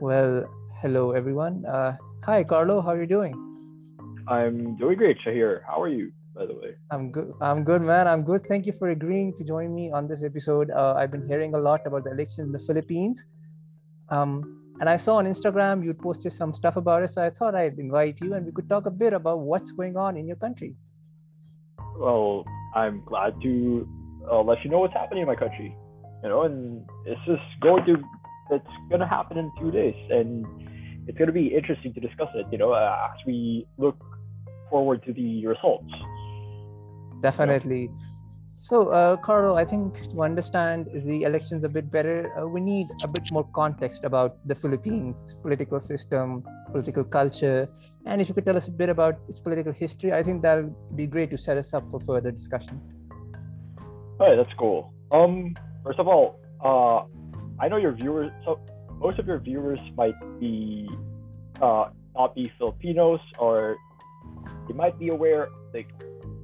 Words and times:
Well, 0.00 0.46
hello 0.80 1.12
everyone. 1.12 1.66
Uh, 1.66 1.94
hi, 2.24 2.42
Carlo. 2.42 2.80
How 2.80 2.92
are 2.92 3.00
you 3.02 3.06
doing? 3.06 3.34
I'm 4.26 4.74
doing 4.78 4.96
great, 4.96 5.18
Shahir. 5.18 5.60
How 5.66 5.82
are 5.82 5.90
you, 5.90 6.10
by 6.34 6.46
the 6.46 6.54
way? 6.54 6.76
I'm 6.90 7.12
good. 7.12 7.34
I'm 7.42 7.64
good, 7.64 7.82
man. 7.82 8.08
I'm 8.08 8.22
good. 8.22 8.46
Thank 8.48 8.64
you 8.64 8.72
for 8.78 8.88
agreeing 8.88 9.34
to 9.36 9.44
join 9.44 9.74
me 9.74 9.92
on 9.92 10.08
this 10.08 10.22
episode. 10.24 10.70
Uh, 10.70 10.94
I've 10.96 11.10
been 11.10 11.28
hearing 11.28 11.52
a 11.52 11.58
lot 11.58 11.86
about 11.86 12.04
the 12.04 12.12
elections 12.12 12.46
in 12.46 12.52
the 12.52 12.60
Philippines, 12.60 13.26
um, 14.08 14.62
and 14.80 14.88
I 14.88 14.96
saw 14.96 15.16
on 15.16 15.26
Instagram 15.26 15.84
you 15.84 15.92
posted 15.92 16.32
some 16.32 16.54
stuff 16.54 16.76
about 16.76 17.02
it. 17.02 17.10
So 17.10 17.22
I 17.22 17.28
thought 17.28 17.54
I'd 17.54 17.78
invite 17.78 18.22
you, 18.22 18.32
and 18.32 18.46
we 18.46 18.52
could 18.52 18.70
talk 18.70 18.86
a 18.86 18.90
bit 18.90 19.12
about 19.12 19.40
what's 19.40 19.70
going 19.72 19.98
on 19.98 20.16
in 20.16 20.26
your 20.26 20.36
country. 20.36 20.76
Well, 21.98 22.46
I'm 22.74 23.04
glad 23.04 23.34
to 23.42 23.86
uh, 24.32 24.40
let 24.40 24.64
you 24.64 24.70
know 24.70 24.78
what's 24.78 24.94
happening 24.94 25.20
in 25.20 25.28
my 25.28 25.36
country. 25.36 25.76
You 26.22 26.30
know, 26.30 26.42
and 26.44 26.86
it's 27.04 27.20
just 27.26 27.42
going 27.60 27.84
to 27.84 28.02
it's 28.50 28.66
going 28.88 29.00
to 29.00 29.06
happen 29.06 29.38
in 29.38 29.50
two 29.58 29.70
days, 29.70 29.96
and 30.10 30.46
it's 31.06 31.18
going 31.18 31.28
to 31.28 31.32
be 31.32 31.48
interesting 31.48 31.92
to 31.94 32.00
discuss 32.00 32.28
it. 32.34 32.46
You 32.52 32.58
know, 32.58 32.72
uh, 32.72 33.10
as 33.12 33.26
we 33.26 33.66
look 33.78 34.02
forward 34.68 35.02
to 35.04 35.12
the 35.12 35.46
results. 35.46 35.92
Definitely. 37.20 37.90
So, 38.62 38.88
uh, 38.88 39.16
Carlo, 39.16 39.56
I 39.56 39.64
think 39.64 39.94
to 40.12 40.22
understand 40.22 40.86
the 40.92 41.22
elections 41.22 41.64
a 41.64 41.68
bit 41.68 41.90
better, 41.90 42.30
uh, 42.38 42.46
we 42.46 42.60
need 42.60 42.88
a 43.02 43.08
bit 43.08 43.26
more 43.32 43.48
context 43.54 44.04
about 44.04 44.36
the 44.46 44.54
Philippines 44.54 45.34
political 45.40 45.80
system, 45.80 46.44
political 46.70 47.02
culture, 47.02 47.68
and 48.04 48.20
if 48.20 48.28
you 48.28 48.34
could 48.34 48.44
tell 48.44 48.58
us 48.58 48.68
a 48.68 48.70
bit 48.70 48.90
about 48.90 49.18
its 49.30 49.40
political 49.40 49.72
history, 49.72 50.12
I 50.12 50.22
think 50.22 50.42
that'll 50.42 50.76
be 50.94 51.06
great 51.06 51.30
to 51.30 51.38
set 51.38 51.56
us 51.56 51.72
up 51.72 51.90
for 51.90 52.00
further 52.00 52.30
discussion. 52.30 52.80
All 54.18 54.28
right, 54.28 54.36
that's 54.36 54.52
cool. 54.58 54.92
Um, 55.10 55.54
first 55.82 55.98
of 55.98 56.06
all, 56.06 56.38
uh, 56.62 57.04
I 57.60 57.68
know 57.68 57.76
your 57.76 57.92
viewers. 57.92 58.30
So 58.44 58.58
most 58.98 59.18
of 59.18 59.26
your 59.26 59.38
viewers 59.38 59.80
might 59.96 60.14
be 60.40 60.88
uh, 61.60 61.90
not 62.14 62.34
be 62.34 62.50
Filipinos, 62.58 63.20
or 63.38 63.76
they 64.66 64.74
might 64.74 64.98
be 64.98 65.08
aware 65.08 65.48
like 65.74 65.88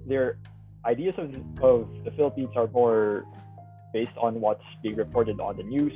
their 0.06 0.38
ideas 0.84 1.14
of, 1.18 1.34
of 1.62 1.88
the 2.04 2.10
Philippines 2.16 2.50
are 2.54 2.68
more 2.68 3.24
based 3.92 4.16
on 4.16 4.40
what's 4.40 4.64
being 4.82 4.96
reported 4.96 5.40
on 5.40 5.56
the 5.56 5.62
news. 5.62 5.92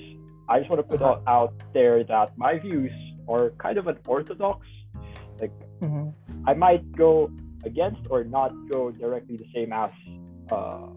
I 0.49 0.59
just 0.59 0.71
want 0.71 0.81
to 0.81 0.89
put 0.89 1.01
uh-huh. 1.01 1.21
out, 1.27 1.55
there 1.73 2.03
that 2.05 2.37
my 2.37 2.59
views 2.59 2.91
are 3.29 3.51
kind 3.59 3.79
of 3.79 3.87
unorthodox. 3.87 4.67
Like 5.41 5.53
mm-hmm. 5.81 6.11
I 6.49 6.55
might 6.55 6.91
go 6.93 7.31
against 7.65 8.01
or 8.11 8.25
not 8.25 8.51
go 8.71 8.91
directly 8.91 9.37
the 9.37 9.47
same 9.55 9.73
as 9.73 9.91
uh, 10.51 10.89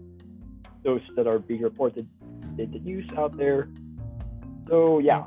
those 0.82 1.00
that 1.16 1.26
are 1.26 1.38
being 1.38 1.62
reported 1.62 2.08
in 2.58 2.70
the 2.72 2.80
news 2.80 3.06
out 3.16 3.36
there. 3.36 3.68
So 4.68 4.98
yeah, 4.98 5.26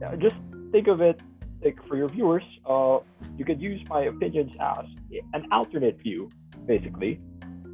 yeah 0.00 0.14
just 0.16 0.36
think 0.72 0.86
of 0.88 1.00
it 1.00 1.20
like 1.64 1.78
for 1.86 1.96
your 1.96 2.08
viewers. 2.08 2.44
Uh, 2.66 2.98
you 3.36 3.44
could 3.44 3.60
use 3.60 3.80
my 3.88 4.02
opinions 4.04 4.52
as 4.60 4.86
an 5.32 5.46
alternate 5.52 6.00
view, 6.00 6.28
basically. 6.66 7.20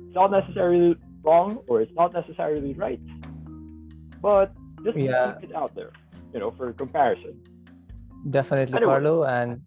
It's 0.07 0.15
not 0.15 0.31
necessarily 0.31 0.97
wrong 1.23 1.59
or 1.67 1.81
it's 1.83 1.93
not 1.95 2.13
necessarily 2.13 2.73
right, 2.75 3.01
but 4.21 4.53
just 4.85 4.97
yeah. 4.97 5.35
keep 5.41 5.51
it 5.51 5.57
out 5.57 5.75
there, 5.75 5.93
you 6.33 6.41
know, 6.41 6.53
for 6.57 6.73
comparison. 6.73 7.41
Definitely, 8.31 8.77
anyway. 8.77 8.93
Carlo, 8.93 9.25
and 9.25 9.61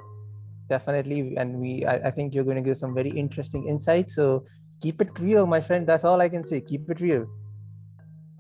definitely, 0.68 1.36
and 1.38 1.60
we. 1.60 1.86
I, 1.86 2.08
I 2.08 2.12
think 2.12 2.34
you're 2.34 2.44
going 2.44 2.58
to 2.58 2.62
give 2.62 2.78
some 2.78 2.94
very 2.94 3.12
interesting 3.12 3.68
insights. 3.68 4.16
So 4.16 4.46
keep 4.82 5.00
it 5.00 5.10
real, 5.20 5.46
my 5.46 5.62
friend. 5.62 5.88
That's 5.88 6.04
all 6.04 6.20
I 6.20 6.30
can 6.30 6.44
say. 6.44 6.60
Keep 6.60 6.90
it 6.90 7.00
real. 7.00 7.26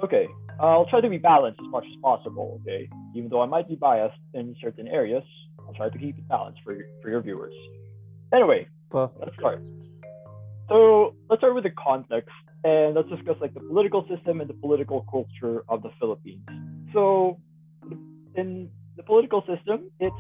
Okay, 0.03 0.28
I'll 0.59 0.85
try 0.85 1.02
to 1.02 1.09
be 1.09 1.17
balanced 1.17 1.59
as 1.61 1.69
much 1.69 1.85
as 1.85 1.95
possible. 2.02 2.59
Okay, 2.61 2.89
even 3.15 3.29
though 3.29 3.41
I 3.41 3.45
might 3.45 3.67
be 3.67 3.75
biased 3.75 4.19
in 4.33 4.55
certain 4.61 4.88
areas, 4.88 5.23
I'll 5.59 5.73
try 5.73 5.89
to 5.89 5.97
keep 5.97 6.17
it 6.17 6.28
balanced 6.28 6.61
for 6.63 6.73
your, 6.73 6.85
for 7.01 7.09
your 7.09 7.22
viewers. 7.22 7.53
Anyway, 8.34 8.67
Perfect. 8.91 9.19
let's 9.19 9.35
start. 9.38 9.66
So 10.67 11.16
let's 11.29 11.39
start 11.39 11.56
with 11.56 11.63
the 11.63 11.72
context, 11.72 12.29
and 12.63 12.94
let's 12.94 13.09
discuss 13.09 13.38
like 13.41 13.53
the 13.53 13.61
political 13.61 14.06
system 14.13 14.41
and 14.41 14.50
the 14.50 14.53
political 14.53 15.06
culture 15.09 15.63
of 15.69 15.81
the 15.81 15.89
Philippines. 16.00 16.41
So, 16.94 17.39
in 18.35 18.69
the 18.97 19.03
political 19.03 19.41
system, 19.41 19.89
it's 20.00 20.16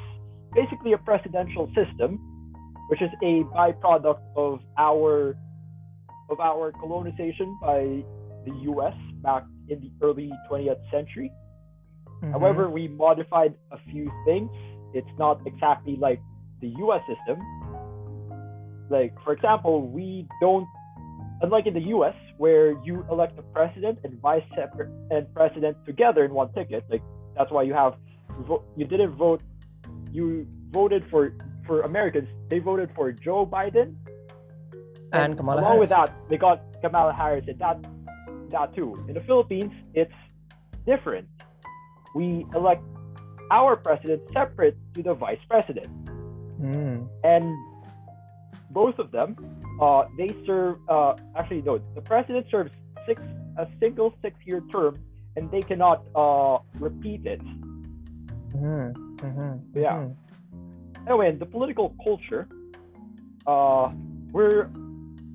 basically 0.53 0.93
a 0.93 0.97
presidential 0.97 1.67
system, 1.75 2.17
which 2.89 3.01
is 3.01 3.09
a 3.21 3.43
byproduct 3.55 4.21
of 4.35 4.61
our 4.77 5.35
of 6.29 6.39
our 6.39 6.71
colonization 6.71 7.57
by 7.61 8.03
the 8.45 8.53
U.S. 8.61 8.93
back 9.21 9.43
in 9.69 9.79
the 9.81 9.91
early 10.01 10.31
20th 10.49 10.79
century. 10.91 11.31
Mm-hmm. 12.21 12.31
However, 12.31 12.69
we 12.69 12.87
modified 12.87 13.53
a 13.71 13.77
few 13.91 14.11
things. 14.25 14.49
It's 14.93 15.09
not 15.17 15.41
exactly 15.45 15.95
like 15.95 16.19
the 16.61 16.67
US 16.67 17.01
system. 17.07 17.39
Like, 18.89 19.13
for 19.23 19.33
example, 19.33 19.87
we 19.87 20.27
don't, 20.41 20.67
unlike 21.41 21.67
in 21.67 21.73
the 21.73 21.87
US, 21.95 22.15
where 22.37 22.71
you 22.83 23.05
elect 23.11 23.37
a 23.37 23.41
president 23.41 23.99
and 24.03 24.19
vice 24.19 24.43
and 25.11 25.33
president 25.33 25.77
together 25.85 26.25
in 26.25 26.33
one 26.33 26.51
ticket. 26.53 26.83
Like, 26.89 27.03
that's 27.37 27.51
why 27.51 27.63
you 27.63 27.73
have, 27.73 27.95
you 28.75 28.85
didn't 28.85 29.15
vote, 29.15 29.41
you 30.11 30.47
voted 30.71 31.03
for, 31.09 31.33
for 31.67 31.81
Americans, 31.81 32.27
they 32.49 32.59
voted 32.59 32.89
for 32.95 33.11
Joe 33.11 33.45
Biden. 33.45 33.95
And, 35.11 35.23
and 35.23 35.37
Kamala 35.37 35.61
along 35.61 35.71
Harris. 35.73 35.79
with 35.81 35.89
that, 35.89 36.29
they 36.29 36.37
got 36.37 36.61
Kamala 36.81 37.13
Harris, 37.13 37.45
and 37.47 37.59
that 37.59 37.85
that 38.51 38.75
too. 38.75 39.03
In 39.07 39.13
the 39.13 39.21
Philippines, 39.21 39.73
it's 39.93 40.13
different. 40.85 41.27
We 42.15 42.45
elect 42.55 42.83
our 43.51 43.75
president 43.75 44.21
separate 44.33 44.77
to 44.93 45.03
the 45.03 45.13
vice 45.13 45.39
president. 45.47 45.87
Mm. 46.61 47.07
And 47.23 47.55
both 48.71 48.99
of 48.99 49.11
them, 49.11 49.35
uh, 49.81 50.05
they 50.17 50.29
serve, 50.45 50.77
uh, 50.89 51.15
actually, 51.35 51.61
no, 51.61 51.79
the 51.95 52.01
president 52.01 52.47
serves 52.51 52.71
six 53.05 53.21
a 53.57 53.67
single 53.81 54.13
six 54.21 54.35
year 54.45 54.61
term 54.71 55.03
and 55.35 55.51
they 55.51 55.61
cannot 55.61 56.03
uh, 56.15 56.59
repeat 56.79 57.25
it. 57.25 57.41
Mm-hmm. 58.55 59.15
Mm-hmm. 59.15 59.79
Yeah. 59.79 59.93
Mm-hmm. 59.93 61.07
Anyway, 61.07 61.35
the 61.35 61.45
political 61.45 61.95
culture, 62.05 62.47
uh, 63.47 63.91
we're 64.31 64.61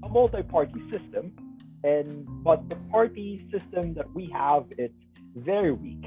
a 0.02 0.08
multi 0.08 0.42
party 0.42 0.80
system 0.90 1.32
and 1.84 2.26
but 2.42 2.68
the 2.70 2.76
party 2.90 3.46
system 3.52 3.94
that 3.94 4.12
we 4.14 4.28
have 4.30 4.64
it's 4.78 4.94
very 5.36 5.72
weak. 5.72 6.04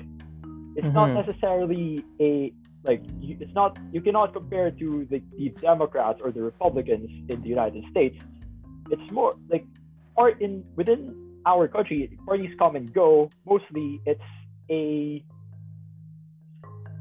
It's 0.76 0.88
mm-hmm. 0.88 0.94
not 0.94 1.14
necessarily 1.14 2.04
a 2.20 2.52
like 2.86 3.04
you, 3.20 3.38
it's 3.40 3.54
not 3.54 3.78
you 3.92 4.02
cannot 4.02 4.34
compare 4.34 4.72
to 4.72 5.08
the, 5.10 5.22
the 5.38 5.50
democrats 5.62 6.20
or 6.24 6.32
the 6.32 6.42
republicans 6.42 7.10
in 7.30 7.42
the 7.42 7.48
united 7.48 7.84
states. 7.92 8.24
It's 8.90 9.12
more 9.12 9.34
like 9.50 9.66
part 10.16 10.42
in 10.42 10.64
within 10.76 11.42
our 11.46 11.68
country 11.68 12.18
parties 12.26 12.52
come 12.62 12.76
and 12.76 12.92
go. 12.94 13.30
Mostly 13.46 14.02
it's 14.06 14.30
a 14.70 15.24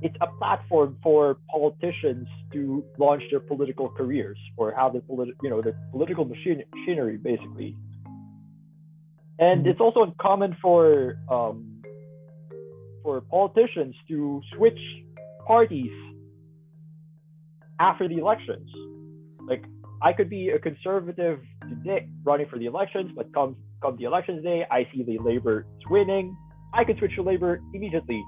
it's 0.03 0.16
a 0.20 0.26
platform 0.38 0.98
for 1.03 1.38
politicians 1.50 2.28
to 2.53 2.84
launch 2.98 3.22
their 3.31 3.41
political 3.41 3.88
careers 3.88 4.38
or 4.56 4.72
have 4.72 4.92
the 4.92 5.00
politi- 5.00 5.32
you 5.42 5.50
know 5.50 5.62
the 5.62 5.75
political 5.92 6.25
machine- 6.25 6.65
machinery 6.75 7.16
basically 7.16 7.76
and 9.38 9.60
mm-hmm. 9.60 9.70
it's 9.70 9.80
also 9.80 10.02
uncommon 10.02 10.56
for 10.60 11.16
um, 11.30 11.82
for 13.02 13.20
politicians 13.20 13.94
to 14.08 14.41
switch 14.56 14.78
parties 15.47 15.92
after 17.78 18.08
the 18.08 18.19
elections. 18.19 18.69
Like 19.48 19.64
I 20.02 20.12
could 20.12 20.28
be 20.28 20.50
a 20.50 20.58
conservative 20.58 21.41
today 21.69 22.08
running 22.24 22.48
for 22.48 22.58
the 22.58 22.66
elections, 22.66 23.12
but 23.14 23.32
come 23.32 23.56
come 23.82 23.97
the 23.97 24.04
elections 24.04 24.42
day, 24.42 24.64
I 24.70 24.88
see 24.92 25.02
the 25.02 25.18
Labor 25.18 25.66
is 25.78 25.91
winning. 25.91 26.36
I 26.74 26.84
could 26.84 26.98
switch 26.98 27.15
to 27.16 27.22
Labor 27.22 27.60
immediately, 27.74 28.22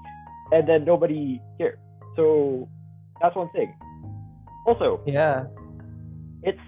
and 0.51 0.67
then 0.67 0.85
nobody 0.85 1.41
cares. 1.57 1.77
So 2.15 2.69
that's 3.21 3.35
one 3.35 3.49
thing. 3.51 3.73
Also, 4.65 5.01
yeah, 5.05 5.45
it's 6.43 6.59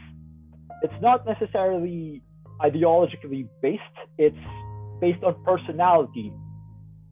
it's 0.81 1.01
not 1.01 1.25
necessarily 1.25 2.21
ideologically 2.63 3.47
based. 3.61 3.81
It's 4.17 4.37
based 4.99 5.23
on 5.23 5.35
personality. 5.43 6.31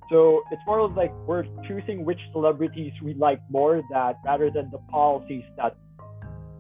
So 0.09 0.41
it's 0.51 0.61
more 0.65 0.79
of 0.79 0.95
like 0.95 1.13
we're 1.27 1.45
choosing 1.67 2.05
which 2.05 2.19
celebrities 2.31 2.93
we 3.03 3.13
like 3.13 3.39
more 3.49 3.81
that 3.91 4.15
rather 4.25 4.49
than 4.49 4.69
the 4.71 4.79
policies 4.89 5.43
that 5.57 5.75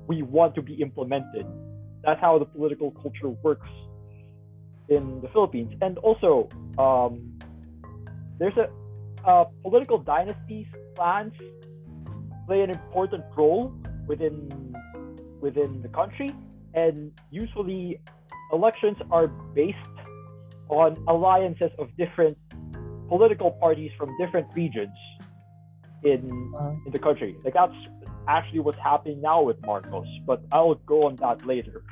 we 0.07 0.21
want 0.21 0.55
to 0.55 0.61
be 0.61 0.73
implemented. 0.75 1.45
That's 2.03 2.21
how 2.21 2.37
the 2.39 2.45
political 2.45 2.91
culture 2.91 3.29
works 3.29 3.69
in 4.87 5.21
the 5.21 5.27
Philippines. 5.29 5.73
And 5.81 5.97
also, 5.99 6.49
um, 6.77 7.37
there's 8.39 8.57
a 8.57 8.69
uh, 9.25 9.43
political 9.63 9.97
dynasties, 9.97 10.65
clans 10.95 11.33
play 12.47 12.61
an 12.61 12.69
important 12.69 13.23
role 13.35 13.73
within 14.07 14.49
within 15.41 15.81
the 15.81 15.89
country, 15.89 16.29
and 16.73 17.11
usually 17.29 17.99
elections 18.51 18.97
are 19.11 19.27
based 19.27 19.77
on 20.69 21.03
alliances 21.07 21.71
of 21.79 21.89
different 21.97 22.37
political 23.07 23.51
parties 23.51 23.91
from 23.97 24.15
different 24.17 24.47
regions. 24.55 24.97
in 26.03 26.53
uh-huh. 26.55 26.85
in 26.85 26.91
the 26.91 26.99
country. 26.99 27.35
Like 27.43 27.53
that's 27.53 27.79
actually 28.27 28.59
what's 28.59 28.77
happening 28.77 29.21
now 29.21 29.41
with 29.41 29.57
Marcos. 29.65 30.07
But 30.25 30.39
I'll 30.51 30.75
go 30.75 31.07
on 31.07 31.15
that 31.17 31.45
later. 31.45 31.83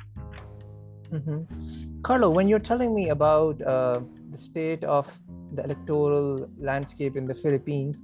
Mm-hmm. 1.12 2.02
Carlo, 2.02 2.30
when 2.30 2.48
you're 2.48 2.66
telling 2.72 2.94
me 2.94 3.08
about 3.08 3.60
uh, 3.62 4.00
the 4.30 4.38
state 4.38 4.84
of 4.84 5.06
the 5.54 5.64
electoral 5.64 6.48
landscape 6.58 7.16
in 7.16 7.26
the 7.26 7.34
Philippines, 7.34 7.98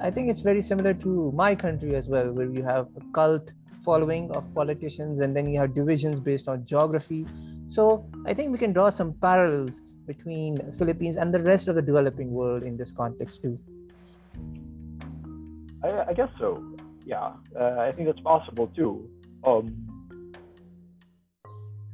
I 0.00 0.10
think 0.10 0.30
it's 0.30 0.40
very 0.40 0.62
similar 0.62 0.94
to 0.94 1.32
my 1.34 1.54
country 1.54 1.94
as 1.94 2.08
well, 2.08 2.32
where 2.32 2.50
you 2.50 2.62
have 2.62 2.88
a 2.96 3.02
cult 3.12 3.52
following 3.84 4.30
of 4.32 4.44
politicians 4.54 5.20
and 5.20 5.34
then 5.34 5.48
you 5.50 5.58
have 5.58 5.74
divisions 5.74 6.20
based 6.20 6.48
on 6.48 6.66
geography. 6.66 7.26
So 7.70 8.04
I 8.26 8.34
think 8.34 8.50
we 8.50 8.58
can 8.58 8.72
draw 8.72 8.90
some 8.90 9.14
parallels 9.22 9.80
between 10.04 10.56
Philippines 10.76 11.16
and 11.16 11.32
the 11.32 11.38
rest 11.44 11.68
of 11.68 11.76
the 11.76 11.82
developing 11.82 12.32
world 12.32 12.64
in 12.64 12.76
this 12.76 12.90
context 12.90 13.42
too. 13.42 13.56
I, 15.84 16.10
I 16.10 16.12
guess 16.12 16.30
so. 16.36 16.50
Yeah, 17.06 17.32
uh, 17.58 17.76
I 17.78 17.92
think 17.92 18.08
that's 18.08 18.20
possible 18.20 18.66
too. 18.74 19.08
Um, 19.46 19.86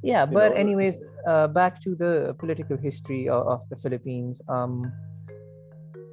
yeah, 0.03 0.25
but 0.25 0.53
know, 0.53 0.57
anyways, 0.57 0.97
uh, 1.29 1.49
back 1.49 1.83
to 1.83 1.95
the 1.95 2.35
political 2.39 2.79
history 2.79 3.29
of, 3.29 3.47
of 3.47 3.69
the 3.69 3.77
Philippines. 3.77 4.41
Um, 4.49 4.91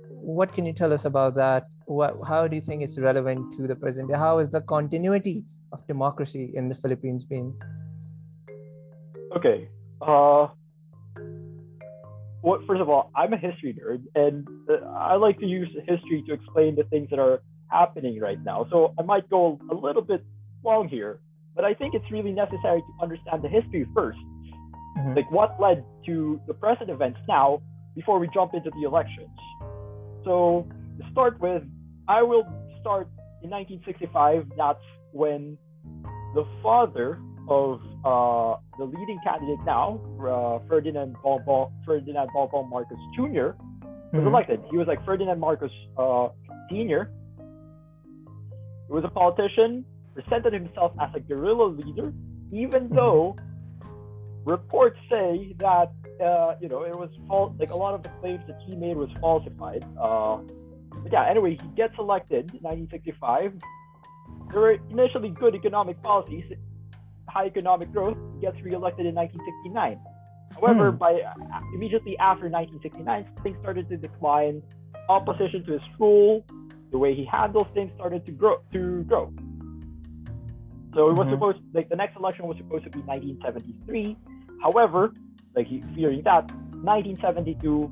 what 0.10 0.54
can 0.54 0.66
you 0.66 0.74
tell 0.74 0.92
us 0.92 1.06
about 1.06 1.36
that? 1.36 1.68
What, 1.86 2.18
how 2.28 2.48
do 2.48 2.56
you 2.58 2.62
think 2.62 2.84
it's 2.84 3.00
relevant 3.00 3.56
to 3.58 3.68
the 3.68 3.76
present? 3.76 4.14
How 4.14 4.40
is 4.40 4.50
the 4.50 4.62
continuity 4.62 5.46
of 5.72 5.88
democracy 5.88 6.52
in 6.54 6.68
the 6.68 6.76
Philippines 6.76 7.24
been? 7.24 7.56
Okay. 9.36 9.70
Uh, 10.02 10.48
what 12.42 12.62
first 12.68 12.82
of 12.82 12.90
all, 12.90 13.12
I'm 13.16 13.34
a 13.34 13.38
history 13.38 13.74
nerd, 13.74 14.04
and 14.16 14.48
uh, 14.70 14.86
I 14.88 15.16
like 15.16 15.40
to 15.40 15.46
use 15.46 15.70
history 15.88 16.24
to 16.28 16.34
explain 16.34 16.76
the 16.76 16.84
things 16.84 17.10
that 17.10 17.20
are 17.20 17.42
happening 17.70 18.20
right 18.20 18.42
now. 18.44 18.68
So 18.70 18.94
I 19.00 19.04
might 19.04 19.30
go 19.30 19.60
a 19.72 19.74
little 19.74 20.02
bit 20.02 20.24
long 20.64 20.88
here, 20.88 21.20
but 21.56 21.64
I 21.64 21.74
think 21.74 21.94
it's 21.94 22.10
really 22.12 22.32
necessary 22.32 22.82
to 22.82 23.04
understand 23.04 23.44
the 23.44 23.50
history 23.50 23.88
1st 23.96 24.16
mm-hmm. 24.98 25.16
like 25.16 25.30
what 25.32 25.60
led 25.60 25.84
to 26.06 26.40
the 26.48 26.54
present 26.54 26.90
events 26.90 27.20
now 27.28 27.62
before 27.96 28.20
we 28.20 28.30
jump 28.34 28.54
into 28.54 28.70
the 28.72 28.84
elections. 28.84 29.30
So 30.24 30.68
to 31.00 31.12
start 31.12 31.40
with, 31.40 31.64
I 32.08 32.22
will 32.22 32.44
start 32.82 33.08
in 33.44 33.50
1965. 33.50 34.48
That's 34.58 34.80
when 35.12 35.58
the 36.34 36.46
father 36.62 37.20
of 37.48 37.82
uh, 38.06 38.60
the 38.78 38.86
leading 38.86 39.20
candidate 39.24 39.60
now, 39.66 40.00
uh, 40.20 40.68
Ferdinand 40.68 41.16
Bongbong, 41.24 41.72
Ferdinand 41.86 42.30
Marcos 42.34 42.98
Jr., 43.16 43.22
was 43.22 43.56
mm-hmm. 44.14 44.28
elected. 44.28 44.62
He 44.70 44.78
was 44.78 44.88
like 44.88 45.04
Ferdinand 45.06 45.40
Marcos 45.40 45.72
uh, 45.98 46.30
Sr. 46.70 47.10
He 48.88 48.94
was 48.94 49.04
a 49.04 49.10
politician, 49.10 49.86
presented 50.14 50.54
himself 50.54 50.94
as 51.02 51.10
a 51.16 51.20
guerrilla 51.20 51.66
leader, 51.66 52.14
even 52.52 52.84
mm-hmm. 52.84 52.96
though 52.96 53.36
reports 54.46 55.00
say 55.12 55.56
that 55.58 55.92
uh, 56.26 56.56
you 56.62 56.70
know 56.70 56.84
it 56.84 56.96
was 56.96 57.10
false. 57.28 57.54
Like 57.60 57.72
a 57.72 57.76
lot 57.76 57.94
of 57.96 58.04
the 58.04 58.10
claims 58.22 58.44
that 58.48 58.60
he 58.68 58.76
made 58.76 58.98
was 58.98 59.10
falsified. 59.20 59.84
Uh, 60.00 60.38
but 61.02 61.12
yeah, 61.12 61.28
anyway, 61.30 61.58
he 61.62 61.68
gets 61.76 61.94
elected 61.98 62.52
in 62.54 62.62
1965. 62.62 63.54
There 64.52 64.62
were 64.62 64.78
initially 64.90 65.30
good 65.30 65.56
economic 65.56 66.02
policies, 66.04 66.46
high 67.34 67.46
economic 67.46 67.92
growth. 67.92 68.18
Gets 68.42 68.62
reelected 68.62 69.06
in 69.06 69.16
1969. 69.16 70.00
However, 70.56 70.92
hmm. 70.92 70.98
by 70.98 71.14
uh, 71.14 71.34
immediately 71.74 72.18
after 72.20 72.48
1969, 72.50 73.28
things 73.44 73.58
started 73.62 73.90
to 73.90 73.98
decline. 73.98 74.62
Opposition 75.10 75.66
to 75.66 75.74
his 75.74 75.84
rule, 76.00 76.46
the 76.92 76.98
way 76.98 77.14
he 77.14 77.26
handles 77.26 77.68
things 77.74 77.92
started 77.96 78.26
to 78.26 78.32
grow. 78.32 78.62
To 78.72 79.04
grow. 79.04 79.34
So 80.94 81.10
it 81.10 81.18
was 81.18 81.26
mm-hmm. 81.26 81.32
supposed 81.32 81.60
like 81.74 81.90
the 81.90 81.96
next 81.96 82.16
election 82.16 82.46
was 82.46 82.58
supposed 82.58 82.84
to 82.86 82.90
be 82.92 83.00
1973. 83.00 84.16
However, 84.62 85.14
like 85.56 85.68
he, 85.68 85.84
fearing 85.96 86.22
that 86.24 86.52
1972, 86.72 87.92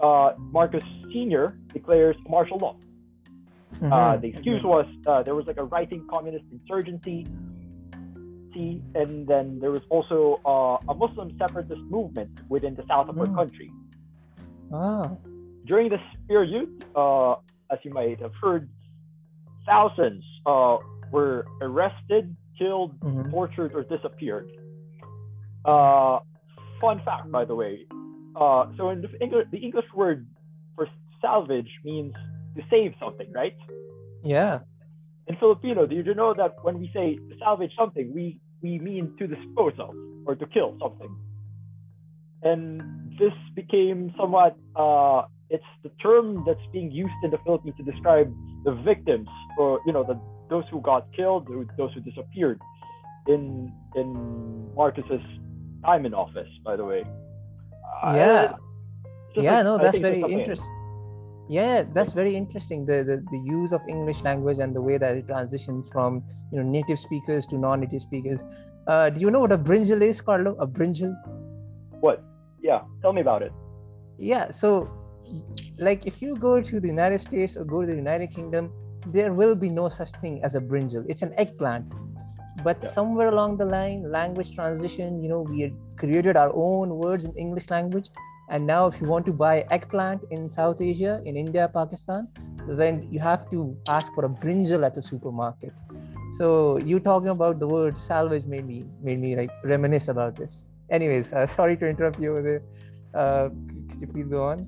uh, 0.00 0.32
Marcos 0.38 0.82
Sr. 1.12 1.56
declares 1.72 2.16
martial 2.28 2.58
law. 2.58 2.76
Mm-hmm. 3.74 3.92
Uh, 3.92 4.16
the 4.16 4.28
excuse 4.28 4.62
was 4.64 4.86
uh, 5.06 5.22
there 5.22 5.34
was 5.34 5.46
like 5.46 5.58
a 5.58 5.64
rising 5.64 6.06
communist 6.12 6.44
insurgency, 6.50 7.24
see, 8.52 8.82
and 8.94 9.26
then 9.26 9.58
there 9.60 9.70
was 9.70 9.82
also 9.88 10.40
uh, 10.44 10.92
a 10.92 10.94
Muslim 10.94 11.36
separatist 11.38 11.82
movement 11.82 12.30
within 12.48 12.74
the 12.74 12.84
south 12.88 13.08
of 13.08 13.16
mm. 13.16 13.20
our 13.20 13.34
country. 13.34 13.70
Ah. 14.72 15.10
During 15.66 15.88
this 15.90 16.00
period, 16.28 16.84
uh, 16.96 17.32
as 17.70 17.78
you 17.82 17.92
might 17.92 18.20
have 18.20 18.32
heard, 18.40 18.68
thousands 19.66 20.24
uh, 20.46 20.78
were 21.10 21.46
arrested, 21.60 22.34
killed, 22.58 22.98
mm-hmm. 23.00 23.30
tortured, 23.30 23.72
or 23.74 23.82
disappeared. 23.84 24.50
Uh, 25.64 26.20
fun 26.80 27.00
fact, 27.04 27.30
by 27.30 27.44
the 27.44 27.54
way. 27.54 27.86
Uh, 28.36 28.66
so 28.76 28.90
in 28.90 29.02
the 29.02 29.10
English, 29.20 29.46
the 29.50 29.58
English 29.58 29.86
word 29.94 30.26
for 30.74 30.88
salvage 31.20 31.70
means 31.84 32.14
to 32.56 32.62
save 32.70 32.94
something, 32.98 33.30
right? 33.32 33.56
Yeah. 34.24 34.60
In 35.26 35.36
Filipino, 35.36 35.86
do 35.86 35.94
you 35.94 36.14
know 36.14 36.34
that 36.34 36.56
when 36.62 36.78
we 36.80 36.90
say 36.92 37.18
salvage 37.38 37.72
something, 37.78 38.12
we 38.14 38.40
we 38.62 38.78
mean 38.78 39.14
to 39.18 39.26
dispose 39.26 39.74
of 39.78 39.94
or 40.26 40.34
to 40.34 40.46
kill 40.46 40.76
something? 40.80 41.14
And 42.42 43.18
this 43.18 43.32
became 43.54 44.12
somewhat 44.18 44.56
uh, 44.74 45.22
it's 45.50 45.64
the 45.82 45.90
term 46.02 46.44
that's 46.46 46.64
being 46.72 46.90
used 46.90 47.12
in 47.24 47.30
the 47.30 47.38
Philippines 47.44 47.74
to 47.76 47.82
describe 47.82 48.32
the 48.64 48.72
victims 48.72 49.28
or 49.58 49.80
you 49.86 49.92
know 49.92 50.04
the 50.04 50.18
those 50.48 50.64
who 50.70 50.80
got 50.80 51.06
killed, 51.14 51.48
those 51.76 51.92
who 51.92 52.00
disappeared 52.00 52.60
in 53.26 53.72
in 53.94 54.74
Marcos's 54.74 55.22
time 55.84 56.06
in 56.06 56.14
office. 56.14 56.48
By 56.64 56.76
the 56.76 56.84
way. 56.84 57.04
Yeah. 58.02 58.08
Uh, 58.08 58.56
yeah. 59.36 59.56
Like, 59.56 59.64
no, 59.64 59.78
that's 59.78 59.98
very 59.98 60.22
interesting. 60.22 60.79
Yeah, 61.50 61.82
that's 61.92 62.12
very 62.12 62.36
interesting. 62.36 62.86
The, 62.86 62.98
the 63.02 63.16
the 63.32 63.38
use 63.38 63.72
of 63.72 63.80
English 63.88 64.20
language 64.22 64.60
and 64.60 64.72
the 64.72 64.80
way 64.80 64.98
that 64.98 65.16
it 65.16 65.26
transitions 65.26 65.88
from 65.92 66.22
you 66.52 66.62
know 66.62 66.66
native 66.74 67.00
speakers 67.00 67.44
to 67.48 67.58
non-native 67.58 68.02
speakers. 68.02 68.44
Uh, 68.86 69.10
do 69.10 69.20
you 69.20 69.32
know 69.32 69.40
what 69.40 69.50
a 69.50 69.58
brinjal 69.58 70.00
is, 70.00 70.20
Carlo? 70.20 70.54
A 70.60 70.66
brinjal? 70.66 71.12
What? 72.06 72.22
Yeah, 72.62 72.82
tell 73.02 73.12
me 73.12 73.20
about 73.20 73.42
it. 73.42 73.52
Yeah, 74.16 74.52
so 74.52 74.88
like 75.78 76.06
if 76.06 76.22
you 76.22 76.36
go 76.36 76.60
to 76.60 76.78
the 76.78 76.86
United 76.86 77.20
States 77.20 77.56
or 77.56 77.64
go 77.64 77.80
to 77.80 77.86
the 77.88 77.96
United 77.96 78.32
Kingdom, 78.32 78.72
there 79.08 79.32
will 79.32 79.56
be 79.56 79.68
no 79.68 79.88
such 79.88 80.12
thing 80.20 80.40
as 80.44 80.54
a 80.54 80.60
brinjal. 80.60 81.04
It's 81.08 81.22
an 81.22 81.34
eggplant. 81.36 81.92
But 82.62 82.78
yeah. 82.82 82.92
somewhere 82.92 83.28
along 83.28 83.56
the 83.56 83.64
line, 83.64 84.10
language 84.10 84.54
transition, 84.54 85.22
you 85.22 85.28
know, 85.28 85.40
we 85.40 85.72
created 85.96 86.36
our 86.36 86.52
own 86.54 86.90
words 86.90 87.24
in 87.24 87.32
English 87.36 87.70
language. 87.70 88.08
And 88.50 88.66
now, 88.66 88.86
if 88.88 89.00
you 89.00 89.06
want 89.06 89.26
to 89.26 89.32
buy 89.32 89.64
eggplant 89.70 90.22
in 90.32 90.50
South 90.50 90.80
Asia, 90.80 91.22
in 91.24 91.36
India, 91.36 91.70
Pakistan, 91.72 92.26
then 92.66 93.06
you 93.10 93.20
have 93.20 93.48
to 93.50 93.76
ask 93.88 94.12
for 94.12 94.24
a 94.24 94.28
brinjal 94.28 94.84
at 94.84 94.94
the 94.94 95.02
supermarket. 95.02 95.72
So 96.36 96.78
you 96.84 96.98
talking 96.98 97.28
about 97.28 97.60
the 97.60 97.68
word 97.68 97.96
salvage 97.96 98.44
made 98.46 98.66
me 98.66 98.82
made 99.02 99.20
me 99.20 99.36
like 99.36 99.50
reminisce 99.62 100.08
about 100.08 100.34
this. 100.34 100.64
Anyways, 100.90 101.32
uh, 101.32 101.46
sorry 101.58 101.76
to 101.76 101.86
interrupt 101.86 102.20
you. 102.20 102.32
With 102.32 102.62
uh, 103.14 103.50
could 103.88 104.00
you 104.00 104.06
please 104.08 104.26
go 104.26 104.44
on? 104.44 104.66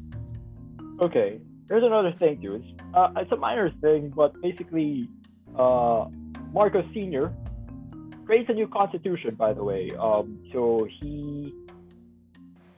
Okay, 1.01 1.41
here's 1.69 1.83
another 1.83 2.13
thing. 2.21 2.39
It's 2.41 2.83
uh, 2.95 3.11
it's 3.17 3.33
a 3.33 3.37
minor 3.37 3.71
thing, 3.81 4.13
but 4.15 4.41
basically, 4.41 5.09
uh, 5.59 6.07
Marcos 6.53 6.85
Senior 6.95 7.33
creates 8.27 8.49
a 8.49 8.55
new 8.55 8.69
constitution. 8.69 9.35
By 9.35 9.53
the 9.53 9.65
way, 9.65 9.89
um, 9.99 10.39
so 10.53 10.87
he 11.01 11.53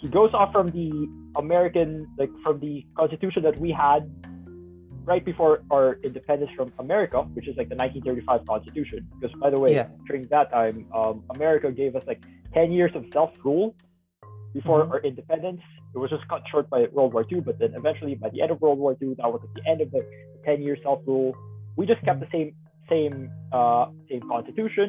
he 0.05 0.11
goes 0.11 0.35
off 0.35 0.53
from 0.53 0.67
the 0.67 1.09
American, 1.39 2.07
like 2.19 2.29
from 2.43 2.61
the 2.61 2.85
constitution 2.95 3.43
that 3.43 3.59
we 3.59 3.73
had 3.73 4.03
right 5.07 5.25
before 5.25 5.63
our 5.73 5.99
independence 6.05 6.51
from 6.55 6.71
America, 6.79 7.23
which 7.33 7.49
is 7.49 7.57
like 7.57 7.71
the 7.71 7.77
1935 7.77 8.47
Constitution. 8.47 9.09
Because 9.19 9.35
by 9.41 9.49
the 9.49 9.59
way, 9.59 9.77
yeah. 9.77 9.87
during 10.07 10.27
that 10.29 10.53
time, 10.53 10.87
um, 10.95 11.25
America 11.35 11.73
gave 11.73 11.97
us 11.97 12.03
like 12.07 12.23
10 12.53 12.71
years 12.71 12.91
of 12.95 13.07
self-rule 13.15 13.75
before 14.53 14.83
mm-hmm. 14.83 14.93
our 14.93 15.01
independence. 15.01 15.63
It 15.95 15.99
was 15.99 16.11
just 16.11 16.29
cut 16.29 16.43
short 16.51 16.69
by 16.69 16.85
World 16.93 17.15
War 17.15 17.25
II, 17.33 17.41
but 17.41 17.59
then 17.59 17.73
eventually 17.75 18.15
by 18.15 18.29
the 18.29 18.43
end 18.43 18.51
of 18.51 18.61
World 18.61 18.79
War 18.79 18.95
II, 19.01 19.15
that 19.17 19.33
was 19.33 19.41
at 19.43 19.55
the 19.55 19.71
end 19.71 19.81
of 19.81 19.91
the 19.91 20.07
10 20.45 20.61
year 20.61 20.77
self 20.83 21.01
rule. 21.07 21.35
We 21.77 21.87
just 21.87 22.05
kept 22.05 22.21
the 22.21 22.29
same 22.31 22.55
same 22.91 23.31
uh, 23.53 23.87
same 24.11 24.21
constitution 24.29 24.87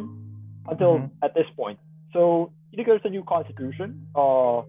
until 0.68 0.96
mm-hmm. 0.96 1.24
at 1.24 1.34
this 1.34 1.48
point. 1.56 1.80
So 2.12 2.52
you 2.72 2.76
think 2.76 2.90
there's 2.90 3.00
a 3.06 3.10
new 3.10 3.24
constitution. 3.24 4.08
Uh, 4.14 4.64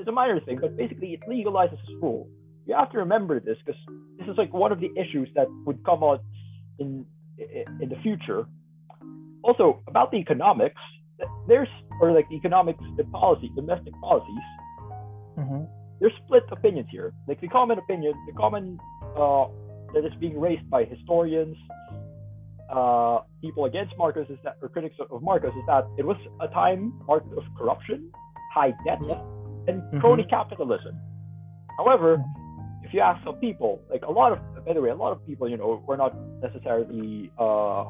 it's 0.00 0.08
a 0.08 0.12
minor 0.12 0.40
thing, 0.40 0.58
but 0.60 0.76
basically 0.76 1.12
it 1.14 1.20
legalizes 1.28 1.78
rule. 2.00 2.28
You 2.66 2.74
have 2.74 2.90
to 2.92 2.98
remember 2.98 3.40
this 3.40 3.56
because 3.64 3.80
this 4.18 4.28
is 4.28 4.36
like 4.38 4.52
one 4.52 4.72
of 4.72 4.80
the 4.80 4.90
issues 4.96 5.28
that 5.34 5.46
would 5.66 5.84
come 5.84 6.02
out 6.02 6.22
in 6.78 7.04
in 7.80 7.88
the 7.88 7.96
future. 8.02 8.46
Also 9.42 9.82
about 9.86 10.10
the 10.10 10.18
economics, 10.18 10.80
there's 11.48 11.68
or 12.00 12.12
like 12.12 12.28
the 12.28 12.36
economics 12.36 12.80
and 12.82 13.12
policy, 13.12 13.50
domestic 13.54 13.94
policies. 14.00 14.46
Mm-hmm. 15.38 15.62
there's 16.00 16.12
split 16.24 16.42
opinions 16.50 16.88
here. 16.90 17.12
Like 17.28 17.40
the 17.40 17.48
common 17.48 17.78
opinion, 17.78 18.12
the 18.26 18.32
common 18.32 18.78
uh, 19.16 19.46
that 19.94 20.04
is 20.04 20.12
being 20.20 20.38
raised 20.38 20.68
by 20.68 20.84
historians, 20.84 21.56
uh, 22.70 23.20
people 23.40 23.64
against 23.64 23.94
Marcos 23.96 24.28
is 24.28 24.38
that, 24.44 24.56
or 24.62 24.68
critics 24.68 24.96
of 24.98 25.22
Marcos 25.22 25.52
is 25.54 25.66
that 25.66 25.84
it 25.98 26.04
was 26.04 26.16
a 26.40 26.48
time 26.48 26.92
marked 27.06 27.32
of 27.36 27.44
corruption, 27.56 28.10
high 28.52 28.72
debt, 28.84 29.00
and 29.68 29.82
mm-hmm. 29.82 30.00
crony 30.00 30.24
capitalism. 30.24 30.98
However, 31.78 32.22
if 32.82 32.94
you 32.94 33.00
ask 33.00 33.22
some 33.24 33.36
people, 33.36 33.80
like 33.90 34.02
a 34.02 34.10
lot 34.10 34.32
of, 34.32 34.38
by 34.64 34.72
the 34.72 34.80
way, 34.80 34.90
a 34.90 34.94
lot 34.94 35.12
of 35.12 35.24
people, 35.26 35.48
you 35.48 35.56
know, 35.56 35.82
we're 35.86 35.96
not 35.96 36.14
necessarily 36.42 37.30
uh, 37.38 37.84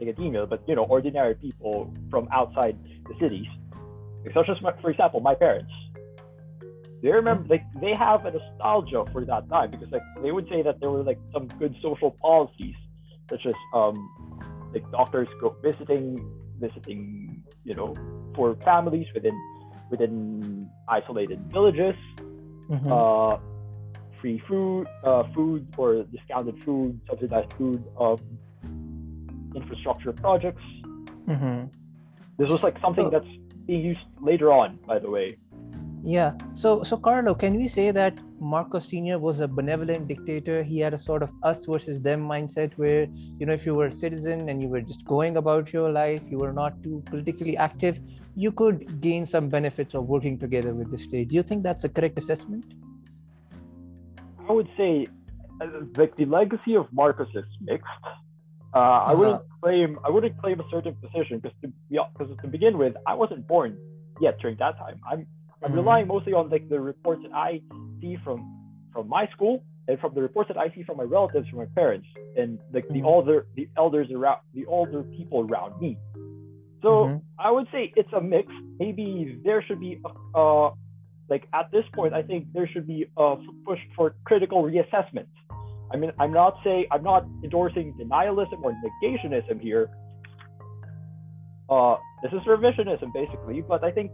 academia, 0.00 0.46
but 0.46 0.62
you 0.66 0.74
know, 0.74 0.84
ordinary 0.84 1.34
people 1.34 1.92
from 2.10 2.28
outside 2.32 2.76
the 3.08 3.14
cities, 3.20 3.46
such 4.34 4.48
as, 4.48 4.60
my, 4.62 4.72
for 4.80 4.90
example, 4.90 5.20
my 5.20 5.34
parents. 5.34 5.72
They 7.02 7.08
remember, 7.08 7.48
like, 7.48 7.64
they 7.80 7.94
have 7.98 8.26
a 8.26 8.32
nostalgia 8.32 9.04
for 9.10 9.24
that 9.24 9.48
time 9.48 9.70
because, 9.70 9.90
like, 9.90 10.02
they 10.22 10.32
would 10.32 10.46
say 10.50 10.60
that 10.62 10.80
there 10.80 10.90
were 10.90 11.02
like 11.02 11.18
some 11.32 11.48
good 11.58 11.74
social 11.80 12.10
policies, 12.20 12.74
such 13.30 13.46
as 13.46 13.54
um, 13.72 13.96
like 14.74 14.88
doctors 14.90 15.28
go 15.40 15.56
visiting, 15.62 16.30
visiting, 16.58 17.42
you 17.64 17.74
know, 17.74 17.94
for 18.34 18.54
families 18.56 19.06
within 19.14 19.32
within 19.90 20.68
isolated 20.88 21.40
villages, 21.52 21.94
mm-hmm. 22.68 22.92
uh, 22.92 23.38
free 24.20 24.42
food, 24.46 24.86
uh, 25.04 25.24
food 25.34 25.66
or 25.76 26.04
discounted 26.04 26.62
food, 26.62 27.00
subsidized 27.08 27.52
food, 27.54 27.84
um, 27.98 28.18
infrastructure 29.54 30.12
projects. 30.12 30.62
Mm-hmm. 31.26 31.66
This 32.38 32.48
was 32.50 32.62
like 32.62 32.78
something 32.82 33.06
so, 33.06 33.10
that's 33.10 33.32
being 33.66 33.84
used 33.84 34.00
later 34.20 34.52
on, 34.52 34.78
by 34.86 34.98
the 34.98 35.10
way. 35.10 35.36
Yeah. 36.02 36.32
So, 36.54 36.82
so 36.82 36.96
Carlo, 36.96 37.34
can 37.34 37.56
we 37.56 37.68
say 37.68 37.90
that 37.90 38.18
Marcos 38.40 38.86
Senior 38.88 39.18
was 39.18 39.40
a 39.40 39.48
benevolent 39.48 40.08
dictator? 40.08 40.62
He 40.62 40.78
had 40.78 40.94
a 40.94 40.98
sort 40.98 41.22
of 41.22 41.30
us 41.42 41.66
versus 41.66 42.00
them 42.00 42.26
mindset, 42.26 42.72
where 42.76 43.06
you 43.38 43.44
know, 43.46 43.52
if 43.52 43.66
you 43.66 43.74
were 43.74 43.86
a 43.86 43.92
citizen 43.92 44.48
and 44.48 44.62
you 44.62 44.68
were 44.68 44.80
just 44.80 45.04
going 45.04 45.36
about 45.36 45.72
your 45.72 45.90
life, 45.92 46.22
you 46.28 46.38
were 46.38 46.52
not 46.52 46.82
too 46.82 47.02
politically 47.06 47.56
active, 47.56 47.98
you 48.34 48.50
could 48.50 49.00
gain 49.00 49.26
some 49.26 49.48
benefits 49.48 49.94
of 49.94 50.04
working 50.06 50.38
together 50.38 50.72
with 50.72 50.90
the 50.90 50.98
state. 50.98 51.28
Do 51.28 51.34
you 51.34 51.42
think 51.42 51.62
that's 51.62 51.84
a 51.84 51.88
correct 51.88 52.16
assessment? 52.18 52.64
I 54.48 54.52
would 54.52 54.68
say, 54.78 55.06
uh, 55.60 55.66
like 55.98 56.16
the 56.16 56.24
legacy 56.24 56.76
of 56.76 56.90
Marcos 56.92 57.28
is 57.34 57.44
mixed. 57.60 57.86
Uh, 58.72 58.78
uh-huh. 58.78 59.10
I 59.10 59.14
wouldn't 59.14 59.42
claim 59.62 59.98
I 60.04 60.10
wouldn't 60.10 60.40
claim 60.40 60.60
a 60.60 60.64
certain 60.70 60.94
position 60.94 61.40
because 61.40 61.56
to 61.62 61.72
because 61.90 62.36
to 62.40 62.48
begin 62.48 62.78
with, 62.78 62.94
I 63.06 63.14
wasn't 63.14 63.46
born 63.46 63.76
yet 64.20 64.38
during 64.40 64.56
that 64.56 64.78
time. 64.78 65.00
I'm 65.10 65.26
I'm 65.62 65.70
mm-hmm. 65.70 65.78
relying 65.78 66.06
mostly 66.06 66.32
on 66.32 66.48
like 66.50 66.68
the 66.68 66.80
reports 66.80 67.22
that 67.22 67.34
I 67.34 67.60
see 68.00 68.16
from 68.24 68.56
from 68.92 69.08
my 69.08 69.26
school 69.28 69.62
and 69.88 69.98
from 69.98 70.14
the 70.14 70.22
reports 70.22 70.48
that 70.48 70.56
I 70.56 70.72
see 70.74 70.82
from 70.82 70.96
my 70.96 71.04
relatives, 71.04 71.48
from 71.48 71.58
my 71.58 71.66
parents, 71.74 72.06
and 72.36 72.58
like 72.72 72.84
mm-hmm. 72.84 72.94
the 72.94 73.02
older 73.02 73.46
the 73.56 73.68
elders 73.76 74.08
around 74.10 74.40
the 74.54 74.66
older 74.66 75.02
people 75.02 75.40
around 75.40 75.80
me. 75.80 75.98
So 76.82 76.88
mm-hmm. 76.88 77.18
I 77.38 77.50
would 77.50 77.66
say 77.72 77.92
it's 77.96 78.12
a 78.16 78.20
mix. 78.20 78.50
Maybe 78.78 79.38
there 79.44 79.62
should 79.66 79.80
be 79.80 80.00
a, 80.34 80.38
uh, 80.38 80.74
like 81.28 81.46
at 81.52 81.70
this 81.70 81.84
point, 81.94 82.14
I 82.14 82.22
think 82.22 82.46
there 82.52 82.68
should 82.72 82.86
be 82.86 83.06
a 83.16 83.36
push 83.66 83.78
for 83.94 84.14
critical 84.24 84.62
reassessment. 84.62 85.26
I 85.92 85.96
mean, 85.96 86.12
I'm 86.18 86.32
not 86.32 86.56
saying 86.64 86.86
I'm 86.90 87.02
not 87.02 87.26
endorsing 87.44 87.94
denialism 88.00 88.62
or 88.62 88.74
negationism 88.86 89.60
here. 89.60 89.90
Uh, 91.68 91.96
this 92.22 92.32
is 92.32 92.40
revisionism 92.46 93.12
basically, 93.12 93.60
but 93.60 93.84
I 93.84 93.90
think 93.90 94.10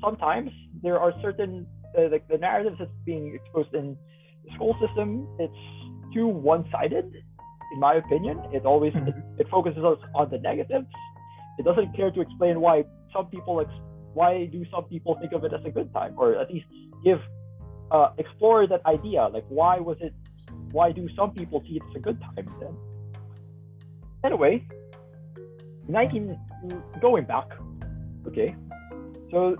sometimes 0.00 0.50
there 0.82 0.98
are 0.98 1.12
certain 1.22 1.66
uh, 1.96 2.08
like 2.10 2.26
the 2.28 2.38
narratives 2.38 2.76
that's 2.78 2.90
being 3.04 3.34
exposed 3.34 3.74
in 3.74 3.96
the 4.44 4.54
school 4.54 4.76
system. 4.84 5.26
It's 5.38 6.14
too 6.14 6.26
one-sided, 6.26 7.12
in 7.72 7.80
my 7.80 7.94
opinion. 7.94 8.40
It 8.52 8.64
always 8.64 8.92
mm-hmm. 8.92 9.08
it, 9.08 9.14
it, 9.40 9.48
focuses 9.50 9.82
on 10.14 10.30
the 10.30 10.38
negatives. 10.38 10.86
It 11.58 11.64
doesn't 11.64 11.96
care 11.96 12.10
to 12.10 12.20
explain 12.20 12.60
why 12.60 12.84
some 13.12 13.26
people 13.26 13.60
ex- 13.60 13.70
why 14.14 14.46
do 14.46 14.64
some 14.74 14.84
people 14.84 15.16
think 15.20 15.32
of 15.32 15.44
it 15.44 15.52
as 15.52 15.64
a 15.64 15.70
good 15.70 15.92
time, 15.92 16.14
or 16.16 16.36
at 16.36 16.50
least 16.52 16.66
give 17.04 17.18
uh, 17.90 18.10
explore 18.18 18.66
that 18.66 18.84
idea. 18.86 19.28
Like 19.32 19.44
why 19.48 19.78
was 19.78 19.96
it? 20.00 20.14
Why 20.72 20.92
do 20.92 21.08
some 21.16 21.32
people 21.32 21.62
see 21.66 21.76
it 21.76 21.82
as 21.90 21.96
a 21.96 22.00
good 22.00 22.20
time 22.20 22.46
then? 22.60 22.76
Anyway, 24.24 24.66
19 25.88 26.38
going 27.00 27.24
back. 27.24 27.48
Okay, 28.26 28.54
so 29.30 29.56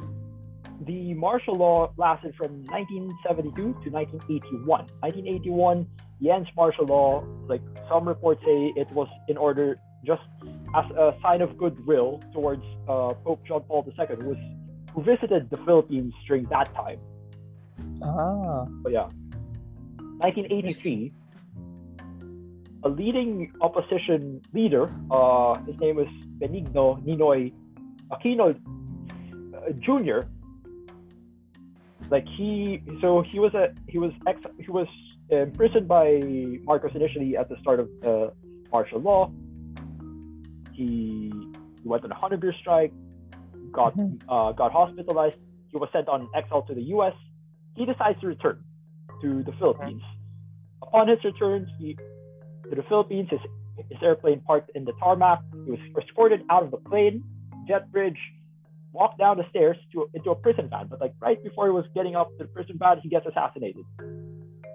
the 0.87 1.14
martial 1.14 1.54
law 1.54 1.92
lasted 1.97 2.35
from 2.37 2.62
1972 2.64 3.54
to 3.56 3.90
1981. 3.90 4.66
1981, 5.00 5.87
the 6.20 6.30
ends 6.30 6.49
martial 6.56 6.87
law, 6.87 7.25
like 7.47 7.62
some 7.88 8.06
reports 8.06 8.40
say, 8.44 8.73
it 8.76 8.90
was 8.92 9.08
in 9.28 9.37
order 9.37 9.78
just 10.04 10.23
as 10.76 10.85
a 10.92 11.14
sign 11.23 11.42
of 11.42 11.56
goodwill 11.58 12.20
towards 12.32 12.62
uh, 12.88 13.08
Pope 13.25 13.44
John 13.47 13.62
Paul 13.62 13.85
II, 13.87 14.16
who 14.16 14.28
was 14.28 14.38
who 14.94 15.02
visited 15.02 15.50
the 15.50 15.56
Philippines 15.58 16.14
during 16.26 16.44
that 16.44 16.73
time. 16.75 16.99
Ah. 18.02 18.64
But 18.82 18.92
yeah, 18.92 19.08
1983, 20.23 21.12
a 22.85 22.88
leading 22.88 23.52
opposition 23.61 24.40
leader, 24.52 24.92
uh, 25.11 25.54
his 25.66 25.78
name 25.78 25.97
was 25.97 26.08
Benigno 26.38 27.02
Ninoy 27.04 27.52
Aquino 28.11 28.54
uh, 28.54 29.73
Jr., 29.80 30.26
like 32.10 32.26
he 32.36 32.82
so 33.00 33.22
he 33.30 33.38
was 33.38 33.52
a 33.54 33.68
he 33.86 33.98
was 33.98 34.12
ex 34.26 34.40
he 34.58 34.70
was 34.70 34.86
imprisoned 35.30 35.88
by 35.88 36.20
Marcos 36.64 36.92
initially 36.94 37.36
at 37.36 37.48
the 37.48 37.56
start 37.60 37.80
of 37.80 37.88
the 38.00 38.32
martial 38.72 39.00
law. 39.00 39.30
He, 40.72 41.32
he 41.82 41.88
went 41.88 42.04
on 42.04 42.12
a 42.12 42.14
hundred 42.14 42.42
year 42.42 42.54
strike, 42.60 42.92
got 43.72 43.96
mm-hmm. 43.96 44.28
uh, 44.30 44.52
got 44.52 44.72
hospitalized. 44.72 45.38
He 45.70 45.78
was 45.78 45.88
sent 45.92 46.08
on 46.08 46.28
exile 46.34 46.62
to 46.62 46.74
the 46.74 46.82
U.S. 46.96 47.14
He 47.76 47.84
decides 47.84 48.20
to 48.20 48.26
return 48.26 48.64
to 49.20 49.42
the 49.42 49.52
Philippines. 49.58 50.02
Upon 50.82 51.08
his 51.08 51.22
return, 51.24 51.68
he 51.78 51.94
to 52.70 52.76
the 52.76 52.82
Philippines, 52.88 53.28
his, 53.30 53.40
his 53.90 53.98
airplane 54.02 54.40
parked 54.40 54.70
in 54.74 54.84
the 54.84 54.92
tarmac. 54.92 55.40
He 55.64 55.70
was 55.72 55.80
escorted 56.00 56.42
out 56.50 56.62
of 56.62 56.70
the 56.70 56.78
plane, 56.78 57.22
jet 57.66 57.90
bridge, 57.92 58.18
walked 58.99 59.19
down 59.19 59.37
the 59.37 59.47
stairs 59.50 59.76
to 59.93 60.11
into 60.14 60.31
a 60.31 60.35
prison 60.35 60.69
van. 60.69 60.88
But 60.90 61.00
like 61.00 61.14
right 61.21 61.40
before 61.49 61.67
he 61.67 61.73
was 61.81 61.87
getting 61.95 62.14
up 62.17 62.28
to 62.38 62.45
the 62.45 62.50
prison 62.57 62.76
van, 62.78 62.99
he 63.02 63.09
gets 63.09 63.26
assassinated. 63.26 63.85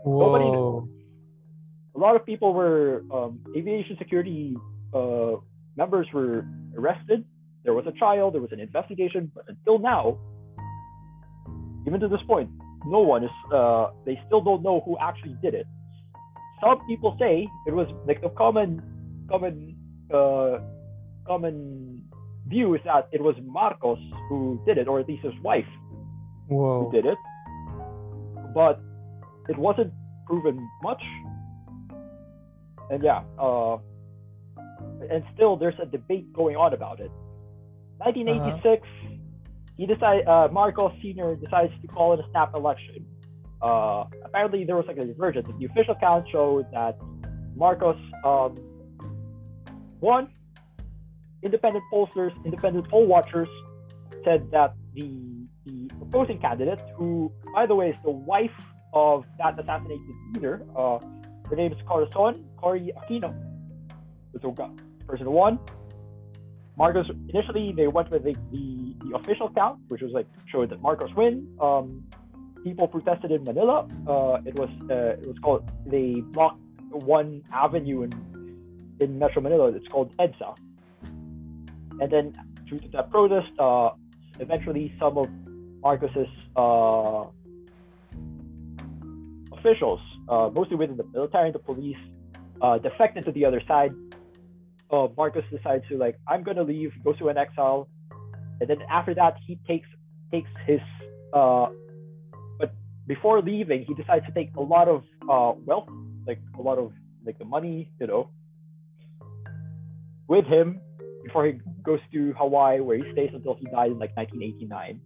Whoa. 0.04 0.20
Nobody. 0.24 0.50
A 1.96 2.00
lot 2.00 2.16
of 2.16 2.26
people 2.26 2.54
were 2.54 3.04
um, 3.12 3.40
aviation 3.56 3.96
security 3.98 4.56
uh, 4.94 5.34
members 5.76 6.08
were 6.14 6.46
arrested. 6.78 7.26
There 7.64 7.74
was 7.74 7.86
a 7.86 7.92
trial. 7.92 8.32
There 8.32 8.42
was 8.42 8.52
an 8.52 8.60
investigation. 8.60 9.32
But 9.36 9.46
until 9.48 9.78
now, 9.80 10.18
even 11.86 12.00
to 12.00 12.08
this 12.08 12.24
point, 12.26 12.50
no 12.86 13.00
one 13.00 13.24
is. 13.26 13.36
Uh, 13.54 13.92
they 14.06 14.20
still 14.26 14.42
don't 14.42 14.64
know 14.64 14.82
who 14.86 14.98
actually 15.00 15.36
did 15.44 15.54
it. 15.54 15.68
Some 16.62 16.80
people 16.88 17.18
say 17.20 17.48
it 17.68 17.74
was 17.74 17.88
like 18.08 18.22
the 18.22 18.30
common, 18.30 18.82
common, 19.30 19.76
uh, 20.14 20.60
common 21.28 21.93
view 22.48 22.76
is 22.76 22.82
that 22.86 23.08
it 23.12 23.22
was 23.22 23.36
Marcos 23.44 24.00
who 24.30 24.62
did 24.66 24.78
it, 24.78 24.88
or 24.88 25.00
at 25.00 25.08
least 25.08 25.24
his 25.24 25.34
wife 25.42 25.66
Whoa. 26.48 26.86
who 26.86 26.92
did 26.92 27.06
it. 27.06 27.18
But 28.54 28.82
it 29.50 29.58
wasn't 29.58 29.94
proven 30.26 30.70
much. 30.82 31.02
And 32.90 33.04
yeah, 33.04 33.24
uh, 33.40 33.78
and 35.10 35.24
still 35.34 35.56
there's 35.56 35.76
a 35.82 35.86
debate 35.86 36.32
going 36.34 36.56
on 36.56 36.74
about 36.74 37.00
it. 37.00 37.12
1986, 37.98 38.82
uh-huh. 38.82 39.16
he 39.78 39.86
decided 39.86 40.28
uh, 40.28 40.50
Marcos 40.52 40.94
Senior 41.02 41.36
decides 41.36 41.72
to 41.82 41.88
call 41.88 42.14
it 42.14 42.20
a 42.20 42.30
snap 42.32 42.56
election. 42.56 43.06
Uh, 43.62 44.04
apparently, 44.26 44.66
there 44.66 44.76
was 44.76 44.86
like 44.88 44.98
a 44.98 45.06
divergence. 45.06 45.48
The 45.58 45.66
official 45.66 45.96
count 45.96 46.28
showed 46.32 46.66
that 46.74 46.98
Marcos 47.56 47.96
um, 48.26 48.56
won 50.02 50.28
independent 51.44 51.84
pollsters, 51.92 52.34
independent 52.46 52.90
poll 52.90 53.06
watchers 53.06 53.50
said 54.24 54.50
that 54.52 54.74
the, 54.94 55.46
the 55.66 55.90
opposing 56.02 56.40
candidate, 56.40 56.82
who, 56.96 57.32
by 57.54 57.66
the 57.66 57.76
way, 57.76 57.90
is 57.90 57.96
the 58.04 58.12
wife 58.12 58.52
of 58.94 59.26
that 59.38 59.60
assassinated 59.60 60.02
leader, 60.34 60.66
uh, 60.78 61.00
her 61.50 61.56
name 61.56 61.72
is 61.72 61.78
Corazon 61.88 62.46
Cory 62.58 62.92
Aquino, 62.98 63.34
the 64.34 64.70
person 65.08 65.30
one. 65.32 65.60
Marcos 66.76 67.06
initially 67.30 67.74
they 67.76 67.88
went 67.88 68.10
with 68.10 68.24
the, 68.24 68.34
the, 68.52 68.96
the, 69.06 69.16
official 69.16 69.50
count, 69.54 69.80
which 69.90 70.02
was 70.02 70.12
like 70.12 70.26
showed 70.52 70.70
that 70.72 70.82
Marcos 70.82 71.14
win. 71.16 71.48
Um, 71.62 72.04
people 72.64 72.88
protested 72.88 73.32
in 73.32 73.44
Manila. 73.44 73.88
Uh, 74.08 74.42
it 74.46 74.58
was 74.58 74.70
uh, 74.90 75.20
it 75.22 75.28
was 75.28 75.38
called 75.44 75.70
they 75.86 76.22
blocked 76.32 76.60
one 76.90 77.44
avenue 77.54 78.04
in 78.04 78.12
in 79.02 79.20
Metro 79.20 79.42
Manila. 79.42 79.68
It's 79.68 79.88
called 79.88 80.16
EDSA, 80.18 80.56
and 82.00 82.12
then 82.12 82.34
to 82.70 82.80
that 82.94 83.10
protest, 83.12 83.52
uh, 83.60 83.92
eventually 84.40 84.94
some 85.00 85.18
of 85.18 85.28
Marcos's 85.82 86.28
uh, 86.56 87.26
officials, 89.52 90.00
uh, 90.30 90.50
mostly 90.54 90.76
within 90.78 90.98
the 90.98 91.06
military 91.14 91.48
and 91.48 91.56
the 91.56 91.60
police, 91.60 91.98
uh, 92.62 92.78
defected 92.78 93.26
to 93.26 93.32
the 93.32 93.46
other 93.46 93.62
side. 93.68 93.92
Uh, 94.92 95.08
Marcos 95.18 95.44
decides 95.52 95.84
to 95.90 95.98
like, 95.98 96.18
I'm 96.28 96.44
gonna 96.44 96.64
leave, 96.64 96.92
goes 97.04 97.18
to 97.20 97.30
an 97.30 97.38
exile, 97.38 97.90
and 98.62 98.70
then 98.70 98.78
after 98.90 99.14
that 99.16 99.38
he 99.46 99.60
takes 99.68 99.88
takes 100.32 100.50
his. 100.66 100.80
Uh, 101.34 101.68
but 102.60 102.74
before 103.08 103.42
leaving, 103.42 103.84
he 103.86 103.94
decides 103.96 104.26
to 104.28 104.32
take 104.34 104.56
a 104.56 104.62
lot 104.62 104.88
of 104.88 105.04
wealth, 105.66 105.90
like 106.28 106.40
a 106.58 106.62
lot 106.62 106.78
of 106.78 106.94
like 107.26 107.38
the 107.40 107.46
money, 107.46 107.92
you 108.00 108.08
know, 108.08 108.30
with 110.28 110.46
him 110.46 110.80
before 111.24 111.46
he 111.46 111.54
goes 111.84 112.00
to 112.12 112.34
Hawaii, 112.38 112.80
where 112.80 112.98
he 112.98 113.12
stays 113.14 113.32
until 113.34 113.56
he 113.56 113.66
died 113.66 113.92
in 113.92 114.00
like 114.00 114.16
1989. 114.16 115.00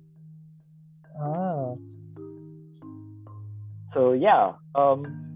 Ah. 1.20 1.74
So 3.94 4.14
yeah. 4.14 4.54
Um, 4.76 5.28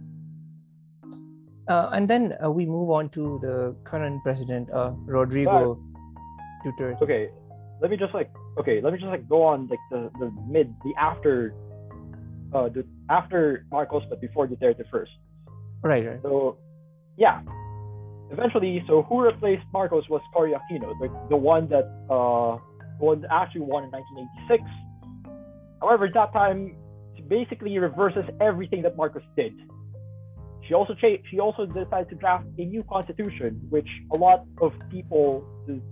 uh, 1.67 1.89
and 1.93 2.07
then 2.09 2.33
uh, 2.43 2.49
we 2.49 2.65
move 2.65 2.89
on 2.89 3.09
to 3.09 3.39
the 3.41 3.75
current 3.83 4.21
president, 4.23 4.69
uh, 4.71 4.91
Rodrigo 5.05 5.79
Duterte. 6.65 7.01
Okay, 7.01 7.29
let 7.81 7.89
me 7.89 7.97
just 7.97 8.13
like 8.13 8.29
okay, 8.59 8.81
let 8.81 8.93
me 8.93 8.99
just 8.99 9.09
like 9.09 9.27
go 9.27 9.43
on 9.43 9.67
like 9.67 9.79
the 9.89 10.11
the 10.19 10.31
mid 10.47 10.73
the 10.83 10.93
after 10.99 11.53
uh 12.53 12.67
the 12.69 12.85
after 13.09 13.65
Marcos 13.71 14.03
but 14.09 14.19
before 14.21 14.47
Duterte 14.47 14.83
first. 14.91 15.11
Right, 15.81 16.05
right. 16.05 16.19
So 16.21 16.57
yeah, 17.17 17.41
eventually, 18.31 18.83
so 18.87 19.03
who 19.03 19.21
replaced 19.21 19.63
Marcos 19.73 20.07
was 20.09 20.21
Cory 20.33 20.53
Aquino, 20.53 20.97
the, 20.99 21.09
the 21.29 21.35
one 21.35 21.67
that 21.69 21.85
uh, 22.09 22.55
actually 23.29 23.61
won 23.61 23.83
in 23.83 23.91
1986. 23.91 24.63
However, 25.81 26.05
at 26.05 26.13
that 26.13 26.33
time, 26.33 26.75
basically 27.27 27.77
reverses 27.77 28.25
everything 28.41 28.81
that 28.81 28.97
Marcos 28.97 29.23
did. 29.37 29.53
She 30.67 30.73
also 30.73 30.93
cha- 30.93 31.21
she 31.29 31.39
also 31.39 31.65
decided 31.65 32.09
to 32.09 32.15
draft 32.15 32.45
a 32.57 32.65
new 32.65 32.83
constitution, 32.83 33.61
which 33.69 33.87
a 34.15 34.17
lot 34.17 34.45
of 34.61 34.73
people 34.89 35.45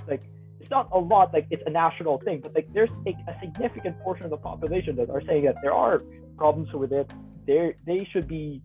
like. 0.07 0.21
It's 0.59 0.69
not 0.69 0.89
a 0.91 0.99
lot 0.99 1.33
like 1.33 1.47
it's 1.49 1.63
a 1.65 1.69
national 1.69 2.17
thing, 2.25 2.41
but 2.43 2.53
like 2.53 2.67
there's 2.73 2.89
a, 3.07 3.11
a 3.31 3.39
significant 3.39 3.97
portion 4.01 4.25
of 4.25 4.31
the 4.31 4.37
population 4.37 4.97
that 4.97 5.09
are 5.09 5.23
saying 5.31 5.45
that 5.45 5.55
there 5.63 5.71
are 5.71 5.99
problems 6.37 6.71
with 6.73 6.91
it. 6.91 7.11
They 7.47 7.75
they 7.85 8.05
should 8.11 8.27
be 8.27 8.61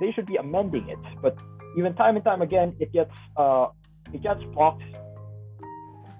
they 0.00 0.12
should 0.12 0.26
be 0.26 0.36
amending 0.36 0.90
it, 0.90 0.98
but 1.22 1.34
even 1.76 1.94
time 1.94 2.16
and 2.16 2.24
time 2.24 2.42
again, 2.42 2.74
it 2.78 2.92
gets 2.92 3.12
uh, 3.36 3.68
it 4.12 4.22
gets 4.22 4.42
blocked 4.54 4.82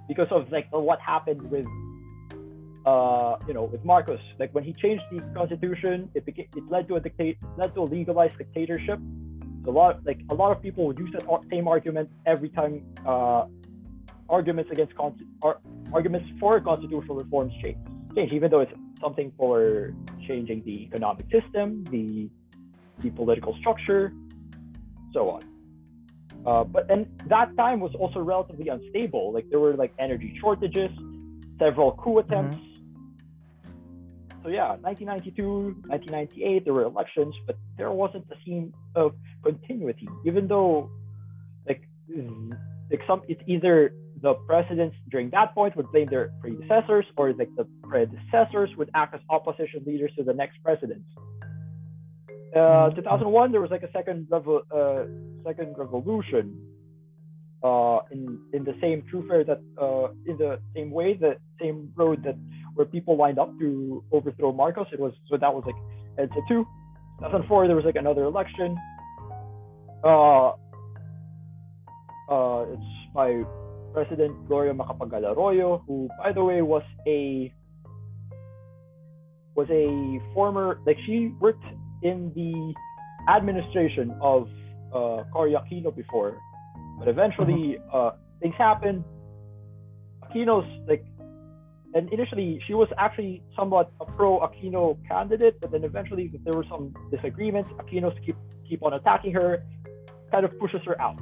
because 0.09 0.28
of 0.30 0.50
like 0.50 0.66
what 0.71 1.00
happened 1.00 1.42
with 1.50 1.66
uh, 2.87 3.37
you 3.47 3.54
know 3.54 3.64
with 3.64 3.85
Marcos. 3.85 4.21
Like 4.38 4.54
when 4.54 4.64
he 4.64 4.73
changed 4.75 5.04
the 5.11 5.21
constitution, 5.35 6.11
it 6.14 6.25
became 6.25 6.49
it 6.56 6.64
led 6.71 6.88
to 6.88 6.97
a 6.97 7.00
dictate 7.00 7.38
led 7.56 7.75
to 7.75 7.80
a 7.82 7.85
legalized 7.85 8.38
dictatorship. 8.38 8.99
So 9.64 9.71
a 9.71 9.73
lot 9.73 10.04
like 10.04 10.21
a 10.30 10.35
lot 10.35 10.50
of 10.52 10.62
people 10.62 10.87
would 10.87 10.99
use 10.99 11.11
that 11.12 11.25
same 11.50 11.68
argument 11.68 12.11
every 12.26 12.49
time 12.49 12.82
uh, 13.06 13.44
arguments 14.28 14.71
against 14.73 14.94
con- 14.97 15.18
ar- 15.42 15.61
arguments 15.92 16.28
for 16.40 16.61
constitutional 16.61 17.16
reforms 17.16 17.52
change. 17.62 17.78
Change, 18.14 18.32
even 18.32 18.50
though 18.50 18.61
it's 18.61 18.73
something 19.00 19.32
for 19.37 19.94
changing 20.26 20.62
the 20.64 20.82
economic 20.85 21.26
system, 21.30 21.85
the 21.90 22.28
the 23.02 23.11
political 23.11 23.56
structure, 23.59 24.12
so 25.12 25.31
on. 25.31 25.42
Uh, 26.45 26.64
but 26.64 26.90
and 26.90 27.07
that 27.26 27.57
time 27.57 27.78
was 27.81 27.95
also 27.95 28.21
relatively 28.21 28.69
unstable. 28.69 29.33
Like 29.33 29.49
there 29.50 29.61
were 29.61 29.75
like 29.75 29.92
energy 29.99 30.37
shortages, 30.40 30.90
several 31.62 31.92
coup 31.92 32.14
mm-hmm. 32.14 32.33
attempts. 32.33 32.57
Mm-hmm. 32.57 32.69
So 34.42 34.49
yeah, 34.49 34.75
1992, 34.81 35.87
1998, 35.87 36.64
there 36.64 36.75
were 36.75 36.83
elections, 36.83 37.34
but 37.47 37.56
there 37.78 37.93
wasn't 37.93 38.25
a 38.32 38.34
scene 38.45 38.75
of 38.97 39.15
continuity. 39.45 40.08
Even 40.26 40.49
though, 40.49 40.91
like, 41.65 41.82
like 42.91 43.00
some, 43.06 43.23
it's 43.28 43.41
either 43.47 43.95
the 44.21 44.34
presidents 44.34 44.97
during 45.10 45.30
that 45.30 45.54
point 45.54 45.76
would 45.76 45.93
blame 45.93 46.08
their 46.10 46.32
predecessors, 46.41 47.06
or 47.17 47.32
like 47.34 47.50
the 47.56 47.67
predecessors 47.84 48.71
would 48.76 48.91
act 48.95 49.15
as 49.15 49.21
opposition 49.30 49.84
leaders 49.87 50.10
to 50.17 50.25
the 50.25 50.34
next 50.34 50.60
presidents. 50.65 51.06
Uh, 52.54 52.91
2001, 52.91 53.50
there 53.50 53.60
was 53.60 53.71
like 53.71 53.82
a 53.82 53.91
second 53.93 54.26
level, 54.30 54.62
uh, 54.75 55.04
second 55.45 55.75
revolution. 55.78 56.58
Uh, 57.65 58.00
in 58.10 58.41
in 58.52 58.65
the 58.65 58.75
same 58.80 59.04
true 59.08 59.25
fair 59.28 59.45
that 59.45 59.60
uh, 59.80 60.08
in 60.26 60.36
the 60.36 60.58
same 60.75 60.91
way, 60.91 61.15
the 61.15 61.36
same 61.60 61.93
road 61.95 62.21
that 62.25 62.34
where 62.75 62.84
people 62.84 63.17
lined 63.17 63.38
up 63.38 63.56
to 63.60 64.02
overthrow 64.10 64.52
Marcos. 64.52 64.88
It 64.93 64.99
was 64.99 65.12
so 65.30 65.36
that 65.36 65.54
was 65.54 65.62
like 65.65 65.76
EDSA 66.19 66.43
two. 66.49 66.67
2004, 67.21 67.69
there 67.69 67.76
was 67.76 67.84
like 67.84 67.95
another 67.95 68.25
election. 68.25 68.76
Uh, 70.02 70.49
uh, 72.28 72.65
it's 72.73 73.15
by 73.15 73.43
President 73.93 74.49
Gloria 74.49 74.75
Macapagal 74.75 75.23
Arroyo, 75.36 75.84
who, 75.86 76.08
by 76.19 76.32
the 76.32 76.43
way, 76.43 76.62
was 76.62 76.82
a 77.06 77.52
was 79.54 79.69
a 79.71 80.34
former 80.34 80.80
like 80.86 80.97
she 81.06 81.30
worked 81.38 81.65
in 82.02 82.32
the 82.34 82.75
administration 83.32 84.15
of 84.21 84.49
uh, 84.93 85.25
Cory 85.32 85.52
Aquino 85.52 85.95
before, 85.95 86.38
but 86.99 87.08
eventually 87.08 87.78
mm-hmm. 87.78 87.97
uh, 87.97 88.10
things 88.41 88.54
happened. 88.58 89.04
Aquino's 90.25 90.67
like, 90.88 91.04
and 91.95 92.12
initially 92.12 92.60
she 92.67 92.75
was 92.75 92.88
actually 92.99 93.43
somewhat 93.56 93.93
a 94.00 94.04
pro 94.04 94.41
Aquino 94.41 94.97
candidate, 95.08 95.60
but 95.60 95.71
then 95.71 95.84
eventually 95.84 96.30
there 96.45 96.54
were 96.54 96.67
some 96.69 96.95
disagreements. 97.10 97.71
Aquino's 97.78 98.19
keep 98.25 98.36
keep 98.69 98.82
on 98.82 98.93
attacking 98.95 99.32
her, 99.32 99.65
kind 100.30 100.45
of 100.45 100.58
pushes 100.58 100.80
her 100.84 101.00
out. 101.00 101.21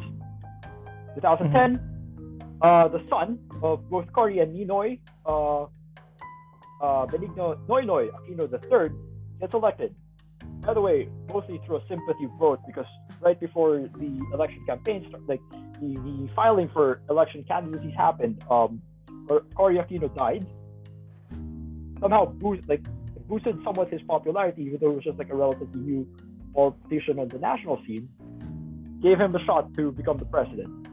2010, 1.17 1.77
mm-hmm. 1.77 2.63
uh, 2.63 2.89
the 2.89 3.05
son 3.09 3.39
of 3.63 3.89
both 3.91 4.11
Cory 4.13 4.39
and 4.39 4.57
Ninoy, 4.57 5.01
uh, 5.27 5.63
uh, 5.63 7.07
Benigno 7.07 7.59
Noynoy 7.67 8.11
Aquino 8.11 8.47
III, 8.51 8.97
gets 9.41 9.55
elected 9.55 9.95
by 10.61 10.75
the 10.75 10.81
way, 10.81 11.09
mostly 11.33 11.61
through 11.67 11.77
a 11.77 11.83
sympathy 11.89 12.29
vote 12.39 12.61
because 12.67 12.87
right 13.21 13.39
before 13.39 13.79
the 13.79 14.27
election 14.33 14.65
campaign 14.67 15.05
started, 15.09 15.29
like 15.29 15.41
the, 15.81 15.95
the 15.95 16.29
filing 16.35 16.69
for 16.69 17.01
election 17.09 17.45
candidacies 17.49 17.95
happened, 17.97 18.43
um, 18.51 18.83
Cory 19.55 19.77
Aquino 19.77 20.15
died. 20.17 20.47
Somehow 22.01 22.27
boost, 22.27 22.69
like 22.69 22.83
boosted 23.29 23.57
somewhat 23.65 23.91
his 23.91 24.03
popularity, 24.03 24.63
even 24.63 24.79
though 24.81 24.91
it 24.91 24.97
was 24.97 25.05
just 25.05 25.19
like 25.19 25.31
a 25.31 25.37
relatively 25.37 25.81
new 25.81 26.07
politician 26.55 27.19
on 27.19 27.29
the 27.29 27.39
national 27.39 27.81
scene. 27.87 28.09
Gave 29.07 29.19
him 29.19 29.33
the 29.33 29.43
shot 29.47 29.73
to 29.75 29.93
become 29.93 30.19
the 30.19 30.27
president. 30.27 30.89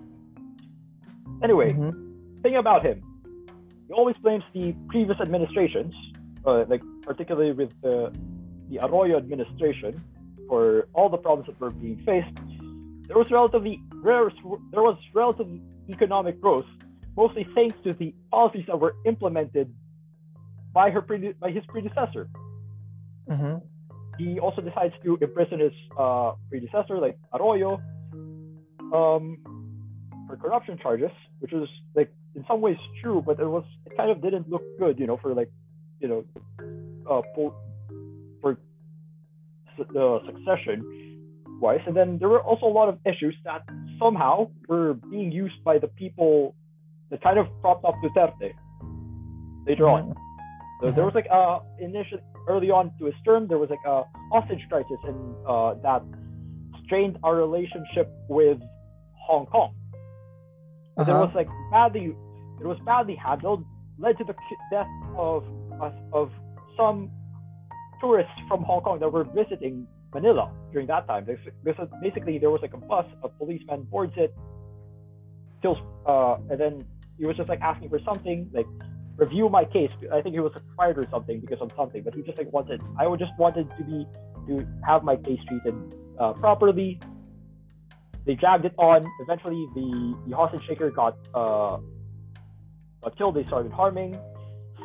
Anyway, 1.43 1.69
mm-hmm. 1.69 2.41
thing 2.41 2.55
about 2.55 2.85
him, 2.85 3.03
he 3.87 3.93
always 3.93 4.17
blames 4.17 4.43
the 4.53 4.73
previous 4.87 5.19
administrations, 5.19 5.93
uh, 6.45 6.63
like 6.67 6.81
particularly 7.01 7.51
with 7.51 7.73
the 7.81 8.13
the 8.69 8.79
Arroyo 8.85 9.17
administration 9.17 10.03
for 10.47 10.87
all 10.93 11.09
the 11.09 11.17
problems 11.17 11.47
that 11.47 11.59
were 11.59 11.71
being 11.71 12.01
faced, 12.05 12.35
there 13.07 13.17
was 13.17 13.29
relatively 13.31 13.81
rare, 13.95 14.29
there 14.71 14.81
was 14.81 14.97
relative 15.13 15.47
economic 15.89 16.41
growth, 16.41 16.65
mostly 17.15 17.47
thanks 17.55 17.75
to 17.83 17.93
the 17.93 18.13
policies 18.31 18.65
that 18.67 18.79
were 18.79 18.95
implemented 19.05 19.73
by 20.73 20.89
her 20.89 21.01
by 21.01 21.51
his 21.51 21.65
predecessor. 21.67 22.29
Mm-hmm. 23.29 23.57
He 24.17 24.39
also 24.39 24.61
decides 24.61 24.93
to 25.03 25.17
imprison 25.21 25.59
his 25.59 25.73
uh, 25.97 26.33
predecessor, 26.49 26.97
like 26.99 27.17
Arroyo, 27.33 27.79
um, 28.93 29.37
for 30.27 30.37
corruption 30.37 30.77
charges, 30.77 31.11
which 31.39 31.51
was 31.51 31.69
like 31.95 32.11
in 32.35 32.43
some 32.47 32.61
ways 32.61 32.77
true, 33.01 33.23
but 33.25 33.39
it 33.39 33.45
was 33.45 33.63
it 33.85 33.95
kind 33.95 34.11
of 34.11 34.21
didn't 34.21 34.49
look 34.49 34.63
good, 34.77 34.99
you 34.99 35.07
know, 35.07 35.17
for 35.17 35.33
like 35.33 35.51
you 35.99 36.07
know 36.07 36.25
uh, 37.09 37.21
the 39.77 40.19
succession 40.25 41.17
wise. 41.59 41.81
And 41.85 41.95
then 41.95 42.17
there 42.19 42.29
were 42.29 42.41
also 42.41 42.65
a 42.65 42.73
lot 42.73 42.89
of 42.89 42.99
issues 43.05 43.35
that 43.43 43.61
somehow 43.99 44.49
were 44.67 44.93
being 44.93 45.31
used 45.31 45.63
by 45.63 45.79
the 45.79 45.87
people 45.87 46.55
that 47.09 47.21
kind 47.21 47.39
of 47.39 47.47
propped 47.61 47.85
up 47.85 47.95
Duterte 48.03 48.53
later 49.67 49.87
on. 49.89 50.13
So 50.81 50.91
there 50.91 51.05
was 51.05 51.15
like 51.15 51.27
uh 51.31 51.59
initial 51.79 52.19
early 52.47 52.69
on 52.69 52.91
to 52.99 53.05
his 53.05 53.15
term, 53.25 53.47
there 53.47 53.57
was 53.57 53.69
like 53.69 53.85
a 53.85 54.03
hostage 54.31 54.65
crisis 54.69 54.97
and 55.03 55.35
uh, 55.47 55.73
that 55.83 56.03
strained 56.85 57.17
our 57.23 57.35
relationship 57.35 58.09
with 58.29 58.57
Hong 59.27 59.45
Kong. 59.47 59.73
Uh-huh. 60.97 61.11
It 61.11 61.13
was 61.13 61.31
like 61.35 61.47
badly 61.71 62.15
it 62.59 62.65
was 62.65 62.77
badly 62.85 63.15
handled, 63.15 63.63
led 63.99 64.17
to 64.17 64.23
the 64.23 64.33
death 64.71 64.87
of 65.15 65.43
of 66.13 66.31
some 66.77 67.11
tourists 68.01 68.31
from 68.47 68.63
Hong 68.63 68.81
Kong 68.81 68.99
that 68.99 69.11
were 69.11 69.23
visiting 69.23 69.87
Manila 70.13 70.51
during 70.71 70.87
that 70.87 71.07
time. 71.07 71.27
Because 71.63 71.87
basically 72.01 72.37
there 72.37 72.49
was 72.49 72.61
like 72.61 72.73
a 72.73 72.77
bus, 72.77 73.05
a 73.23 73.29
policeman 73.29 73.83
boards 73.83 74.13
it, 74.17 74.35
kills, 75.61 75.77
uh, 76.05 76.37
and 76.49 76.59
then 76.59 76.85
he 77.17 77.25
was 77.27 77.35
just 77.35 77.49
like 77.49 77.61
asking 77.61 77.89
for 77.89 77.99
something, 78.05 78.49
like 78.53 78.67
review 79.17 79.49
my 79.49 79.65
case. 79.65 79.91
I 80.13 80.21
think 80.21 80.33
he 80.33 80.39
was 80.39 80.53
fired 80.75 80.97
or 80.97 81.05
something 81.09 81.39
because 81.39 81.59
of 81.59 81.71
something, 81.75 82.03
but 82.03 82.13
he 82.13 82.21
just 82.21 82.37
like 82.37 82.51
wanted. 82.53 82.81
I 82.99 83.13
just 83.17 83.31
wanted 83.37 83.69
to 83.77 83.83
be 83.83 84.07
to 84.47 84.67
have 84.85 85.03
my 85.03 85.15
case 85.15 85.39
treated 85.47 85.75
uh, 86.19 86.33
properly. 86.33 86.99
They 88.25 88.35
dragged 88.35 88.65
it 88.65 88.73
on. 88.77 89.03
Eventually, 89.21 89.67
the, 89.73 90.17
the 90.27 90.35
hostage 90.35 90.67
taker 90.67 90.91
got 90.91 91.17
uh, 91.33 91.77
got 93.01 93.17
killed. 93.17 93.35
They 93.35 93.45
started 93.45 93.71
harming. 93.71 94.15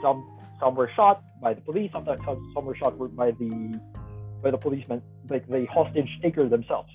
Some 0.00 0.31
some 0.62 0.74
were 0.76 0.90
shot 0.94 1.22
by 1.40 1.54
the 1.54 1.60
police. 1.60 1.90
Sometimes 1.92 2.20
some, 2.24 2.50
some 2.54 2.64
were 2.64 2.76
shot 2.76 2.96
by 3.16 3.32
the 3.32 3.80
by 4.42 4.50
the 4.50 4.58
policemen, 4.58 5.02
like 5.28 5.46
the 5.48 5.66
hostage 5.66 6.10
taker 6.22 6.48
themselves. 6.48 6.90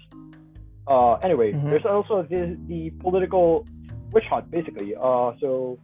Uh, 0.88 1.14
anyway, 1.16 1.52
mm-hmm. 1.52 1.70
there's 1.70 1.86
also 1.86 2.24
the, 2.24 2.58
the 2.68 2.90
political 3.02 3.66
witch 4.12 4.26
hunt, 4.30 4.50
basically. 4.52 4.96
Uh, 4.96 5.32
so 5.42 5.80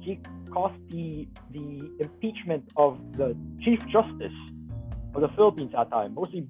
he 0.00 0.18
caused 0.50 0.80
the 0.90 1.28
the 1.50 1.90
impeachment 2.00 2.64
of 2.76 2.98
the 3.16 3.36
chief 3.62 3.80
justice 3.86 4.38
of 5.14 5.20
the 5.20 5.28
Philippines 5.36 5.72
at 5.78 5.90
that 5.90 5.96
time, 5.96 6.14
mostly, 6.14 6.46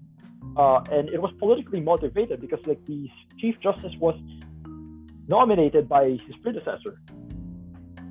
uh, 0.57 0.81
and 0.91 1.09
it 1.09 1.21
was 1.21 1.33
politically 1.39 1.81
motivated 1.81 2.41
because 2.41 2.65
like 2.67 2.85
the 2.87 3.09
chief 3.39 3.55
justice 3.61 3.95
was 4.01 4.17
nominated 5.29 5.89
by 5.89 6.11
his 6.27 6.37
predecessor. 6.43 7.01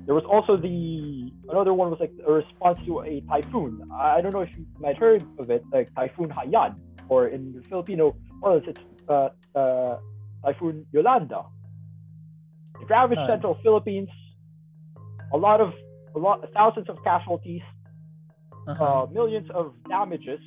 There 0.06 0.14
was 0.14 0.24
also 0.24 0.56
the 0.56 1.32
another 1.48 1.74
one 1.74 1.90
was 1.90 1.98
like 1.98 2.12
a 2.24 2.32
response 2.32 2.78
to 2.86 3.00
a 3.00 3.20
typhoon. 3.22 3.82
I 3.92 4.20
don't 4.20 4.32
know 4.32 4.42
if 4.42 4.50
you 4.56 4.64
might 4.78 4.96
heard 4.96 5.24
of 5.40 5.50
it, 5.50 5.64
like 5.72 5.92
Typhoon 5.96 6.30
Haiyan, 6.30 6.76
or 7.08 7.26
in 7.26 7.52
the 7.52 7.62
Filipino, 7.68 8.14
well, 8.40 8.60
it's 8.64 8.80
uh, 9.08 9.30
uh, 9.58 9.98
Typhoon 10.44 10.86
Yolanda. 10.92 11.42
It 12.80 12.88
ravaged 12.88 13.20
central 13.26 13.58
Philippines. 13.64 14.08
A 15.32 15.36
lot 15.36 15.60
of 15.60 15.72
a 16.14 16.18
lot 16.20 16.46
thousands 16.54 16.88
of 16.88 17.02
casualties, 17.02 17.62
uh-huh. 18.68 18.84
uh, 18.84 19.06
millions 19.06 19.50
of 19.50 19.74
damages, 19.88 20.40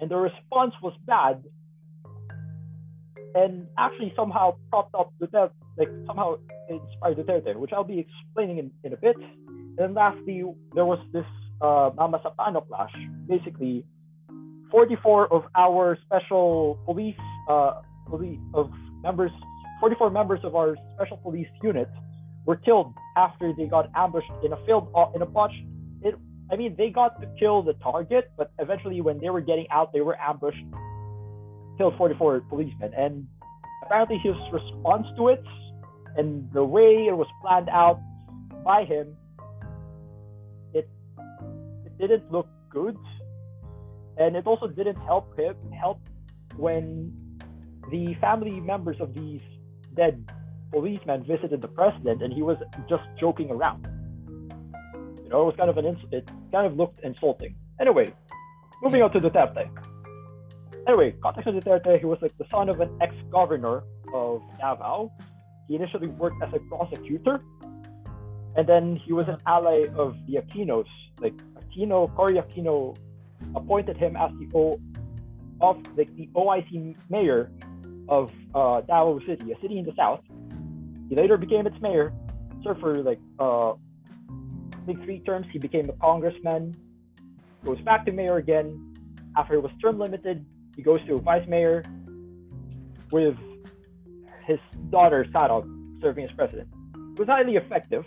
and 0.00 0.10
the 0.10 0.16
response 0.16 0.74
was 0.82 0.94
bad. 1.06 1.44
And 3.36 3.68
actually, 3.78 4.12
somehow 4.16 4.56
propped 4.70 4.96
up 4.96 5.12
Duterte, 5.20 5.52
like 5.78 5.90
somehow 6.06 6.38
inspired 6.68 7.16
Duterte, 7.18 7.56
which 7.56 7.72
I'll 7.72 7.84
be 7.84 8.00
explaining 8.00 8.58
in, 8.58 8.70
in 8.84 8.92
a 8.92 8.96
bit. 8.96 9.16
And 9.16 9.76
then 9.76 9.94
lastly, 9.94 10.42
there 10.74 10.84
was 10.84 10.98
this 11.12 11.24
uh, 11.60 11.90
Mamasapano 11.96 12.66
clash. 12.66 12.92
Basically, 13.28 13.84
44 14.70 15.32
of 15.32 15.44
our 15.54 15.98
special 16.04 16.78
police, 16.84 17.16
uh, 17.48 17.80
police 18.08 18.38
of 18.54 18.70
members, 19.02 19.30
44 19.80 20.10
members 20.10 20.40
of 20.44 20.54
our 20.54 20.76
special 20.94 21.16
police 21.18 21.48
unit 21.62 21.88
were 22.44 22.56
killed 22.56 22.94
after 23.16 23.52
they 23.56 23.66
got 23.66 23.90
ambushed 23.96 24.30
in 24.44 24.52
a 24.52 24.66
field 24.66 24.88
uh, 24.94 25.06
in 25.14 25.22
a 25.22 25.26
botch. 25.26 25.52
It, 26.02 26.14
I 26.50 26.56
mean, 26.56 26.74
they 26.78 26.90
got 26.90 27.20
to 27.20 27.26
kill 27.38 27.62
the 27.62 27.74
target, 27.74 28.30
but 28.36 28.52
eventually, 28.58 29.00
when 29.00 29.20
they 29.20 29.30
were 29.30 29.40
getting 29.40 29.66
out, 29.70 29.92
they 29.92 30.00
were 30.00 30.18
ambushed, 30.20 30.64
killed 31.76 31.94
44 31.98 32.40
policemen, 32.48 32.92
and 32.96 33.26
apparently 33.84 34.18
his 34.18 34.36
response 34.52 35.06
to 35.16 35.28
it 35.28 35.42
and 36.16 36.50
the 36.52 36.64
way 36.64 37.06
it 37.06 37.16
was 37.16 37.28
planned 37.42 37.68
out 37.68 38.00
by 38.64 38.84
him, 38.84 39.16
it 40.72 40.88
it 41.84 41.98
didn't 41.98 42.30
look 42.30 42.48
good, 42.70 42.96
and 44.16 44.36
it 44.36 44.46
also 44.46 44.66
didn't 44.66 44.96
help 44.96 45.38
him 45.38 45.56
help 45.72 46.00
when 46.56 47.12
the 47.90 48.14
family 48.20 48.60
members 48.60 48.96
of 49.00 49.14
these 49.14 49.42
dead 49.94 50.30
policemen 50.72 51.24
visited 51.24 51.62
the 51.62 51.68
president 51.68 52.22
and 52.22 52.32
he 52.32 52.42
was 52.42 52.56
just 52.88 53.04
joking 53.18 53.50
around. 53.50 53.86
You 55.22 55.28
know, 55.30 55.42
it 55.42 55.46
was 55.46 55.54
kind 55.56 55.70
of 55.70 55.78
an 55.78 55.86
ins- 55.86 56.12
it 56.12 56.30
kind 56.52 56.66
of 56.66 56.76
looked 56.76 57.00
insulting. 57.02 57.54
Anyway, 57.80 58.06
moving 58.82 59.02
on 59.02 59.12
to 59.12 59.20
the 59.20 59.30
Duterte. 59.30 59.68
Anyway, 60.86 61.14
context 61.22 61.48
of 61.48 61.54
Duterte, 61.54 61.98
he 61.98 62.06
was 62.06 62.18
like 62.22 62.36
the 62.38 62.46
son 62.50 62.68
of 62.68 62.80
an 62.80 62.90
ex-governor 63.00 63.82
of 64.14 64.42
Davao. 64.60 65.10
He 65.68 65.74
initially 65.74 66.08
worked 66.08 66.42
as 66.42 66.52
a 66.54 66.58
prosecutor, 66.60 67.40
and 68.56 68.66
then 68.66 68.96
he 68.96 69.12
was 69.12 69.28
an 69.28 69.38
ally 69.46 69.86
of 69.96 70.16
the 70.26 70.36
Aquinos. 70.36 70.86
Like 71.20 71.34
Aquino, 71.54 72.14
Cory 72.14 72.34
Aquino 72.34 72.96
appointed 73.54 73.96
him 73.96 74.16
as 74.16 74.30
the 74.38 74.48
O 74.54 74.80
of 75.60 75.78
like 75.96 76.14
the 76.16 76.28
OIC 76.34 76.96
mayor 77.08 77.50
of 78.08 78.30
uh, 78.54 78.82
Davao 78.82 79.18
City, 79.26 79.52
a 79.52 79.60
city 79.60 79.78
in 79.78 79.84
the 79.84 79.94
south. 79.96 80.20
He 81.08 81.16
later 81.16 81.36
became 81.36 81.66
its 81.66 81.76
mayor, 81.80 82.12
served 82.62 82.80
for 82.80 82.94
like 82.94 83.20
uh, 83.38 83.72
think 84.86 85.02
three 85.04 85.20
terms. 85.20 85.46
He 85.52 85.58
became 85.58 85.88
a 85.88 85.92
congressman, 85.94 86.74
goes 87.64 87.80
back 87.80 88.06
to 88.06 88.12
mayor 88.12 88.36
again. 88.36 88.94
After 89.36 89.54
it 89.54 89.62
was 89.62 89.72
term 89.82 89.98
limited, 89.98 90.46
he 90.76 90.82
goes 90.82 90.98
to 91.06 91.14
a 91.14 91.20
vice 91.20 91.46
mayor 91.46 91.82
with 93.10 93.36
his 94.46 94.58
daughter 94.90 95.26
Sara 95.32 95.62
serving 96.00 96.24
as 96.24 96.32
president. 96.32 96.68
It 97.12 97.18
was 97.18 97.28
highly 97.28 97.56
effective. 97.56 98.04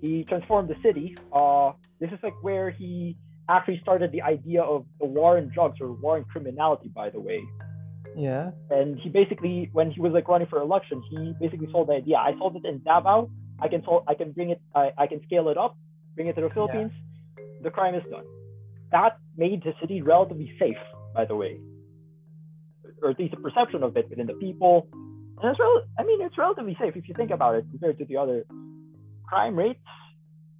He 0.00 0.24
transformed 0.24 0.68
the 0.68 0.76
city. 0.82 1.14
Uh, 1.32 1.72
this 2.00 2.10
is 2.10 2.18
like 2.22 2.34
where 2.42 2.70
he 2.70 3.16
actually 3.48 3.80
started 3.82 4.12
the 4.12 4.22
idea 4.22 4.62
of 4.62 4.86
the 4.98 5.06
war 5.06 5.36
on 5.36 5.50
drugs 5.52 5.78
or 5.80 5.92
war 5.92 6.16
on 6.16 6.24
criminality, 6.24 6.88
by 6.88 7.10
the 7.10 7.20
way. 7.20 7.42
Yeah. 8.16 8.50
And 8.70 8.98
he 8.98 9.08
basically, 9.08 9.68
when 9.72 9.90
he 9.90 10.00
was 10.00 10.12
like 10.12 10.26
running 10.28 10.48
for 10.48 10.60
election, 10.60 11.02
he 11.10 11.34
basically 11.38 11.68
sold 11.70 11.88
the 11.88 11.94
idea. 11.94 12.16
I 12.16 12.32
sold 12.38 12.56
it 12.56 12.64
in 12.64 12.82
Davao. 12.82 13.30
I 13.60 13.68
can 13.68 13.84
sold, 13.84 14.04
I 14.08 14.14
can 14.14 14.32
bring 14.32 14.50
it. 14.50 14.60
I, 14.74 14.90
I 14.96 15.06
can 15.06 15.22
scale 15.24 15.48
it 15.48 15.58
up, 15.58 15.76
bring 16.14 16.28
it 16.28 16.34
to 16.36 16.40
the 16.40 16.50
Philippines. 16.50 16.92
Yeah. 17.36 17.44
The 17.62 17.70
crime 17.70 17.94
is 17.94 18.02
done. 18.10 18.24
That 18.90 19.18
made 19.36 19.62
the 19.62 19.74
city 19.80 20.02
relatively 20.02 20.52
safe, 20.58 20.78
by 21.14 21.24
the 21.26 21.36
way, 21.36 21.60
or 23.02 23.10
at 23.10 23.18
least 23.18 23.34
a 23.34 23.36
perception 23.36 23.82
of 23.82 23.96
it 23.96 24.08
within 24.08 24.26
the 24.26 24.34
people. 24.34 24.88
And 24.92 25.50
it's 25.50 25.58
rel- 25.58 25.84
I 25.98 26.02
mean, 26.04 26.20
it's 26.22 26.36
relatively 26.36 26.76
safe 26.80 26.96
if 26.96 27.08
you 27.08 27.14
think 27.16 27.30
about 27.30 27.54
it 27.54 27.64
compared 27.70 27.98
to 27.98 28.04
the 28.04 28.16
other 28.16 28.44
crime 29.26 29.56
rates. 29.56 29.80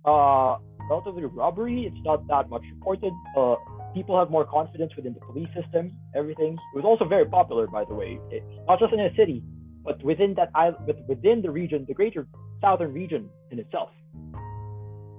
Uh, 0.05 0.57
relatively 0.89 1.25
robbery, 1.25 1.85
it's 1.87 2.05
not 2.05 2.27
that 2.29 2.49
much 2.49 2.63
reported. 2.75 3.13
Uh, 3.37 3.57
people 3.95 4.19
have 4.19 4.31
more 4.31 4.45
confidence 4.45 4.93
within 4.97 5.15
the 5.15 5.21
police 5.21 5.49
system, 5.61 5.89
everything. 6.15 6.55
It 6.55 6.77
was 6.77 6.85
also 6.85 7.05
very 7.05 7.27
popular, 7.27 7.67
by 7.67 7.85
the 7.85 7.95
way, 7.95 8.19
it, 8.31 8.43
not 8.67 8.79
just 8.79 8.93
in 8.93 9.01
a 9.01 9.15
city, 9.17 9.43
but 9.85 10.03
within 10.03 10.35
that 10.35 10.51
island, 10.55 10.85
but 10.87 10.97
within 11.09 11.43
the 11.43 11.51
region, 11.51 11.85
the 11.87 11.95
greater 11.95 12.27
southern 12.61 12.93
region 12.93 13.29
in 13.51 13.59
itself. 13.59 13.91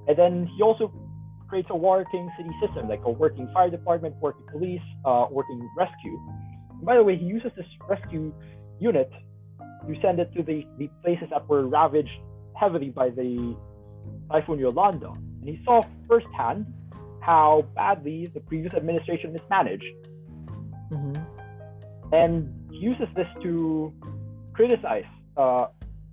And 0.08 0.18
then 0.18 0.50
he 0.56 0.64
also 0.64 0.92
creates 1.48 1.70
a 1.70 1.76
working 1.76 2.30
city 2.38 2.50
system, 2.66 2.88
like 2.88 3.02
a 3.06 3.12
working 3.12 3.50
fire 3.54 3.70
department, 3.70 4.16
working 4.22 4.46
police, 4.52 4.82
uh, 5.06 5.28
working 5.30 5.70
rescue. 5.78 6.18
By 6.82 6.96
the 6.96 7.04
way, 7.04 7.16
he 7.18 7.26
uses 7.26 7.52
this 7.56 7.66
rescue 7.88 8.34
unit 8.80 9.12
to 9.60 10.02
send 10.02 10.20
it 10.20 10.34
to 10.36 10.44
the, 10.44 10.66
the 10.78 10.90
places 11.04 11.28
that 11.32 11.48
were 11.48 11.68
ravaged 11.68 12.10
heavily 12.56 12.90
by 12.90 13.10
the 13.10 13.56
Typhoon 14.32 14.60
Yolanda. 14.60 15.14
And 15.42 15.50
he 15.50 15.62
saw 15.64 15.82
firsthand 16.08 16.66
how 17.22 17.60
badly 17.76 18.28
the 18.34 18.40
previous 18.40 18.74
administration 18.74 19.34
mismanaged. 19.34 19.86
Mm-hmm. 20.92 22.14
And 22.14 22.72
he 22.72 22.78
uses 22.78 23.08
this 23.16 23.28
to 23.44 23.94
criticize 24.54 25.06
uh, 25.38 25.68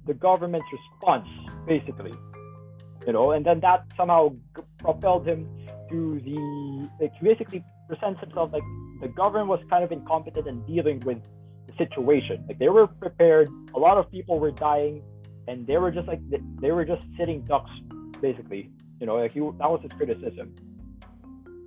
the 0.07 0.14
government's 0.14 0.66
response, 0.72 1.28
basically. 1.66 2.12
You 3.07 3.12
know, 3.12 3.33
and 3.33 3.44
then 3.44 3.61
that 3.61 3.87
somehow 3.96 4.35
propelled 4.78 5.26
him 5.26 5.48
to 5.90 6.20
the 6.20 6.88
like 7.00 7.12
he 7.18 7.24
basically 7.24 7.64
presents 7.88 8.20
himself 8.20 8.52
like 8.52 8.62
the 9.01 9.09
government 9.09 9.49
was 9.49 9.61
kind 9.71 9.85
of 9.85 9.93
incompetent 9.93 10.47
in 10.47 10.63
dealing 10.67 11.01
with 11.01 11.19
the 11.67 11.73
situation. 11.77 12.45
Like 12.49 12.59
they 12.59 12.69
were 12.69 12.87
prepared, 12.87 13.49
a 13.75 13.79
lot 13.79 13.99
of 13.99 14.11
people 14.11 14.39
were 14.39 14.51
dying, 14.51 15.03
and 15.47 15.67
they 15.67 15.77
were 15.77 15.91
just 15.91 16.09
like 16.09 16.21
they 16.61 16.73
were 16.73 16.85
just 16.85 17.05
sitting 17.19 17.43
ducks, 17.43 17.71
basically. 18.21 18.71
You 19.01 19.07
know, 19.07 19.17
like 19.17 19.33
he, 19.33 19.41
that 19.41 19.71
was 19.71 19.81
his 19.83 19.93
criticism. 19.93 20.55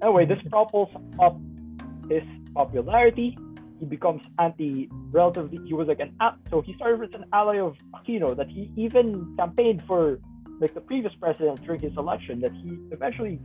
Anyway, 0.04 0.26
this 0.26 0.40
propels 0.50 0.90
up 1.20 1.38
his 2.10 2.24
popularity. 2.54 3.38
He 3.80 3.86
becomes 3.86 4.22
anti 4.38 4.90
relatively. 5.12 5.60
He 5.66 5.74
was 5.74 5.88
like 5.88 6.00
an 6.00 6.16
so 6.50 6.62
he 6.62 6.74
started 6.76 7.02
as 7.04 7.16
an 7.16 7.26
ally 7.34 7.60
of 7.60 7.78
Aquino 7.96 8.36
that 8.36 8.50
he 8.50 8.72
even 8.76 9.36
campaigned 9.38 9.84
for 9.84 10.20
like 10.60 10.74
the 10.74 10.82
previous 10.82 11.14
president 11.16 11.64
during 11.64 11.82
his 11.82 11.96
election. 11.98 12.42
That 12.42 12.54
he 12.54 12.78
eventually 12.92 13.40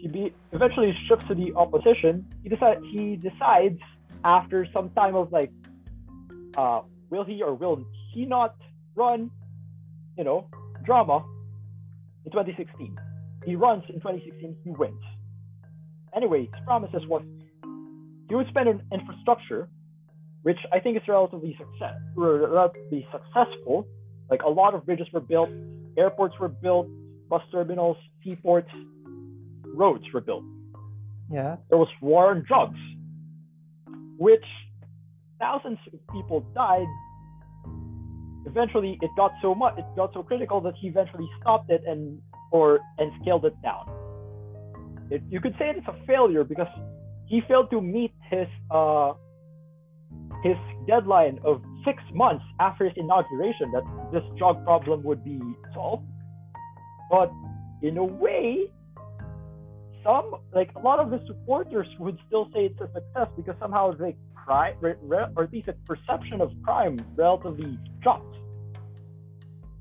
he 0.00 0.08
be 0.08 0.32
eventually 0.52 0.96
shifts 1.08 1.26
to 1.28 1.34
the 1.34 1.52
opposition. 1.54 2.26
He 2.42 2.48
decide 2.48 2.78
he 2.90 3.16
decides 3.16 3.78
after 4.24 4.66
some 4.74 4.90
time 4.90 5.14
of 5.14 5.30
like, 5.32 5.50
uh, 6.56 6.80
will 7.10 7.24
he 7.24 7.42
or 7.42 7.54
will 7.54 7.84
he 8.12 8.24
not 8.24 8.56
run? 8.94 9.30
You 10.16 10.24
know, 10.24 10.48
drama 10.84 11.24
in 12.24 12.32
2016. 12.32 12.98
He 13.46 13.56
runs 13.56 13.84
in 13.88 13.96
2016, 13.96 14.56
he 14.64 14.70
wins. 14.70 15.00
Anyway, 16.14 16.40
his 16.40 16.64
promises 16.64 17.02
was 17.06 17.22
he 18.28 18.34
would 18.34 18.48
spend 18.48 18.68
on 18.68 18.82
infrastructure, 18.92 19.68
which 20.42 20.58
I 20.72 20.80
think 20.80 20.96
is 20.96 21.02
relatively 21.08 21.56
success, 21.58 21.94
relatively 22.16 23.06
successful. 23.12 23.86
Like 24.30 24.42
a 24.42 24.48
lot 24.48 24.74
of 24.74 24.86
bridges 24.86 25.08
were 25.12 25.20
built, 25.20 25.50
airports 25.96 26.38
were 26.38 26.48
built, 26.48 26.86
bus 27.28 27.42
terminals, 27.50 27.96
seaports, 28.22 28.70
roads 29.80 30.04
were 30.12 30.20
built. 30.20 30.44
Yeah. 31.32 31.56
There 31.70 31.78
was 31.78 31.88
war 32.02 32.30
on 32.32 32.44
drugs, 32.46 32.82
which 34.18 34.48
thousands 35.38 35.78
of 35.92 36.00
people 36.14 36.40
died. 36.54 36.90
Eventually, 38.46 38.98
it 39.00 39.10
got 39.16 39.32
so 39.40 39.54
much, 39.54 39.74
it 39.78 39.84
got 39.96 40.12
so 40.12 40.22
critical 40.22 40.60
that 40.66 40.74
he 40.80 40.88
eventually 40.88 41.28
stopped 41.40 41.70
it 41.70 41.82
and 41.86 42.20
or 42.52 42.80
and 42.98 43.10
scaled 43.20 43.44
it 43.44 43.56
down. 43.62 43.84
It, 45.10 45.22
you 45.28 45.40
could 45.40 45.54
say 45.58 45.72
it's 45.76 45.86
a 45.88 45.96
failure 46.06 46.44
because 46.44 46.72
he 47.26 47.40
failed 47.48 47.70
to 47.70 47.80
meet 47.80 48.12
his 48.30 48.48
uh, 48.70 49.12
his 50.42 50.56
deadline 50.86 51.38
of 51.44 51.62
six 51.84 52.02
months 52.12 52.44
after 52.58 52.84
his 52.84 52.94
inauguration 52.96 53.70
that 53.72 53.84
this 54.12 54.22
drug 54.38 54.56
problem 54.64 55.02
would 55.04 55.22
be 55.24 55.40
solved. 55.74 56.06
But 57.10 57.30
in 57.82 57.98
a 57.98 58.04
way, 58.04 58.70
some 60.02 60.34
like 60.52 60.70
a 60.76 60.78
lot 60.78 60.98
of 60.98 61.10
the 61.10 61.20
supporters 61.26 61.86
would 61.98 62.18
still 62.26 62.48
say 62.52 62.66
it's 62.66 62.80
a 62.80 62.88
success 62.92 63.28
because 63.36 63.54
somehow 63.60 63.92
the 63.92 64.14
crime 64.34 64.76
or 64.82 65.44
at 65.44 65.52
least 65.52 65.66
the 65.66 65.74
perception 65.84 66.40
of 66.40 66.50
crime 66.64 66.96
relatively 67.16 67.78
dropped. 68.00 68.36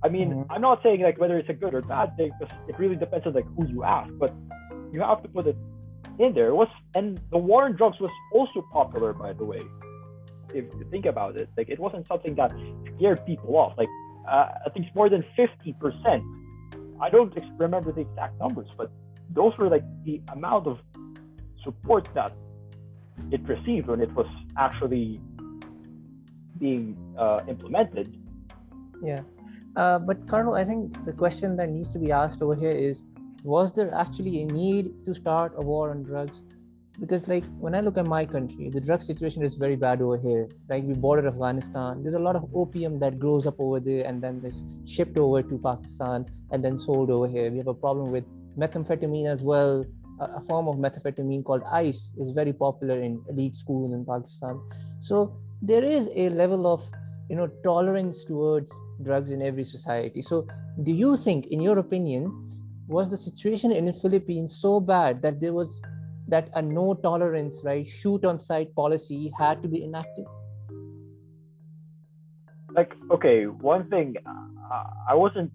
I 0.04 0.10
mean, 0.10 0.30
mm-hmm. 0.30 0.52
I'm 0.52 0.62
not 0.62 0.82
saying 0.84 1.02
like 1.02 1.20
whether 1.20 1.36
it's 1.36 1.50
a 1.50 1.54
good 1.54 1.74
or 1.74 1.82
bad 1.82 2.16
thing 2.18 2.32
because 2.40 2.56
it 2.68 2.78
really 2.80 2.96
depends 2.96 3.26
on 3.26 3.34
like 3.34 3.46
who 3.58 3.68
you 3.68 3.84
ask, 3.84 4.12
but 4.18 4.34
you 4.94 5.02
have 5.02 5.22
to 5.24 5.30
put 5.30 5.48
it 5.48 5.58
in 6.20 6.34
there. 6.34 6.48
It 6.48 6.56
was 6.56 6.70
and 6.96 7.20
the 7.32 7.38
war 7.38 7.66
on 7.66 7.76
drugs 7.76 8.00
was 8.00 8.12
also 8.34 8.62
popular, 8.72 9.14
by 9.14 9.34
the 9.34 9.46
way. 9.46 9.62
If 10.54 10.66
you 10.66 10.88
think 10.90 11.06
about 11.06 11.40
it, 11.40 11.50
like 11.58 11.70
it 11.70 11.80
wasn't 11.80 12.08
something 12.08 12.36
that 12.36 12.52
scared 12.96 13.26
people 13.26 13.56
off. 13.58 13.74
Like 13.78 13.90
uh, 14.28 14.48
I 14.66 14.70
think 14.72 14.88
it's 14.88 14.96
more 14.96 15.10
than 15.10 15.24
fifty 15.36 15.74
percent. 15.74 16.24
I 17.02 17.10
don't 17.10 17.34
remember 17.58 17.92
the 17.92 18.02
exact 18.02 18.40
numbers, 18.40 18.68
but 18.78 18.92
those 19.32 19.58
were 19.58 19.70
like 19.70 19.84
the 20.04 20.22
amount 20.34 20.68
of 20.68 20.80
support 21.63 22.08
that 22.13 22.34
it 23.32 23.42
received 23.48 23.88
when 23.88 24.02
it 24.02 24.12
was 24.13 24.28
actually 24.58 25.22
being 26.58 26.98
uh, 27.18 27.39
implemented. 27.48 28.18
Yeah. 29.04 29.22
Uh, 29.76 30.00
but 30.00 30.28
Carlo, 30.28 30.56
I 30.56 30.65
think 30.65 31.06
the 31.06 31.13
question 31.13 31.56
that 31.58 31.70
needs 31.70 31.89
to 31.94 32.00
be 32.00 32.12
asked 32.12 32.42
over 32.42 32.56
here 32.56 32.72
is 32.72 33.04
was 33.44 33.72
there 33.74 33.94
actually 33.94 34.42
a 34.42 34.46
need 34.48 35.06
to 35.06 35.15
start 35.15 35.54
a 35.56 35.63
war 35.63 35.92
on 35.92 36.04
drugs? 36.04 36.42
Because, 37.00 37.30
like, 37.30 37.46
when 37.60 37.74
I 37.74 37.80
look 37.80 37.98
at 37.98 38.08
my 38.08 38.26
country, 38.26 38.70
the 38.70 38.82
drug 38.82 39.02
situation 39.02 39.42
is 39.42 39.54
very 39.56 39.78
bad 39.78 40.02
over 40.02 40.18
here. 40.18 40.50
Like, 40.68 40.84
we 40.84 40.94
border 40.94 41.26
Afghanistan. 41.26 42.04
There's 42.04 42.15
a 42.15 42.20
lot 42.20 42.36
of 42.36 42.50
opium 42.54 43.00
that 43.00 43.20
grows 43.20 43.48
up 43.48 43.56
over 43.58 43.80
there 43.80 44.06
and 44.06 44.22
then 44.22 44.42
is 44.44 44.65
shipped 44.86 45.18
over 45.18 45.42
to 45.42 45.58
Pakistan 45.58 46.26
and 46.52 46.62
then 46.62 46.78
sold 46.78 47.10
over 47.10 47.26
here. 47.26 47.50
We 47.50 47.58
have 47.60 47.68
a 47.68 47.74
problem 47.74 48.12
with 48.12 48.26
methamphetamine 48.60 49.28
as 49.28 49.41
well. 49.41 49.86
A 50.19 50.41
form 50.41 50.67
of 50.67 50.76
methamphetamine 50.76 51.45
called 51.45 51.63
ice 51.72 52.13
is 52.19 52.32
very 52.32 52.52
popular 52.52 53.00
in 53.02 53.24
elite 53.30 53.56
schools 53.56 53.93
in 53.93 54.06
Pakistan. 54.06 54.60
So, 55.00 55.38
there 55.62 55.84
is 55.84 56.10
a 56.15 56.30
level 56.30 56.67
of 56.74 56.84
you 57.30 57.36
know 57.36 57.48
tolerance 57.63 58.24
towards 58.26 58.72
drugs 59.04 59.32
in 59.32 59.41
every 59.41 59.63
society 59.63 60.22
so 60.22 60.48
do 60.84 60.91
you 60.91 61.15
think 61.15 61.48
in 61.48 61.62
your 61.62 61.78
opinion 61.78 62.32
was 62.88 63.10
the 63.10 63.17
situation 63.17 63.72
in 63.72 63.86
the 63.86 63.93
Philippines 63.93 64.58
so 64.60 64.80
bad 64.80 65.22
that 65.22 65.39
there 65.39 65.54
was 65.54 65.80
that 66.30 66.50
a 66.54 66.62
no 66.62 66.93
tolerance, 66.93 67.62
right, 67.63 67.88
shoot 67.88 68.24
on 68.24 68.39
sight 68.39 68.74
policy 68.76 69.32
had 69.38 69.62
to 69.63 69.67
be 69.67 69.84
enacted? 69.84 70.26
Like, 72.76 72.93
okay, 73.12 73.45
one 73.45 73.89
thing, 73.89 74.15
uh, 74.26 74.84
I 75.10 75.15
wasn't, 75.15 75.52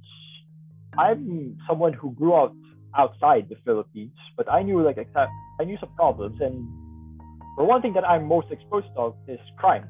I'm 0.99 1.57
someone 1.69 1.93
who 1.93 2.13
grew 2.13 2.35
up 2.35 2.55
outside 2.97 3.49
the 3.49 3.57
Philippines, 3.65 4.13
but 4.37 4.51
I 4.51 4.63
knew 4.63 4.83
like, 4.83 4.99
I 5.17 5.65
knew 5.65 5.77
some 5.81 5.95
problems. 5.97 6.41
And 6.41 6.67
for 7.57 7.65
one 7.65 7.83
thing 7.83 7.93
that 7.95 8.05
I'm 8.05 8.27
most 8.27 8.49
exposed 8.51 8.87
to 8.97 9.15
is 9.29 9.39
crime. 9.59 9.89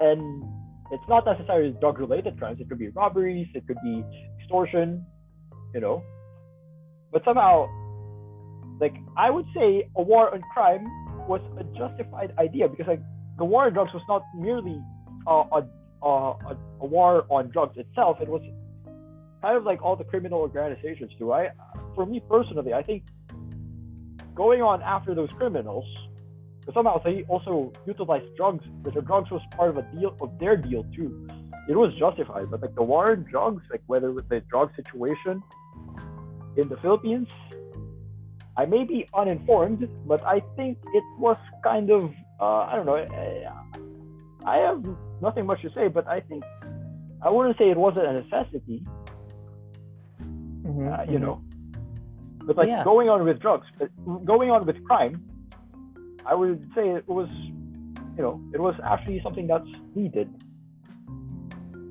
And 0.00 0.44
it's 0.90 1.04
not 1.08 1.24
necessarily 1.26 1.74
drug 1.80 1.98
related 1.98 2.38
crimes, 2.38 2.60
it 2.60 2.68
could 2.68 2.78
be 2.78 2.88
robberies, 2.88 3.48
it 3.54 3.66
could 3.66 3.78
be 3.82 4.04
extortion, 4.40 5.04
you 5.74 5.80
know. 5.80 6.02
But 7.12 7.22
somehow, 7.24 7.68
like 8.80 8.94
I 9.16 9.30
would 9.30 9.46
say, 9.54 9.88
a 9.96 10.02
war 10.02 10.34
on 10.34 10.42
crime 10.52 10.84
was 11.28 11.40
a 11.58 11.64
justified 11.78 12.34
idea 12.38 12.68
because 12.68 12.86
like 12.86 13.00
the 13.38 13.44
war 13.44 13.66
on 13.66 13.72
drugs 13.72 13.92
was 13.94 14.02
not 14.08 14.22
merely 14.36 14.80
uh, 15.26 15.44
a, 15.52 16.06
a, 16.06 16.56
a 16.80 16.86
war 16.86 17.24
on 17.30 17.50
drugs 17.50 17.76
itself. 17.78 18.18
It 18.20 18.28
was 18.28 18.42
kind 19.40 19.56
of 19.56 19.64
like 19.64 19.82
all 19.82 19.96
the 19.96 20.04
criminal 20.04 20.40
organizations 20.40 21.12
do. 21.18 21.32
I, 21.32 21.48
for 21.94 22.06
me 22.06 22.20
personally, 22.28 22.72
I 22.72 22.82
think 22.82 23.04
going 24.34 24.62
on 24.62 24.82
after 24.82 25.14
those 25.14 25.30
criminals, 25.36 25.84
somehow 26.72 27.02
they 27.04 27.22
also 27.28 27.72
utilized 27.86 28.34
drugs. 28.36 28.64
Because 28.82 28.94
the 28.94 29.02
drugs 29.02 29.30
was 29.30 29.42
part 29.56 29.70
of 29.70 29.76
a 29.78 29.82
deal 29.94 30.16
of 30.20 30.38
their 30.38 30.56
deal 30.56 30.84
too. 30.94 31.26
It 31.68 31.76
was 31.76 31.94
justified, 31.94 32.50
but 32.50 32.60
like 32.60 32.74
the 32.74 32.82
war 32.82 33.10
on 33.10 33.24
drugs, 33.24 33.62
like 33.70 33.82
whether 33.86 34.12
with 34.12 34.28
the 34.28 34.40
drug 34.40 34.70
situation 34.76 35.42
in 36.56 36.68
the 36.68 36.76
Philippines. 36.78 37.28
I 38.56 38.66
may 38.66 38.84
be 38.84 39.08
uninformed, 39.14 39.88
but 40.06 40.24
I 40.24 40.40
think 40.56 40.78
it 40.92 41.04
was 41.18 41.36
kind 41.64 41.90
of 41.90 42.12
uh, 42.40 42.68
I 42.70 42.76
don't 42.76 42.86
know. 42.86 42.96
I 44.44 44.56
have 44.58 44.84
nothing 45.22 45.46
much 45.46 45.62
to 45.62 45.72
say, 45.72 45.88
but 45.88 46.06
I 46.06 46.20
think 46.20 46.44
I 47.22 47.32
wouldn't 47.32 47.56
say 47.58 47.70
it 47.70 47.76
wasn't 47.76 48.06
a 48.06 48.12
necessity. 48.12 48.84
Mm-hmm, 50.20 50.88
uh, 50.88 51.02
you 51.04 51.18
mm-hmm. 51.18 51.22
know, 51.22 51.42
but 52.46 52.56
like 52.56 52.66
yeah. 52.66 52.84
going 52.84 53.08
on 53.08 53.24
with 53.24 53.40
drugs, 53.40 53.66
but 53.78 53.90
going 54.24 54.50
on 54.50 54.66
with 54.66 54.82
crime, 54.84 55.22
I 56.26 56.34
would 56.34 56.70
say 56.74 56.82
it 56.82 57.08
was, 57.08 57.28
you 58.16 58.22
know, 58.22 58.40
it 58.52 58.60
was 58.60 58.74
actually 58.84 59.20
something 59.22 59.46
that's 59.46 59.68
needed. 59.94 60.28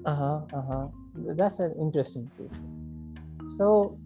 Uh 0.05 0.15
huh. 0.15 0.41
Uh 0.53 0.61
huh. 0.61 0.87
That's 1.15 1.59
an 1.59 1.73
interesting 1.79 2.29
thing. 2.37 2.49
So 3.57 3.97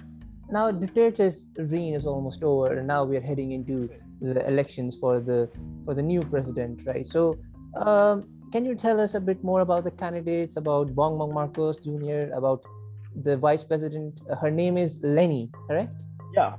now 0.49 0.71
Duterte's 0.71 1.45
reign 1.57 1.95
is 1.95 2.05
almost 2.05 2.43
over, 2.43 2.73
and 2.77 2.87
now 2.87 3.03
we 3.03 3.17
are 3.17 3.21
heading 3.21 3.51
into 3.51 3.89
the 4.21 4.45
elections 4.47 4.97
for 4.99 5.19
the 5.19 5.49
for 5.85 5.93
the 5.93 6.01
new 6.01 6.21
president, 6.21 6.81
right? 6.85 7.05
So, 7.05 7.37
um, 7.75 8.23
can 8.51 8.65
you 8.65 8.75
tell 8.75 8.99
us 8.99 9.13
a 9.13 9.19
bit 9.19 9.43
more 9.43 9.61
about 9.61 9.83
the 9.83 9.91
candidates, 9.91 10.57
about 10.57 10.95
Bongbong 10.95 11.33
Marcos 11.33 11.79
Jr., 11.79 12.33
about 12.33 12.63
the 13.23 13.37
vice 13.37 13.63
president? 13.63 14.21
Uh, 14.29 14.35
her 14.35 14.51
name 14.51 14.77
is 14.77 14.99
Leni, 15.03 15.49
correct? 15.67 15.93
Yeah. 16.35 16.55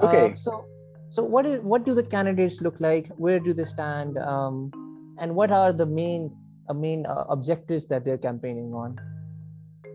Okay. 0.00 0.32
Uh, 0.32 0.36
so, 0.36 0.64
so 1.08 1.22
what 1.22 1.46
is 1.46 1.60
what 1.60 1.84
do 1.84 1.94
the 1.94 2.02
candidates 2.02 2.60
look 2.60 2.80
like? 2.80 3.08
Where 3.16 3.40
do 3.40 3.54
they 3.54 3.64
stand? 3.64 4.18
Um, 4.18 4.70
and 5.18 5.34
what 5.34 5.50
are 5.50 5.72
the 5.72 5.86
main 5.86 6.30
uh, 6.68 6.74
main 6.74 7.06
uh, 7.06 7.24
objectives 7.28 7.86
that 7.86 8.04
they're 8.04 8.18
campaigning 8.18 8.74
on? 8.74 8.98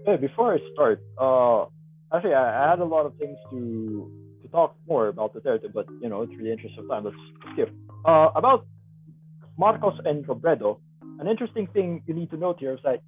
Hey, 0.06 0.17
before 0.17 0.56
I 0.56 0.58
start, 0.73 1.01
uh, 1.19 1.65
actually, 2.15 2.34
I, 2.34 2.65
I, 2.65 2.69
had 2.71 2.80
a 2.80 2.86
lot 2.86 3.06
of 3.06 3.15
things 3.17 3.38
to 3.51 4.12
to 4.41 4.47
talk 4.47 4.75
more 4.88 5.08
about 5.10 5.34
the 5.34 5.41
territory 5.41 5.71
but 5.73 5.86
you 6.01 6.10
know, 6.10 6.23
it's 6.23 6.34
really 6.36 6.51
interest 6.51 6.77
of 6.80 6.88
time. 6.88 7.04
Let's 7.04 7.17
skip. 7.54 7.69
Uh, 8.06 8.30
about 8.36 8.65
Marcos 9.58 9.99
and 10.06 10.25
Robredo, 10.25 10.80
an 11.19 11.27
interesting 11.27 11.67
thing 11.67 12.01
you 12.08 12.15
need 12.15 12.32
to 12.32 12.38
note 12.38 12.58
here 12.60 12.73
is 12.73 12.80
that 12.84 13.01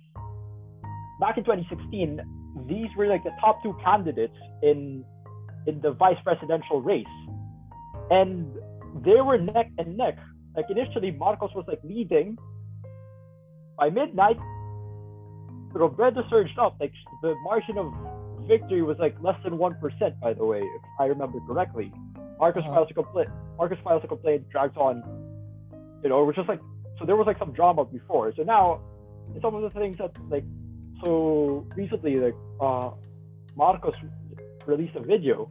back 1.20 1.38
in 1.38 1.44
2016, 1.44 2.22
these 2.68 2.88
were 2.96 3.08
like 3.08 3.24
the 3.24 3.32
top 3.42 3.64
two 3.64 3.76
candidates 3.84 4.38
in 4.62 5.04
in 5.68 5.82
the 5.82 5.92
vice 5.92 6.18
presidential 6.24 6.82
race, 6.82 7.06
and 8.10 8.48
they 9.04 9.22
were 9.22 9.38
neck 9.38 9.70
and 9.78 9.98
neck. 9.98 10.18
Like 10.56 10.66
initially, 10.70 11.12
Marcos 11.12 11.52
was 11.56 11.66
like 11.68 11.80
leading. 11.84 12.38
By 13.78 13.90
midnight, 13.90 14.38
Robredo 15.74 16.30
surged 16.30 16.58
up. 16.60 16.78
Like 16.80 16.94
the 17.22 17.34
margin 17.44 17.78
of 17.78 17.92
victory 18.48 18.84
was 18.84 18.98
like 19.00 19.16
less 19.22 19.38
than 19.44 19.58
one 19.58 19.76
percent, 19.82 20.20
by 20.20 20.34
the 20.34 20.46
way, 20.46 20.60
if 20.60 20.82
I 21.00 21.06
remember 21.06 21.40
correctly. 21.48 21.92
Marcos 22.40 22.64
uh-huh. 22.64 22.76
files 22.76 22.88
a 22.92 22.94
complaint. 22.94 23.30
Marcos 23.58 23.78
files 23.84 24.02
a 24.04 24.08
complaint, 24.08 24.50
drags 24.50 24.78
on. 24.78 25.04
You 26.04 26.10
know, 26.10 26.22
it 26.22 26.26
was 26.26 26.36
just 26.36 26.50
like 26.50 26.60
so. 27.00 27.06
There 27.06 27.16
was 27.16 27.26
like 27.26 27.40
some 27.40 27.54
drama 27.54 27.86
before. 27.86 28.34
So 28.36 28.44
now, 28.44 28.82
some 29.42 29.56
of 29.56 29.62
the 29.62 29.70
things 29.80 29.98
that 29.98 30.12
like 30.30 30.44
so 31.04 31.66
recently, 31.76 32.18
like 32.18 32.36
uh, 32.60 32.92
Marcos 33.56 33.96
released 34.68 34.96
a 34.96 35.02
video, 35.02 35.50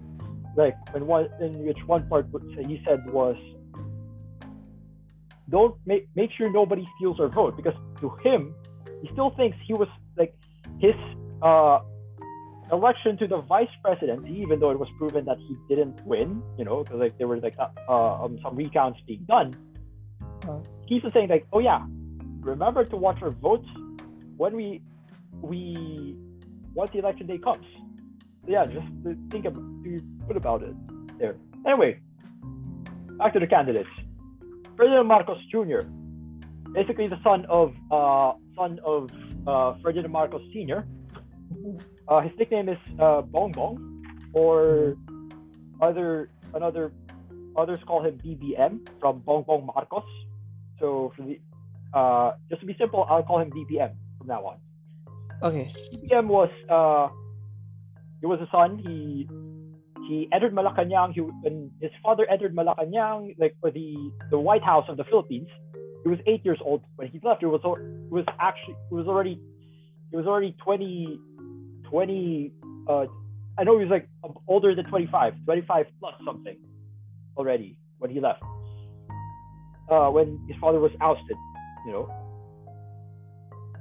like 0.56 0.74
in 0.94 1.06
one 1.06 1.28
in 1.40 1.64
which 1.66 1.78
one 1.86 2.08
part 2.08 2.26
he 2.66 2.82
said 2.86 3.00
was, 3.10 3.36
"Don't 5.48 5.76
make 5.86 6.08
make 6.14 6.30
sure 6.36 6.50
nobody 6.50 6.86
steals 6.96 7.20
our 7.20 7.28
vote," 7.28 7.56
because 7.56 7.74
to 8.00 8.10
him, 8.24 8.54
he 9.02 9.08
still 9.12 9.30
thinks 9.30 9.56
he 9.66 9.74
was 9.74 9.88
like 10.16 10.34
his 10.78 10.94
uh 11.42 11.80
election 12.72 13.16
to 13.18 13.26
the 13.26 13.40
vice 13.42 13.68
presidency, 13.82 14.32
even 14.40 14.58
though 14.58 14.70
it 14.70 14.78
was 14.78 14.88
proven 14.98 15.24
that 15.26 15.36
he 15.38 15.56
didn't 15.68 16.00
win, 16.06 16.42
you 16.58 16.64
know, 16.64 16.82
because 16.82 16.98
like 16.98 17.18
there 17.18 17.28
were 17.28 17.38
like 17.38 17.54
uh, 17.58 17.68
uh, 17.88 18.24
um, 18.24 18.38
some 18.42 18.56
recounts 18.56 19.00
being 19.06 19.24
done. 19.28 19.52
Uh, 20.48 20.58
he's 20.86 21.02
saying 21.12 21.28
like, 21.28 21.46
oh 21.52 21.58
yeah, 21.58 21.84
remember 22.40 22.84
to 22.84 22.96
watch 22.96 23.20
our 23.22 23.30
votes 23.30 23.68
when 24.36 24.56
we 24.56 24.82
we 25.40 26.16
once 26.74 26.90
the 26.92 26.98
election 26.98 27.26
day 27.26 27.38
comes. 27.38 27.66
Yeah, 28.46 28.66
just 28.66 28.86
to 29.04 29.16
think 29.30 29.44
about 29.44 29.62
to 29.84 29.98
put 30.26 30.36
about 30.36 30.62
it 30.62 30.74
there. 31.18 31.36
Anyway, 31.66 32.00
back 33.18 33.32
to 33.34 33.40
the 33.40 33.46
candidates. 33.46 33.88
Ferdinand 34.76 35.06
Marcos 35.06 35.38
Jr., 35.50 35.86
basically 36.72 37.06
the 37.06 37.20
son 37.22 37.46
of 37.48 37.74
uh, 37.90 38.32
son 38.56 38.80
of 38.84 39.10
uh, 39.46 39.74
Ferdinand 39.82 40.10
Marcos 40.10 40.42
Sr. 40.52 40.86
Uh, 42.08 42.20
his 42.20 42.32
nickname 42.38 42.68
is 42.68 42.78
uh, 42.98 43.20
Bong 43.22 43.52
Bong, 43.52 44.04
or 44.32 44.96
other 45.80 46.30
another 46.54 46.92
others 47.56 47.78
call 47.86 48.04
him 48.04 48.18
BBM 48.24 48.88
from 49.00 49.20
Bong 49.20 49.44
Bong 49.46 49.66
Marcos. 49.66 50.04
So 50.80 51.12
for 51.16 51.22
the 51.22 51.38
uh, 51.94 52.32
just 52.48 52.60
to 52.60 52.66
be 52.66 52.74
simple, 52.78 53.06
I'll 53.08 53.22
call 53.22 53.40
him 53.40 53.50
BBM 53.50 53.92
from 54.18 54.26
now 54.26 54.44
on. 54.44 54.56
Okay. 55.42 55.70
BBM 55.94 56.26
was 56.26 56.50
uh, 56.68 57.08
he 58.22 58.26
was 58.26 58.40
a 58.40 58.48
son. 58.50 58.78
He 58.78 59.28
he 60.08 60.28
entered 60.32 60.54
Malacanang. 60.54 61.12
He 61.12 61.20
when 61.20 61.70
his 61.80 61.90
father 62.02 62.24
entered 62.30 62.54
Malacanang, 62.54 63.34
like 63.38 63.54
for 63.60 63.70
the 63.70 64.12
the 64.30 64.38
White 64.38 64.62
House 64.62 64.86
of 64.88 64.96
the 64.96 65.04
Philippines. 65.04 65.48
He 66.04 66.08
was 66.08 66.18
eight 66.26 66.44
years 66.44 66.58
old 66.64 66.82
when 66.96 67.08
he 67.08 67.20
left. 67.22 67.42
It 67.42 67.46
was 67.46 67.60
it 67.64 68.12
was 68.12 68.24
actually 68.40 68.76
it 68.90 68.94
was 68.94 69.06
already 69.06 69.40
it 70.12 70.16
was 70.16 70.26
already 70.26 70.56
20, 70.64 71.20
20 71.90 72.52
uh, 72.88 73.06
I 73.58 73.64
know 73.64 73.78
he 73.78 73.84
was 73.84 73.90
like 73.90 74.08
older 74.48 74.74
than 74.74 74.84
25, 74.86 75.34
25 75.44 75.86
plus 76.00 76.14
something 76.24 76.56
already 77.36 77.76
when 77.98 78.10
he 78.10 78.20
left. 78.20 78.42
Uh, 79.90 80.08
when 80.10 80.38
his 80.48 80.56
father 80.60 80.80
was 80.80 80.92
ousted, 81.00 81.36
you 81.86 81.92
know. 81.92 82.08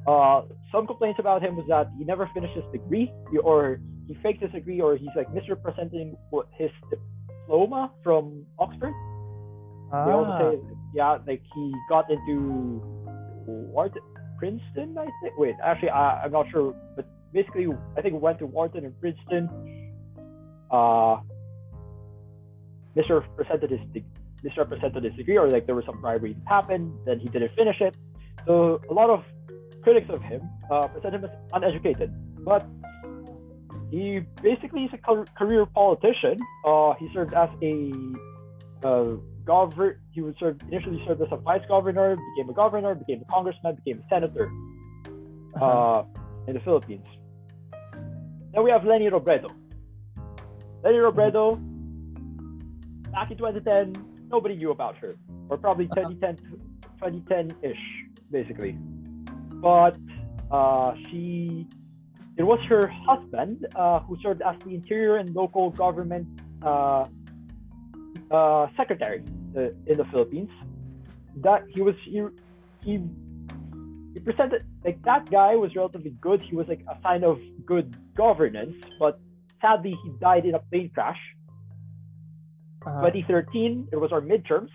Uh, 0.08 0.41
some 0.71 0.88
complaints 0.88 1.19
about 1.19 1.43
him 1.43 1.56
was 1.56 1.65
that 1.67 1.88
he 1.97 2.04
never 2.04 2.30
finished 2.34 2.54
his 2.56 2.63
degree, 2.71 3.12
or 3.43 3.80
he 4.08 4.14
faked 4.24 4.42
his 4.42 4.52
degree, 4.52 4.82
or 4.82 4.96
he's 4.96 5.10
like 5.16 5.34
misrepresenting 5.34 6.18
his 6.58 6.72
diploma 6.90 7.92
from 8.04 8.46
Oxford. 8.60 8.94
Ah. 9.94 10.06
They 10.06 10.12
also 10.12 10.52
say, 10.52 10.76
yeah, 10.94 11.18
like 11.28 11.42
he 11.54 11.74
got 11.90 12.10
into 12.10 12.82
Wharton, 13.46 14.02
Princeton, 14.40 14.98
I 14.98 15.06
think. 15.22 15.38
Wait, 15.38 15.56
actually, 15.64 15.90
I, 15.90 16.24
I'm 16.24 16.32
not 16.32 16.50
sure, 16.50 16.76
but 16.96 17.06
basically, 17.34 17.68
I 17.98 18.02
think 18.02 18.16
he 18.16 18.20
went 18.20 18.40
to 18.40 18.46
Wharton 18.46 18.86
and 18.86 19.00
Princeton. 19.00 19.50
Uh, 20.72 21.20
misrepresented 22.96 23.72
his 23.72 24.04
misrepresented 24.44 25.04
his 25.04 25.14
degree, 25.16 25.38
or 25.38 25.50
like 25.50 25.66
there 25.66 25.76
was 25.76 25.86
some 25.86 26.02
bribery 26.02 26.34
that 26.34 26.48
happened, 26.48 26.92
then 27.06 27.20
he 27.20 27.28
didn't 27.28 27.52
finish 27.52 27.80
it. 27.82 27.96
So 28.46 28.82
a 28.90 28.94
lot 28.94 29.10
of 29.10 29.24
critics 29.84 30.10
of 30.10 30.22
him 30.22 30.42
uh, 30.72 30.88
present 30.88 31.16
him 31.16 31.26
as 31.26 31.32
uneducated, 31.54 32.12
but 32.44 32.66
he 33.91 34.21
basically 34.41 34.86
is 34.86 34.91
a 34.93 35.25
career 35.38 35.65
politician. 35.65 36.38
Uh, 36.65 36.93
he 36.93 37.10
served 37.13 37.34
as 37.34 37.49
a 37.62 37.91
uh, 38.84 39.15
governor. 39.45 39.99
He 40.12 40.21
was 40.21 40.36
served 40.38 40.63
initially 40.63 41.04
served 41.06 41.21
as 41.21 41.27
a 41.32 41.38
vice 41.38 41.65
governor, 41.67 42.17
became 42.36 42.49
a 42.49 42.54
governor, 42.54 42.95
became 42.95 43.21
a 43.21 43.32
congressman, 43.32 43.75
became 43.84 44.01
a 44.01 44.08
senator 44.10 44.49
uh-huh. 45.56 45.65
uh, 45.65 46.06
in 46.47 46.54
the 46.54 46.62
Philippines. 46.62 47.06
Then 48.54 48.63
we 48.63 48.71
have 48.71 48.86
Leni 48.86 49.10
Robredo. 49.10 49.49
Leni 50.84 50.97
Robredo, 50.97 51.60
back 53.12 53.30
in 53.30 53.38
2010, 53.38 53.93
nobody 54.30 54.56
knew 54.56 54.71
about 54.71 54.97
her, 54.97 55.15
or 55.49 55.58
probably 55.58 55.88
2010, 55.88 56.38
2010-ish, 57.01 57.77
basically. 58.32 58.77
But 59.62 59.97
uh, 60.49 60.95
she, 61.10 61.67
it 62.38 62.44
was 62.44 62.60
her 62.67 62.88
husband 62.88 63.67
uh, 63.76 64.00
who 64.02 64.17
served 64.22 64.41
as 64.41 64.56
the 64.65 64.74
Interior 64.76 65.17
and 65.17 65.36
Local 65.36 65.70
Government 65.72 66.28
uh, 66.63 67.06
uh 68.30 68.67
secretary 68.78 69.24
uh, 69.58 69.62
in 69.86 69.98
the 69.98 70.06
Philippines. 70.12 70.50
That 71.38 71.63
he 71.74 71.82
was 71.82 71.96
he, 72.06 72.24
he 72.84 73.00
he 74.13 74.20
presented 74.20 74.63
like 74.84 75.02
that 75.04 75.30
guy 75.30 75.56
was 75.56 75.76
relatively 75.76 76.12
good. 76.22 76.41
He 76.41 76.56
was 76.56 76.67
like 76.67 76.84
a 76.88 76.98
sign 77.06 77.24
of 77.24 77.39
good 77.65 77.96
governance, 78.15 78.76
but 79.00 79.20
sadly 79.62 79.98
he 80.04 80.10
died 80.20 80.46
in 80.46 80.56
a 80.56 80.60
plane 80.60 80.91
crash. 80.94 81.20
Uh-huh. 82.86 83.12
2013, 83.12 83.89
it 83.91 83.98
was 83.98 84.12
our 84.12 84.22
midterms. 84.22 84.70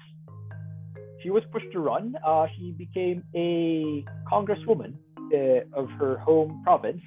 She 1.22 1.30
was 1.30 1.42
pushed 1.50 1.70
to 1.72 1.80
run. 1.80 2.14
Uh, 2.24 2.46
she 2.56 2.70
became 2.72 3.24
a 3.34 4.04
congresswoman 4.30 4.94
uh, 5.34 5.80
of 5.80 5.90
her 5.98 6.18
home 6.18 6.62
province. 6.62 7.02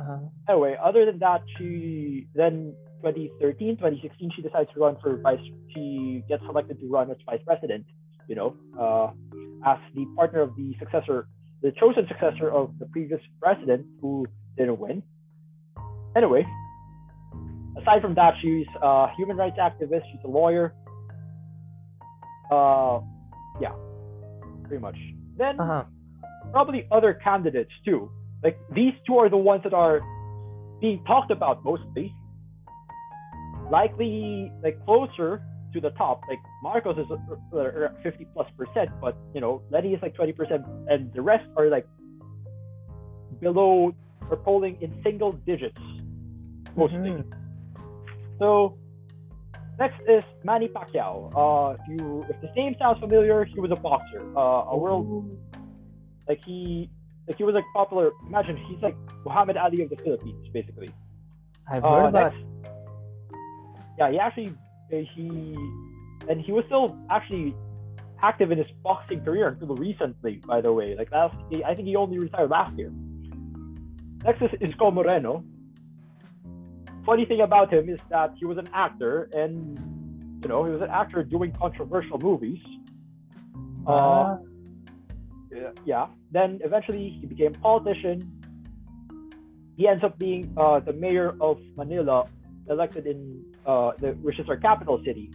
Uh-huh. 0.00 0.18
Anyway, 0.48 0.76
other 0.82 1.04
than 1.04 1.18
that, 1.18 1.42
she 1.58 2.26
then 2.34 2.74
2013, 3.02 3.76
2016, 3.76 4.30
she 4.34 4.42
decides 4.42 4.70
to 4.74 4.80
run 4.80 4.96
for 5.02 5.18
vice. 5.18 5.38
She 5.74 6.24
gets 6.28 6.42
selected 6.46 6.80
to 6.80 6.88
run 6.88 7.10
as 7.10 7.16
vice 7.26 7.40
president. 7.44 7.84
You 8.28 8.36
know, 8.36 8.56
uh, 8.78 9.10
as 9.66 9.78
the 9.94 10.06
partner 10.16 10.40
of 10.40 10.54
the 10.56 10.74
successor 10.78 11.26
the 11.62 11.72
chosen 11.78 12.06
successor 12.08 12.50
of 12.50 12.72
the 12.78 12.86
previous 12.86 13.20
president 13.40 13.86
who 14.00 14.26
didn't 14.56 14.78
win. 14.78 15.02
Anyway, 16.16 16.46
aside 17.80 18.02
from 18.02 18.14
that, 18.14 18.34
she's 18.40 18.66
a 18.82 19.08
human 19.16 19.36
rights 19.36 19.58
activist, 19.60 20.02
she's 20.10 20.20
a 20.24 20.28
lawyer. 20.28 20.74
Uh, 22.50 23.00
yeah, 23.60 23.72
pretty 24.64 24.80
much. 24.80 24.96
Then 25.36 25.60
uh-huh. 25.60 25.84
probably 26.50 26.86
other 26.90 27.14
candidates 27.14 27.70
too. 27.84 28.10
Like 28.42 28.58
these 28.74 28.94
two 29.06 29.18
are 29.18 29.28
the 29.28 29.36
ones 29.36 29.62
that 29.64 29.74
are 29.74 30.00
being 30.80 31.02
talked 31.04 31.30
about 31.30 31.64
mostly. 31.64 32.14
Likely, 33.70 34.50
like 34.62 34.82
closer 34.84 35.42
to 35.72 35.80
the 35.80 35.90
top. 35.90 36.22
Like 36.28 36.38
Marcos 36.62 36.98
is 36.98 37.06
uh, 37.10 37.58
uh, 37.58 37.88
50 38.02 38.26
plus 38.34 38.48
percent, 38.56 38.90
but 39.00 39.16
you 39.34 39.40
know 39.40 39.62
Leni 39.70 39.94
is 39.94 40.02
like 40.02 40.14
20 40.14 40.32
percent, 40.32 40.64
and 40.88 41.12
the 41.12 41.22
rest 41.22 41.44
are 41.56 41.68
like 41.68 41.86
below 43.40 43.94
or 44.30 44.36
polling 44.36 44.78
in 44.80 45.00
single 45.02 45.32
digits 45.32 45.78
mostly. 46.76 47.10
Mm-hmm. 47.10 47.30
So 48.40 48.78
next 49.78 50.00
is 50.08 50.24
Manny 50.44 50.68
Pacquiao. 50.68 51.30
Uh, 51.34 51.76
if 51.80 52.00
you 52.00 52.24
if 52.28 52.40
the 52.40 52.48
name 52.56 52.74
sounds 52.78 52.98
familiar, 53.00 53.44
he 53.44 53.60
was 53.60 53.70
a 53.70 53.80
boxer, 53.80 54.22
uh, 54.36 54.72
a 54.72 54.76
world 54.76 55.28
like 56.28 56.40
he 56.44 56.90
like 57.30 57.38
he 57.38 57.44
was 57.44 57.54
like 57.54 57.64
popular. 57.72 58.10
Imagine 58.26 58.56
he's 58.56 58.82
like 58.82 58.96
Muhammad 59.24 59.56
Ali 59.56 59.84
of 59.84 59.90
the 59.90 59.96
Philippines, 59.96 60.48
basically. 60.52 60.88
I've 61.70 61.80
heard 61.80 62.06
uh, 62.06 62.10
that. 62.10 62.34
yeah, 63.96 64.10
he 64.10 64.18
actually 64.18 64.52
he 64.90 65.54
and 66.28 66.40
he 66.40 66.50
was 66.50 66.64
still 66.66 66.98
actually 67.08 67.54
active 68.20 68.50
in 68.50 68.58
his 68.58 68.66
boxing 68.82 69.24
career 69.24 69.46
until 69.46 69.76
recently, 69.76 70.40
by 70.44 70.60
the 70.60 70.72
way. 70.72 70.96
Like 70.96 71.12
last, 71.12 71.36
I 71.64 71.72
think 71.72 71.86
he 71.86 71.94
only 71.94 72.18
retired 72.18 72.50
last 72.50 72.76
year. 72.76 72.90
Next 74.24 74.42
is 74.42 74.50
Isko 74.60 74.92
Moreno. 74.92 75.44
Funny 77.06 77.26
thing 77.26 77.42
about 77.42 77.72
him 77.72 77.88
is 77.88 78.00
that 78.10 78.34
he 78.40 78.44
was 78.44 78.58
an 78.58 78.68
actor, 78.74 79.30
and 79.32 79.78
you 80.42 80.48
know 80.48 80.64
he 80.64 80.72
was 80.72 80.82
an 80.82 80.90
actor 80.90 81.22
doing 81.22 81.52
controversial 81.52 82.18
movies. 82.18 82.58
Uh, 83.86 83.90
uh, 83.92 84.38
yeah. 85.84 86.06
Then 86.30 86.60
eventually 86.62 87.18
he 87.20 87.26
became 87.26 87.54
a 87.54 87.58
politician. 87.58 88.18
He 89.76 89.88
ends 89.88 90.04
up 90.04 90.18
being 90.18 90.52
uh, 90.56 90.80
the 90.80 90.92
mayor 90.92 91.34
of 91.40 91.58
Manila 91.76 92.28
elected 92.68 93.06
in 93.06 93.44
uh, 93.66 93.92
the 93.98 94.12
which 94.22 94.38
is 94.38 94.48
our 94.48 94.56
capital 94.56 94.98
city 95.04 95.30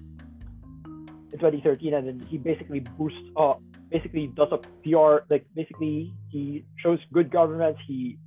in 0.85 1.39
2013, 1.39 1.93
and 1.93 2.07
then 2.07 2.27
he 2.29 2.37
basically 2.37 2.79
boosts, 2.79 3.19
uh, 3.35 3.53
basically 3.89 4.27
does 4.27 4.47
a 4.51 4.57
PR, 4.83 5.25
like 5.29 5.45
basically 5.55 6.13
he 6.29 6.65
shows 6.77 6.99
good 7.11 7.31
governance. 7.31 7.77
He 7.87 8.17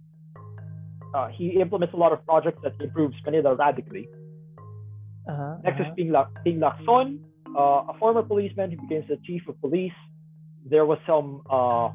uh, 1.14 1.28
he 1.28 1.60
implements 1.60 1.94
a 1.94 1.96
lot 1.96 2.12
of 2.12 2.24
projects 2.26 2.60
that 2.62 2.74
improves 2.80 3.16
Manila 3.24 3.54
radically. 3.54 4.08
Uh-huh, 5.28 5.56
Next 5.64 5.80
uh-huh. 5.80 5.90
is 5.90 5.94
Ping, 5.96 6.10
La- 6.10 6.28
Ping 6.44 6.60
Lacson, 6.60 7.18
uh, 7.56 7.92
a 7.92 7.94
former 7.98 8.22
policeman 8.22 8.70
who 8.70 8.76
becomes 8.86 9.08
the 9.08 9.18
chief 9.24 9.42
of 9.48 9.60
police. 9.60 9.92
There 10.70 10.84
was 10.84 10.98
some 11.06 11.42
uh, 11.48 11.90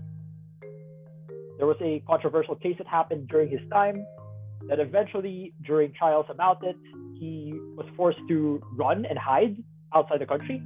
there 1.57 1.67
was 1.67 1.77
a 1.81 2.01
controversial 2.07 2.55
case 2.55 2.75
that 2.77 2.87
happened 2.87 3.27
during 3.27 3.49
his 3.49 3.61
time 3.71 4.05
that 4.69 4.79
eventually, 4.79 5.53
during 5.65 5.93
trials 5.93 6.25
about 6.29 6.63
it, 6.63 6.77
he 7.19 7.53
was 7.77 7.85
forced 7.95 8.19
to 8.27 8.61
run 8.75 9.05
and 9.05 9.17
hide 9.17 9.55
outside 9.93 10.19
the 10.19 10.25
country 10.25 10.61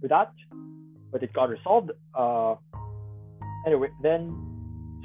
with 0.00 0.10
that, 0.10 0.32
but 1.10 1.22
it 1.22 1.32
got 1.32 1.48
resolved. 1.48 1.90
Uh, 2.14 2.54
anyway, 3.66 3.88
then, 4.02 4.34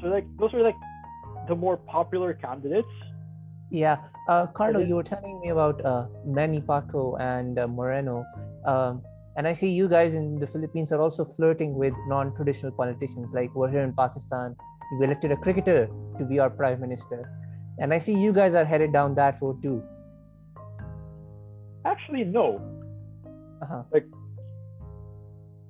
so 0.02 0.08
like 0.08 0.26
those 0.38 0.54
were 0.54 0.62
like 0.62 0.76
the 1.48 1.56
more 1.56 1.78
popular 1.78 2.34
candidates. 2.34 2.88
Yeah, 3.72 3.98
uh, 4.30 4.48
Carlo, 4.48 4.80
you 4.80 4.96
were 4.96 5.04
telling 5.04 5.40
me 5.42 5.50
about 5.50 5.84
uh, 5.84 6.06
Manny 6.26 6.62
Pacquiao 6.62 7.20
and 7.20 7.58
uh, 7.58 7.68
Moreno. 7.68 8.26
Um, 8.66 9.02
and 9.38 9.48
I 9.48 9.54
see 9.54 9.70
you 9.70 9.88
guys 9.90 10.14
in 10.14 10.40
the 10.40 10.48
Philippines 10.48 10.92
are 10.92 11.02
also 11.02 11.26
flirting 11.26 11.76
with 11.76 11.94
non-traditional 12.08 12.72
politicians. 12.72 13.32
Like 13.34 13.54
we're 13.54 13.70
here 13.70 13.84
in 13.84 13.94
Pakistan, 13.94 14.56
we 15.00 15.06
elected 15.06 15.32
a 15.32 15.36
cricketer 15.36 15.90
to 16.18 16.26
be 16.26 16.40
our 16.40 16.50
prime 16.50 16.80
minister 16.80 17.30
And 17.78 17.94
I 17.94 17.98
see 17.98 18.14
you 18.14 18.32
guys 18.32 18.54
are 18.56 18.64
headed 18.64 18.94
down 18.94 19.16
that 19.16 19.42
road 19.42 19.62
too. 19.62 19.84
Actually, 21.84 22.24
no. 22.24 22.62
Uh-huh. 23.62 23.84
Like 23.92 24.06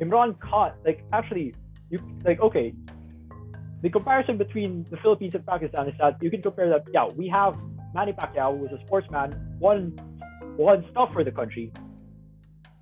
Imran 0.02 0.40
Khan, 0.40 0.74
like 0.86 1.04
actually, 1.12 1.56
you 1.90 2.00
like 2.24 2.40
okay. 2.40 2.74
The 3.82 3.90
comparison 3.90 4.38
between 4.38 4.86
the 4.90 4.98
Philippines 4.98 5.36
and 5.36 5.46
Pakistan 5.46 5.90
is 5.90 5.96
that 6.00 6.18
you 6.22 6.30
can 6.30 6.42
compare 6.42 6.70
that. 6.70 6.86
Yeah, 6.94 7.08
we 7.16 7.28
have 7.30 7.56
Manny 7.94 8.14
Pacquiao, 8.14 8.58
who 8.58 8.64
was 8.64 8.72
a 8.72 8.86
sportsman, 8.86 9.58
won 9.60 9.96
won 10.58 10.86
stuff 10.92 11.10
for 11.14 11.24
the 11.24 11.32
country, 11.32 11.72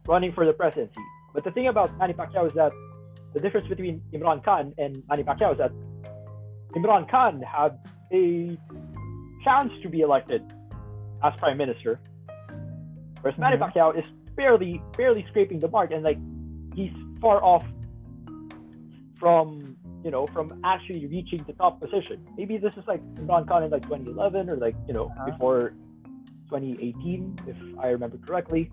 running 0.07 0.31
for 0.33 0.45
the 0.45 0.53
presidency. 0.53 1.01
But 1.33 1.43
the 1.43 1.51
thing 1.51 1.67
about 1.67 1.97
Manny 1.97 2.13
Pacquiao 2.13 2.47
is 2.47 2.53
that 2.53 2.71
the 3.33 3.39
difference 3.39 3.67
between 3.67 4.01
Imran 4.13 4.43
Khan 4.43 4.73
and 4.77 5.03
Manny 5.09 5.23
Pacquiao 5.23 5.53
is 5.53 5.57
that 5.57 5.71
Imran 6.75 7.09
Khan 7.09 7.41
had 7.41 7.79
a 8.11 8.57
chance 9.43 9.71
to 9.81 9.89
be 9.89 10.01
elected 10.01 10.41
as 11.23 11.33
prime 11.39 11.57
minister, 11.57 11.99
whereas 13.21 13.37
Manny 13.39 13.57
Mhm. 13.57 13.61
Pacquiao 13.73 13.97
is 13.97 14.05
barely 14.35 14.81
barely 14.97 15.25
scraping 15.29 15.59
the 15.59 15.67
mark, 15.69 15.91
and 15.91 16.03
like 16.03 16.17
he's 16.75 16.91
far 17.21 17.43
off 17.43 17.65
from 19.17 19.77
you 20.03 20.11
know 20.11 20.25
from 20.27 20.51
actually 20.63 21.05
reaching 21.07 21.41
the 21.47 21.53
top 21.53 21.79
position. 21.79 22.17
Maybe 22.37 22.57
this 22.57 22.73
is 22.77 22.83
like 22.87 23.01
Imran 23.15 23.47
Khan 23.47 23.63
in 23.63 23.71
like 23.71 23.83
2011 23.83 24.49
or 24.49 24.57
like 24.57 24.75
you 24.87 24.93
know 24.93 25.05
Uh-huh. 25.05 25.25
before 25.31 25.73
2018, 26.49 27.35
if 27.47 27.55
I 27.79 27.87
remember 27.89 28.17
correctly. 28.17 28.69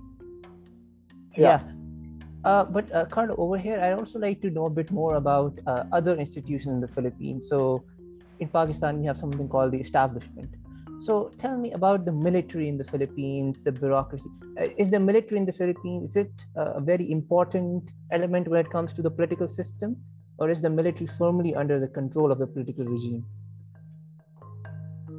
Yeah. 1.37 1.61
Uh, 2.45 2.65
but 2.65 2.93
uh, 2.95 3.05
Carlo, 3.07 3.35
over 3.37 3.59
here, 3.59 3.79
I'd 3.81 3.93
also 3.93 4.19
like 4.19 4.41
to 4.41 4.51
know 4.51 4.65
a 4.65 4.71
bit 4.71 4.91
more 4.91 5.17
about 5.17 5.59
uh, 5.67 5.85
other 5.93 6.17
institutions 6.17 6.73
in 6.73 6.81
the 6.81 6.89
Philippines. 6.89 7.49
So, 7.49 7.85
in 8.39 8.49
Pakistan, 8.49 9.01
we 9.01 9.07
have 9.07 9.19
something 9.19 9.49
called 9.49 9.73
the 9.73 9.79
establishment. 9.79 10.55
So, 11.01 11.31
tell 11.39 11.57
me 11.57 11.73
about 11.73 12.07
the 12.07 12.13
military 12.13 12.69
in 12.69 12.79
the 12.79 12.85
Philippines, 12.85 13.63
the 13.63 13.73
bureaucracy. 13.73 14.31
Uh, 14.59 14.67
is 14.79 14.91
the 14.91 14.99
military 14.99 15.37
in 15.37 15.45
the 15.45 15.53
Philippines 15.53 16.11
is 16.11 16.17
it 16.17 16.33
uh, 16.57 16.73
a 16.73 16.81
very 16.81 17.11
important 17.11 17.91
element 18.11 18.49
when 18.49 18.61
it 18.61 18.71
comes 18.71 18.95
to 18.95 19.03
the 19.03 19.11
political 19.11 19.49
system, 19.49 19.97
or 20.39 20.51
is 20.51 20.63
the 20.63 20.71
military 20.71 21.09
firmly 21.19 21.55
under 21.55 21.79
the 21.79 21.89
control 21.89 22.33
of 22.33 22.39
the 22.39 22.47
political 22.47 22.85
regime? 22.85 23.25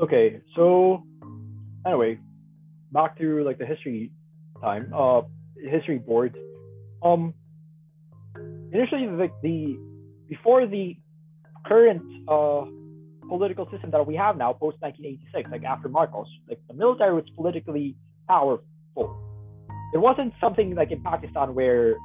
Okay, 0.01 0.41
so 0.55 1.03
anyway, 1.85 2.17
back 2.91 3.17
to 3.19 3.43
like 3.43 3.59
the 3.59 3.65
history 3.65 4.11
time, 4.61 4.91
uh, 4.95 5.21
history 5.69 5.99
board. 5.99 6.37
Um, 7.03 7.33
initially, 8.71 9.07
the, 9.07 9.29
the 9.43 9.79
before 10.27 10.67
the 10.67 10.97
current 11.65 12.01
uh 12.27 12.65
political 13.27 13.69
system 13.71 13.91
that 13.91 14.05
we 14.05 14.15
have 14.15 14.35
now, 14.35 14.51
post 14.51 14.77
1986, 14.81 15.49
like 15.51 15.63
after 15.63 15.87
Marcos, 15.87 16.27
like 16.49 16.59
the 16.67 16.73
military 16.73 17.13
was 17.13 17.23
politically 17.35 17.95
powerful. 18.27 18.63
It 19.93 19.99
wasn't 19.99 20.33
something 20.41 20.75
like 20.75 20.91
in 20.91 21.01
Pakistan 21.01 21.55
where 21.55 21.95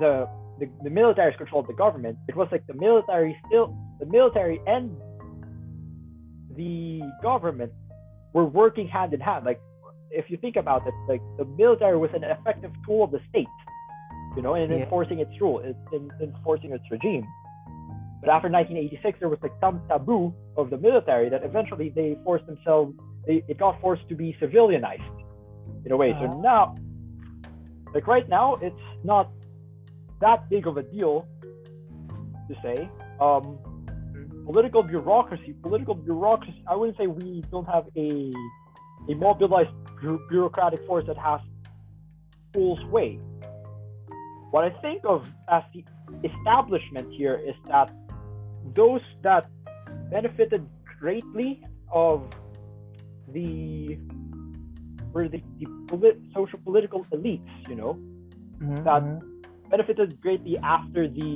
the 0.00 0.28
the, 0.60 0.66
the 0.84 0.90
military 0.90 1.34
controlled 1.36 1.66
the 1.68 1.74
government. 1.74 2.16
It 2.28 2.36
was 2.36 2.48
like 2.52 2.66
the 2.66 2.74
military 2.74 3.36
still 3.46 3.76
the 3.98 4.06
military 4.06 4.60
and 4.66 4.96
the 6.56 7.00
government 7.22 7.72
were 8.32 8.44
working 8.44 8.86
hand 8.86 9.14
in 9.14 9.20
hand. 9.20 9.44
Like 9.44 9.60
if 10.14 10.30
you 10.30 10.36
think 10.36 10.56
about 10.56 10.86
it, 10.86 10.94
like 11.08 11.22
the 11.38 11.44
military 11.44 11.96
was 11.98 12.10
an 12.14 12.24
effective 12.24 12.72
tool 12.86 13.04
of 13.04 13.10
the 13.10 13.20
state, 13.28 13.46
you 14.36 14.42
know, 14.42 14.54
in 14.54 14.70
Yeah. 14.70 14.78
enforcing 14.84 15.18
its 15.18 15.32
rule, 15.40 15.58
in, 15.60 15.74
in 15.92 16.10
enforcing 16.22 16.72
its 16.72 16.84
regime. 16.90 17.26
But 18.20 18.30
after 18.30 18.48
1986, 18.48 19.18
there 19.20 19.28
was 19.28 19.38
like 19.42 19.52
some 19.60 19.82
taboo 19.88 20.32
of 20.56 20.70
the 20.70 20.78
military 20.78 21.28
that 21.28 21.42
eventually 21.44 21.90
they 21.90 22.16
forced 22.24 22.46
themselves. 22.46 22.94
They, 23.26 23.44
it 23.48 23.58
got 23.58 23.80
forced 23.80 24.08
to 24.08 24.14
be 24.14 24.36
civilianized 24.40 25.16
in 25.84 25.92
a 25.92 25.96
way. 25.96 26.12
Uh-huh. 26.12 26.30
So 26.30 26.40
now, 26.40 26.76
like 27.92 28.06
right 28.06 28.28
now, 28.28 28.56
it's 28.62 28.86
not 29.04 29.30
that 30.20 30.48
big 30.48 30.66
of 30.66 30.76
a 30.78 30.82
deal 30.82 31.26
to 32.48 32.54
say. 32.62 32.88
Um, 33.20 33.58
political 34.46 34.82
bureaucracy, 34.82 35.54
political 35.62 35.94
bureaucracy. 35.94 36.62
I 36.66 36.76
wouldn't 36.76 36.96
say 36.98 37.06
we 37.06 37.42
don't 37.50 37.68
have 37.68 37.86
a 37.96 38.32
a 39.08 39.14
mobilized 39.14 39.70
bureaucratic 40.28 40.86
force 40.86 41.04
that 41.06 41.18
has 41.18 41.40
full 42.52 42.76
sway. 42.88 43.18
What 44.50 44.64
I 44.64 44.70
think 44.80 45.02
of 45.04 45.26
as 45.50 45.62
the 45.74 45.84
establishment 46.28 47.12
here 47.12 47.34
is 47.34 47.54
that 47.66 47.90
those 48.74 49.02
that 49.22 49.48
benefited 50.10 50.66
greatly 51.00 51.62
of 51.92 52.28
the 53.32 53.98
were 55.12 55.28
the, 55.28 55.40
the 55.58 55.66
polit- 55.88 56.20
social 56.34 56.58
political 56.64 57.04
elites, 57.12 57.68
you 57.68 57.76
know, 57.76 57.94
Mhm, 58.60 58.84
That- 58.84 59.02
mhm. 59.02 59.20
benefited 59.70 60.20
greatly 60.20 60.56
after 60.58 61.08
the 61.08 61.32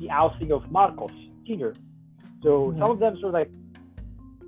the 0.00 0.08
ousting 0.10 0.50
of 0.52 0.70
Marcos 0.70 1.12
Sr. 1.46 1.72
So 2.42 2.72
Mhm. 2.72 2.78
some 2.80 2.90
of 2.94 2.98
them 2.98 3.14
sort 3.20 3.34
of 3.34 3.40
like 3.40 3.50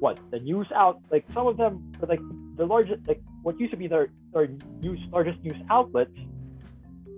what 0.00 0.18
the 0.30 0.38
news 0.40 0.68
out 0.74 0.96
like 1.10 1.24
some 1.34 1.46
of 1.46 1.56
them 1.56 1.72
were 2.00 2.08
like 2.08 2.20
the 2.56 2.66
largest 2.66 3.00
like 3.06 3.20
what 3.42 3.58
used 3.60 3.72
to 3.72 3.76
be 3.76 3.86
their 3.86 4.08
their 4.32 4.48
news 4.82 5.00
largest 5.12 5.38
news 5.42 5.60
outlets, 5.70 6.16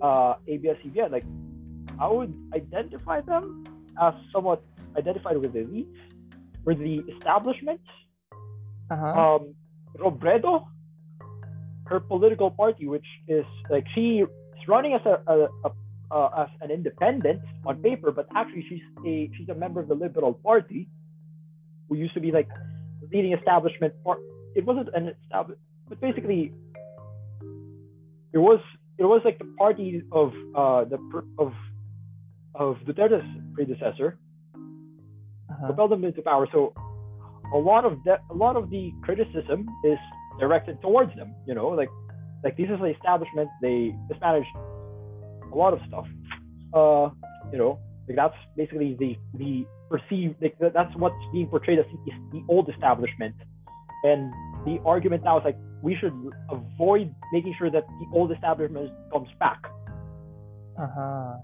uh 0.01 0.35
ABS-CBN, 0.47 1.11
like 1.11 1.25
I 1.99 2.07
would 2.07 2.33
identify 2.55 3.21
them 3.21 3.63
as 4.01 4.13
somewhat 4.33 4.63
identified 4.97 5.37
with 5.37 5.53
the 5.53 5.59
elite, 5.59 5.87
with 6.65 6.79
the 6.79 6.99
establishment. 7.15 7.81
Uh-huh. 8.91 9.05
Um 9.05 9.55
Robredo, 9.97 10.65
her 11.87 11.99
political 11.99 12.51
party, 12.51 12.87
which 12.87 13.05
is 13.27 13.45
like 13.69 13.85
she 13.95 14.19
is 14.19 14.67
running 14.67 14.93
as 14.93 15.01
a, 15.05 15.21
a, 15.27 15.47
a 15.65 15.71
uh, 16.11 16.43
as 16.43 16.49
an 16.61 16.71
independent 16.71 17.41
on 17.65 17.81
paper, 17.81 18.11
but 18.11 18.27
actually 18.35 18.65
she's 18.67 18.81
a 19.05 19.29
she's 19.37 19.49
a 19.49 19.55
member 19.55 19.79
of 19.79 19.87
the 19.87 19.93
Liberal 19.93 20.33
Party, 20.33 20.89
who 21.87 21.95
used 21.95 22.13
to 22.13 22.19
be 22.19 22.31
like 22.31 22.49
leading 23.11 23.33
establishment 23.33 23.93
part. 24.03 24.19
It 24.59 24.65
wasn't 24.65 24.89
an 24.93 25.15
establishment, 25.23 25.61
but 25.87 26.01
basically, 26.01 26.51
it 28.33 28.37
was 28.37 28.59
it 28.97 29.05
was 29.05 29.21
like 29.23 29.37
the 29.39 29.49
party 29.57 30.03
of 30.11 30.33
uh 30.53 30.83
the 30.91 30.99
of 31.43 31.53
of 32.55 32.75
Duterte's 32.85 33.25
predecessor 33.53 34.17
uh-huh. 34.53 35.67
propelled 35.67 35.91
them 35.91 36.03
into 36.03 36.21
power. 36.21 36.45
So 36.51 36.73
a 37.53 37.57
lot 37.57 37.85
of 37.85 38.03
de- 38.03 38.21
a 38.29 38.35
lot 38.35 38.57
of 38.57 38.69
the 38.69 38.91
criticism 39.01 39.65
is 39.85 39.97
directed 40.39 40.81
towards 40.81 41.15
them. 41.15 41.33
You 41.47 41.55
know, 41.55 41.69
like 41.69 41.89
like 42.43 42.57
this 42.57 42.69
is 42.69 42.79
the 42.79 42.91
establishment. 42.97 43.49
They 43.61 43.95
mismanaged 44.09 44.55
a 45.53 45.55
lot 45.55 45.71
of 45.71 45.79
stuff. 45.87 46.05
Uh, 46.73 47.09
you 47.51 47.57
know, 47.57 47.79
like 48.07 48.17
that's 48.17 48.39
basically 48.57 48.97
the 48.99 49.15
the 49.37 49.65
perceived 49.89 50.35
like 50.41 50.55
that's 50.59 50.93
what's 50.97 51.15
being 51.31 51.47
portrayed 51.47 51.79
as 51.79 51.85
the, 52.05 52.11
the 52.33 52.43
old 52.49 52.69
establishment, 52.69 53.35
and 54.03 54.33
the 54.65 54.79
argument 54.85 55.23
now 55.23 55.39
is 55.39 55.45
like 55.45 55.57
we 55.81 55.95
should 55.95 56.13
avoid 56.49 57.13
making 57.31 57.55
sure 57.57 57.69
that 57.71 57.85
the 57.87 58.05
old 58.13 58.31
establishment 58.31 58.91
comes 59.11 59.29
back. 59.39 59.61
Uh-huh. 60.77 61.35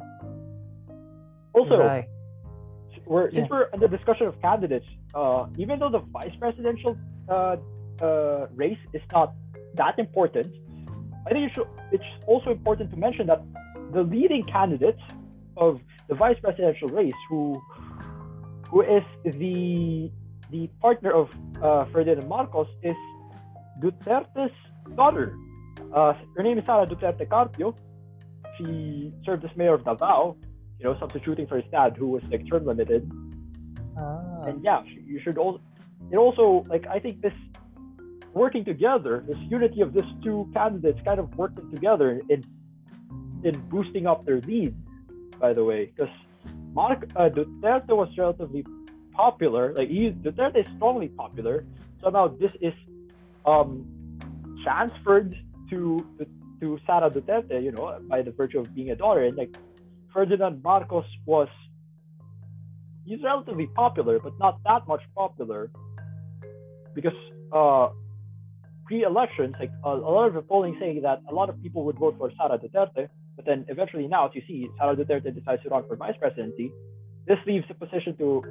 Also, 1.54 1.78
right. 1.78 2.06
we're 3.06 3.30
Yeah. 3.30 3.40
since 3.40 3.50
we're 3.50 3.68
in 3.74 3.80
the 3.80 3.88
discussion 3.88 4.28
of 4.28 4.42
candidates, 4.42 4.86
uh, 5.14 5.48
even 5.58 5.80
though 5.80 5.90
the 5.90 6.00
vice 6.00 6.36
presidential 6.40 6.98
uh, 7.30 7.58
uh, 8.02 8.48
race 8.56 8.78
is 8.94 9.02
not 9.14 9.34
that 9.76 9.98
important, 10.00 10.48
I 11.26 11.30
think 11.32 11.50
it 11.50 11.56
should, 11.56 11.68
it's 11.92 12.12
also 12.28 12.52
important 12.52 12.92
to 12.92 12.98
mention 12.98 13.28
that 13.28 13.42
the 13.92 14.04
leading 14.04 14.44
candidate 14.44 15.00
of 15.58 15.80
the 16.10 16.16
vice 16.16 16.38
presidential 16.42 16.90
race, 16.90 17.20
who 17.30 17.62
who 18.70 18.82
is 18.82 19.04
the 19.24 20.12
the 20.52 20.68
partner 20.82 21.12
of 21.12 21.30
uh, 21.62 21.86
Ferdinand 21.92 22.28
Marcos, 22.28 22.68
is 22.84 22.96
Duterte's 23.82 24.54
daughter. 24.96 25.36
Uh, 25.94 26.14
her 26.36 26.44
name 26.44 26.58
is 26.58 26.66
Sara 26.66 26.86
Duterte 26.86 27.30
Carpio. 27.30 27.76
She 28.58 29.14
served 29.26 29.44
as 29.44 29.52
mayor 29.58 29.74
of 29.74 29.84
Davao, 29.84 30.38
you 30.80 30.86
know, 30.86 30.98
substituting 31.00 31.48
for 31.48 31.58
his 31.58 31.66
dad, 31.72 31.96
who 31.98 32.08
was 32.08 32.24
like 32.32 32.48
term 32.50 32.66
limited. 32.66 33.10
Ah. 33.98 34.44
And 34.44 34.64
yeah, 34.64 34.82
you 35.06 35.20
should 35.24 35.38
also. 35.38 35.62
It 36.12 36.18
also 36.18 36.64
like 36.70 36.86
I 36.88 37.00
think 37.00 37.22
this 37.22 37.34
working 38.34 38.64
together, 38.64 39.24
this 39.28 39.38
unity 39.50 39.82
of 39.82 39.94
these 39.94 40.10
two 40.24 40.50
candidates, 40.54 41.00
kind 41.04 41.20
of 41.20 41.34
working 41.36 41.72
together 41.74 42.22
in 42.30 42.44
in 43.44 43.54
boosting 43.70 44.06
up 44.08 44.26
their 44.26 44.40
lead. 44.42 44.76
By 45.40 45.54
the 45.54 45.64
way, 45.64 45.92
because 45.96 46.14
Mark 46.74 47.10
uh, 47.16 47.30
Duterte 47.30 47.90
was 47.90 48.10
relatively 48.18 48.64
popular. 49.16 49.74
Like 49.74 49.90
he, 49.90 50.12
Duterte 50.12 50.58
is 50.58 50.68
strongly 50.76 51.08
popular. 51.10 51.66
Somehow 52.04 52.28
this 52.28 52.52
is 52.62 52.74
um, 53.46 53.70
transferred 54.64 55.36
to 55.70 56.06
to 56.62 56.80
Sara 56.86 57.10
Duterte, 57.10 57.62
you 57.64 57.72
know, 57.72 58.00
by 58.08 58.22
the 58.22 58.32
virtue 58.32 58.60
of 58.60 58.74
being 58.74 58.92
a 58.92 58.96
daughter. 58.96 59.24
And 59.26 59.36
like 59.38 59.56
Ferdinand 60.14 60.64
Marcos 60.64 61.06
was 61.26 61.50
he's 63.06 63.22
relatively 63.24 63.68
popular, 63.68 64.20
but 64.20 64.34
not 64.40 64.64
that 64.64 64.88
much 64.88 65.02
popular 65.16 65.70
because 66.94 67.14
uh, 67.52 67.90
pre-elections, 68.86 69.56
like 69.60 69.72
a, 69.84 69.90
a 69.90 70.12
lot 70.16 70.28
of 70.28 70.34
the 70.34 70.42
polling 70.42 70.78
saying 70.80 71.02
that 71.02 71.22
a 71.30 71.34
lot 71.34 71.50
of 71.50 71.62
people 71.62 71.84
would 71.86 71.98
vote 71.98 72.16
for 72.18 72.32
Sara 72.38 72.58
Duterte, 72.58 73.10
but 73.36 73.46
then 73.46 73.66
eventually 73.68 74.08
now, 74.08 74.28
as 74.28 74.32
you 74.34 74.42
see, 74.48 74.68
Sara 74.78 74.96
Duterte 74.96 75.34
decides 75.34 75.62
to 75.64 75.70
run 75.70 75.84
for 75.88 75.96
vice 75.96 76.16
presidency. 76.20 76.72
This 77.28 77.38
leaves 77.46 77.66
the 77.68 77.74
position 77.74 78.16
to 78.18 78.44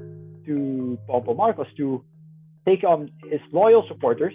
to 0.47 0.99
Bongbong 1.09 1.37
Marcos 1.37 1.67
to 1.77 2.05
take 2.67 2.85
on 2.85 3.11
his 3.31 3.41
loyal 3.53 3.85
supporters, 3.89 4.35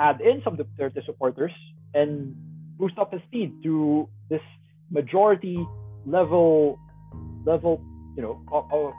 add 0.00 0.20
in 0.20 0.42
some 0.44 0.58
of 0.58 0.66
Duterte 0.66 1.04
supporters, 1.04 1.52
and 1.94 2.34
boost 2.78 2.98
up 2.98 3.12
his 3.12 3.22
speed 3.28 3.62
to 3.62 4.08
this 4.28 4.40
majority 4.90 5.66
level 6.06 6.78
level, 7.44 7.82
you 8.16 8.22
know, 8.22 8.42
of, 8.52 8.92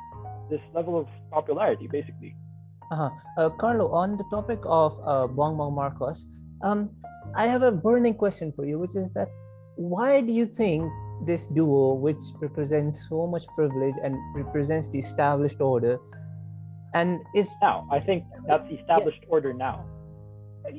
this 0.50 0.62
level 0.74 1.00
of 1.00 1.08
popularity, 1.32 1.88
basically. 1.88 2.36
Uh-huh. 2.92 3.10
Uh, 3.38 3.50
Carlo, 3.50 3.92
on 3.92 4.18
the 4.18 4.24
topic 4.30 4.60
of 4.66 5.00
uh, 5.00 5.28
Bongbong 5.28 5.74
Marcos, 5.74 6.28
um, 6.62 6.90
I 7.36 7.48
have 7.48 7.64
a 7.64 7.72
burning 7.72 8.14
question 8.14 8.52
for 8.56 8.66
you, 8.66 8.78
which 8.78 8.96
is 8.96 9.12
that 9.14 9.30
why 9.76 10.22
do 10.22 10.32
you 10.32 10.46
think 10.46 10.92
this 11.26 11.46
duo, 11.46 11.94
which 11.94 12.22
represents 12.42 13.00
so 13.10 13.26
much 13.26 13.44
privilege 13.56 13.96
and 14.04 14.16
represents 14.36 14.90
the 14.90 15.00
established 15.00 15.62
order, 15.62 15.98
and 16.94 17.20
is 17.36 17.48
now, 17.62 17.88
I 17.92 18.00
think 18.00 18.24
that's 18.48 18.70
established 18.72 19.20
yeah, 19.24 19.30
order 19.30 19.54
now. 19.54 19.86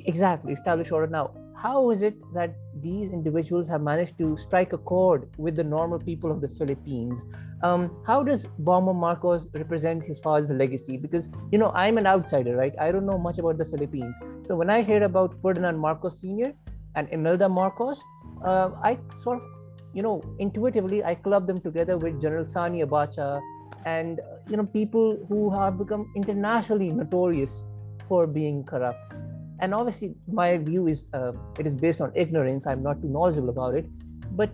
Exactly, 0.06 0.52
established 0.52 0.92
order 0.92 1.06
now 1.06 1.30
how 1.64 1.90
is 1.90 2.02
it 2.02 2.16
that 2.34 2.54
these 2.82 3.10
individuals 3.10 3.66
have 3.66 3.80
managed 3.80 4.18
to 4.18 4.36
strike 4.36 4.74
a 4.74 4.78
chord 4.90 5.22
with 5.38 5.56
the 5.56 5.64
normal 5.64 5.98
people 5.98 6.30
of 6.30 6.42
the 6.42 6.48
Philippines? 6.58 7.24
Um, 7.62 7.90
how 8.06 8.22
does 8.22 8.46
Bongbong 8.68 8.96
Marcos 8.96 9.48
represent 9.54 10.02
his 10.04 10.18
father's 10.18 10.50
legacy? 10.50 10.98
Because, 10.98 11.30
you 11.50 11.56
know, 11.56 11.70
I'm 11.70 11.96
an 11.96 12.06
outsider, 12.06 12.54
right? 12.54 12.74
I 12.78 12.92
don't 12.92 13.06
know 13.06 13.16
much 13.16 13.38
about 13.38 13.56
the 13.56 13.64
Philippines. 13.64 14.14
So 14.46 14.56
when 14.56 14.68
I 14.68 14.82
hear 14.82 15.04
about 15.04 15.40
Ferdinand 15.40 15.78
Marcos 15.78 16.20
Sr. 16.20 16.52
and 16.96 17.08
Imelda 17.10 17.48
Marcos, 17.48 17.98
uh, 18.44 18.68
I 18.82 18.98
sort 19.22 19.40
of, 19.40 19.48
you 19.94 20.02
know, 20.02 20.22
intuitively, 20.38 21.02
I 21.02 21.14
club 21.14 21.46
them 21.46 21.58
together 21.58 21.96
with 21.96 22.20
General 22.20 22.44
Sani 22.44 22.82
Abacha 22.82 23.40
and, 23.86 24.20
you 24.48 24.56
know, 24.56 24.64
people 24.64 25.24
who 25.28 25.50
have 25.50 25.78
become 25.78 26.10
internationally 26.14 26.88
notorious 26.90 27.64
for 28.08 28.26
being 28.26 28.64
corrupt. 28.64 29.12
And 29.60 29.72
obviously 29.72 30.14
my 30.26 30.58
view 30.58 30.88
is 30.88 31.06
uh, 31.14 31.32
it 31.58 31.66
is 31.66 31.74
based 31.74 32.00
on 32.00 32.12
ignorance. 32.14 32.66
I'm 32.66 32.82
not 32.82 33.00
too 33.00 33.08
knowledgeable 33.08 33.50
about 33.50 33.74
it. 33.74 33.86
But 34.32 34.50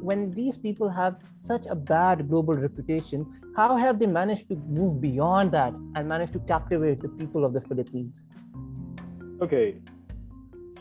when 0.00 0.30
these 0.32 0.56
people 0.56 0.88
have 0.88 1.16
such 1.44 1.66
a 1.66 1.74
bad 1.74 2.28
global 2.28 2.54
reputation 2.54 3.26
how 3.56 3.76
have 3.76 3.98
they 3.98 4.06
managed 4.06 4.48
to 4.48 4.56
move 4.68 5.00
beyond 5.00 5.52
that 5.52 5.72
and 5.94 6.08
manage 6.08 6.32
to 6.32 6.38
captivate 6.40 7.00
the 7.00 7.08
people 7.08 7.44
of 7.44 7.52
the 7.52 7.60
philippines? 7.62 8.22
Okay. 9.40 9.76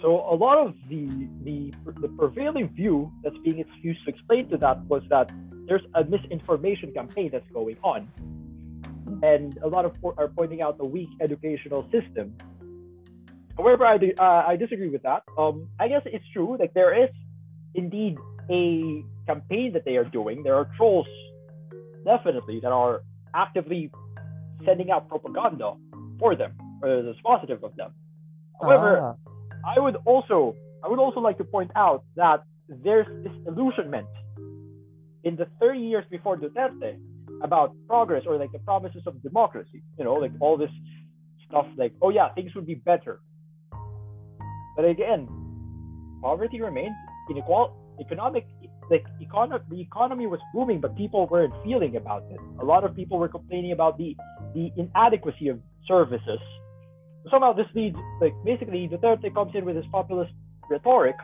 So 0.02 0.16
a 0.16 0.36
lot 0.36 0.66
of 0.66 0.74
the 0.90 1.08
the, 1.44 1.74
the 2.02 2.10
prevailing 2.10 2.70
view 2.70 3.12
that's 3.24 3.38
being 3.40 3.64
used 3.82 4.04
to 4.06 4.10
explain 4.10 4.50
to 4.50 4.58
that 4.58 4.84
was 4.86 5.04
that 5.10 5.32
there's 5.68 5.86
a 5.96 6.04
misinformation 6.04 6.92
campaign 6.94 7.30
that's 7.32 7.50
going 7.52 7.78
on 7.84 8.08
and 9.24 9.58
a 9.64 9.68
lot 9.68 9.86
of 9.86 9.94
are 10.18 10.28
pointing 10.30 10.62
out 10.64 10.78
the 10.78 10.88
weak 10.88 11.10
educational 11.22 11.88
system 11.92 12.36
However, 13.58 13.86
I, 13.86 13.98
do, 13.98 14.12
uh, 14.20 14.44
I 14.48 14.56
disagree 14.56 14.90
with 14.90 15.04
that. 15.04 15.24
Um, 15.38 15.68
I 15.80 15.88
guess 15.88 16.02
it's 16.06 16.26
true. 16.34 16.58
Like 16.60 16.74
there 16.74 17.04
is 17.04 17.10
indeed 17.76 18.18
a 18.50 19.04
campaign 19.28 19.74
that 19.74 19.86
they 19.86 19.98
are 19.98 20.06
doing. 20.06 20.44
There 20.44 20.56
are 20.56 20.70
trolls, 20.78 21.08
definitely, 22.06 22.60
that 22.62 22.72
are 22.72 23.02
actively 23.36 23.92
sending 24.66 24.92
out 24.92 25.08
propaganda 25.10 25.74
for 26.20 26.36
them, 26.36 26.54
or 26.82 27.04
that's 27.04 27.22
positive 27.22 27.64
of 27.64 27.76
them. 27.76 27.92
However, 28.62 29.00
ah. 29.00 29.16
I 29.76 29.80
would 29.80 29.98
also 30.06 30.56
I 30.84 30.88
would 30.88 31.00
also 31.00 31.20
like 31.20 31.38
to 31.38 31.44
point 31.44 31.72
out 31.76 32.04
that 32.16 32.44
there's 32.68 33.08
disillusionment 33.24 34.08
in 35.24 35.36
the 35.36 35.48
30 35.60 35.80
years 35.80 36.06
before 36.10 36.36
Duterte 36.38 36.98
about 37.44 37.74
progress 37.88 38.24
or 38.28 38.38
like 38.38 38.52
the 38.52 38.60
promises 38.60 39.04
of 39.06 39.22
democracy. 39.24 39.84
You 39.98 40.06
know, 40.06 40.14
like 40.16 40.32
all 40.40 40.58
this 40.58 40.72
stuff 41.48 41.66
like, 41.78 41.94
oh 42.02 42.10
yeah, 42.10 42.34
things 42.34 42.54
would 42.56 42.66
be 42.66 42.76
better. 42.76 43.20
But 44.76 44.86
again, 44.86 45.28
poverty 46.22 46.62
remained, 46.62 46.96
inequality, 47.30 47.74
economic, 48.00 48.48
like 48.90 49.06
econo- 49.22 49.62
the 49.70 49.82
economy 49.82 50.28
was 50.28 50.40
booming, 50.54 50.82
but 50.82 50.96
people 50.96 51.28
weren't 51.28 51.54
feeling 51.64 51.96
about 51.96 52.24
it. 52.30 52.40
A 52.62 52.66
lot 52.66 52.84
of 52.84 52.96
people 52.96 53.18
were 53.20 53.28
complaining 53.28 53.72
about 53.72 53.98
the 53.98 54.16
the 54.54 54.72
inadequacy 54.78 55.48
of 55.50 55.60
services. 55.88 56.40
Somehow 57.30 57.54
this 57.54 57.68
leads, 57.76 57.98
like 58.20 58.34
basically, 58.44 58.88
Duterte 58.88 59.34
comes 59.34 59.54
in 59.56 59.66
with 59.66 59.76
his 59.76 59.86
populist 59.92 60.32
rhetoric, 60.70 61.16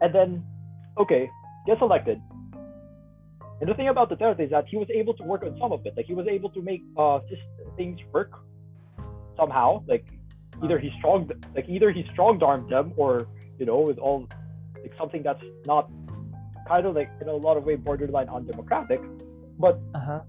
and 0.00 0.14
then, 0.14 0.42
okay, 0.98 1.30
gets 1.66 1.80
elected. 1.80 2.20
And 3.62 3.70
the 3.70 3.74
thing 3.74 3.86
about 3.86 4.08
the 4.08 4.16
Duterte 4.16 4.40
is 4.40 4.50
that 4.50 4.66
he 4.66 4.76
was 4.76 4.90
able 4.90 5.14
to 5.14 5.22
work 5.22 5.44
on 5.44 5.56
some 5.56 5.70
of 5.70 5.86
it. 5.86 5.94
Like 5.96 6.06
he 6.06 6.14
was 6.14 6.26
able 6.26 6.50
to 6.50 6.60
make 6.60 6.82
uh, 6.96 7.20
things 7.76 8.00
work 8.12 8.32
somehow. 9.36 9.84
Like 9.86 10.04
either 10.64 10.80
he 10.80 10.90
strong 10.98 11.30
like 11.54 11.68
either 11.68 11.92
he 11.92 12.04
strong 12.10 12.42
armed 12.42 12.70
them 12.70 12.92
or 12.96 13.28
you 13.60 13.66
know 13.66 13.78
with 13.78 13.98
all 13.98 14.26
like 14.82 14.92
something 14.98 15.22
that's 15.22 15.44
not 15.64 15.88
kind 16.66 16.86
of 16.86 16.96
like 16.96 17.10
in 17.20 17.28
a 17.28 17.36
lot 17.36 17.56
of 17.56 17.64
way 17.64 17.76
borderline 17.76 18.28
undemocratic 18.28 19.00
but 19.58 19.80
uh-huh. 19.94 20.20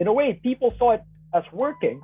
in 0.00 0.06
a 0.06 0.12
way 0.12 0.38
people 0.42 0.74
saw 0.78 0.92
it 0.92 1.02
as 1.34 1.44
working 1.52 2.00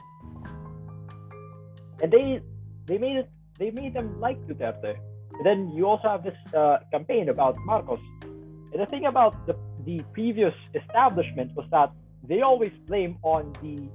and 2.02 2.12
they 2.12 2.40
they 2.86 2.98
made 2.98 3.16
it 3.16 3.30
they 3.58 3.70
made 3.70 3.92
them 3.92 4.20
like 4.20 4.38
Duterte 4.46 4.96
and 5.32 5.44
then 5.44 5.68
you 5.74 5.86
also 5.86 6.08
have 6.08 6.22
this 6.22 6.38
uh, 6.54 6.78
campaign 6.90 7.28
about 7.28 7.56
Marcos 7.64 8.00
and 8.22 8.80
the 8.80 8.86
thing 8.86 9.06
about 9.06 9.46
the 9.46 9.54
the 9.86 10.00
previous 10.12 10.54
establishment 10.74 11.54
was 11.56 11.66
that 11.70 11.90
they 12.28 12.42
always 12.42 12.72
blame 12.86 13.16
on 13.22 13.52
the 13.62 13.88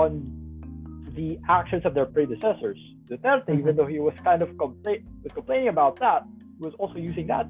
on 0.00 0.10
the 1.14 1.38
actions 1.48 1.84
of 1.84 1.94
their 1.94 2.06
predecessors 2.06 2.78
Duterte, 3.08 3.46
mm-hmm. 3.46 3.58
even 3.60 3.76
though 3.76 3.86
he 3.86 4.00
was 4.00 4.14
kind 4.24 4.42
of 4.42 4.50
compla- 4.50 5.02
was 5.22 5.32
complaining 5.32 5.68
about 5.68 5.98
that, 6.00 6.24
he 6.58 6.64
was 6.64 6.74
also 6.78 6.96
using 6.96 7.26
that. 7.28 7.46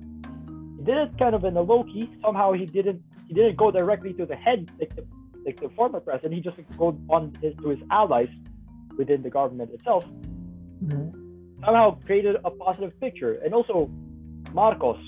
He 0.78 0.84
did 0.84 0.96
it 0.96 1.18
kind 1.18 1.34
of 1.34 1.44
in 1.44 1.56
a 1.56 1.62
low 1.62 1.84
key. 1.84 2.10
Somehow 2.22 2.52
he 2.52 2.66
didn't 2.66 3.02
he 3.26 3.34
didn't 3.34 3.56
go 3.56 3.70
directly 3.70 4.12
to 4.14 4.26
the 4.26 4.36
head 4.36 4.70
like 4.78 4.94
the 4.94 5.04
like 5.44 5.58
the 5.60 5.68
former 5.70 6.00
president. 6.00 6.34
He 6.34 6.40
just 6.40 6.58
go 6.76 6.98
on 7.08 7.32
his, 7.40 7.54
to 7.62 7.70
his 7.70 7.80
allies 7.90 8.28
within 8.98 9.22
the 9.22 9.30
government 9.30 9.70
itself. 9.70 10.04
Mm-hmm. 10.84 11.64
Somehow 11.64 11.98
created 12.04 12.36
a 12.44 12.50
positive 12.50 12.98
picture, 13.00 13.34
and 13.44 13.54
also 13.54 13.90
Marcos. 14.52 15.00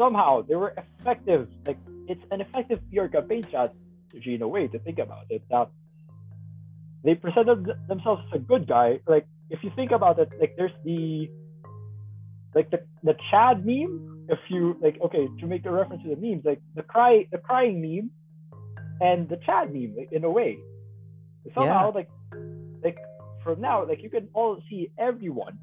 Somehow 0.00 0.40
they 0.48 0.56
were 0.56 0.72
effective. 0.82 1.48
Like 1.66 1.78
it's 2.08 2.24
an 2.30 2.40
effective 2.40 2.80
PR 2.90 3.08
campaign 3.16 3.42
strategy 3.42 4.34
in 4.34 4.42
a 4.42 4.48
way 4.48 4.66
to 4.66 4.78
think 4.78 4.98
about 4.98 5.26
it. 5.28 5.42
That 5.50 5.68
they 7.04 7.14
presented 7.14 7.68
themselves 7.86 8.22
as 8.28 8.40
a 8.40 8.42
good 8.52 8.66
guy. 8.66 9.00
Like 9.06 9.26
if 9.50 9.62
you 9.62 9.70
think 9.76 9.90
about 9.90 10.18
it, 10.18 10.32
like 10.40 10.54
there's 10.56 10.78
the 10.84 11.28
like 12.54 12.70
the 12.70 12.80
the 13.02 13.14
Chad 13.30 13.66
meme. 13.66 14.26
If 14.30 14.38
you 14.48 14.76
like, 14.80 14.96
okay, 15.06 15.28
to 15.40 15.46
make 15.46 15.66
a 15.66 15.70
reference 15.70 16.02
to 16.04 16.08
the 16.14 16.20
memes, 16.24 16.44
like 16.44 16.62
the 16.74 16.82
cry 16.82 17.26
the 17.30 17.38
crying 17.38 17.82
meme 17.82 18.10
and 19.00 19.28
the 19.28 19.38
Chad 19.44 19.72
meme, 19.74 19.94
like, 19.98 20.12
in 20.12 20.24
a 20.24 20.30
way. 20.30 20.58
Somehow, 21.54 21.86
yeah. 21.88 21.98
like 22.00 22.10
like 22.82 22.98
from 23.44 23.60
now, 23.60 23.86
like 23.86 24.02
you 24.02 24.08
can 24.08 24.28
all 24.32 24.62
see 24.70 24.90
everyone 24.98 25.58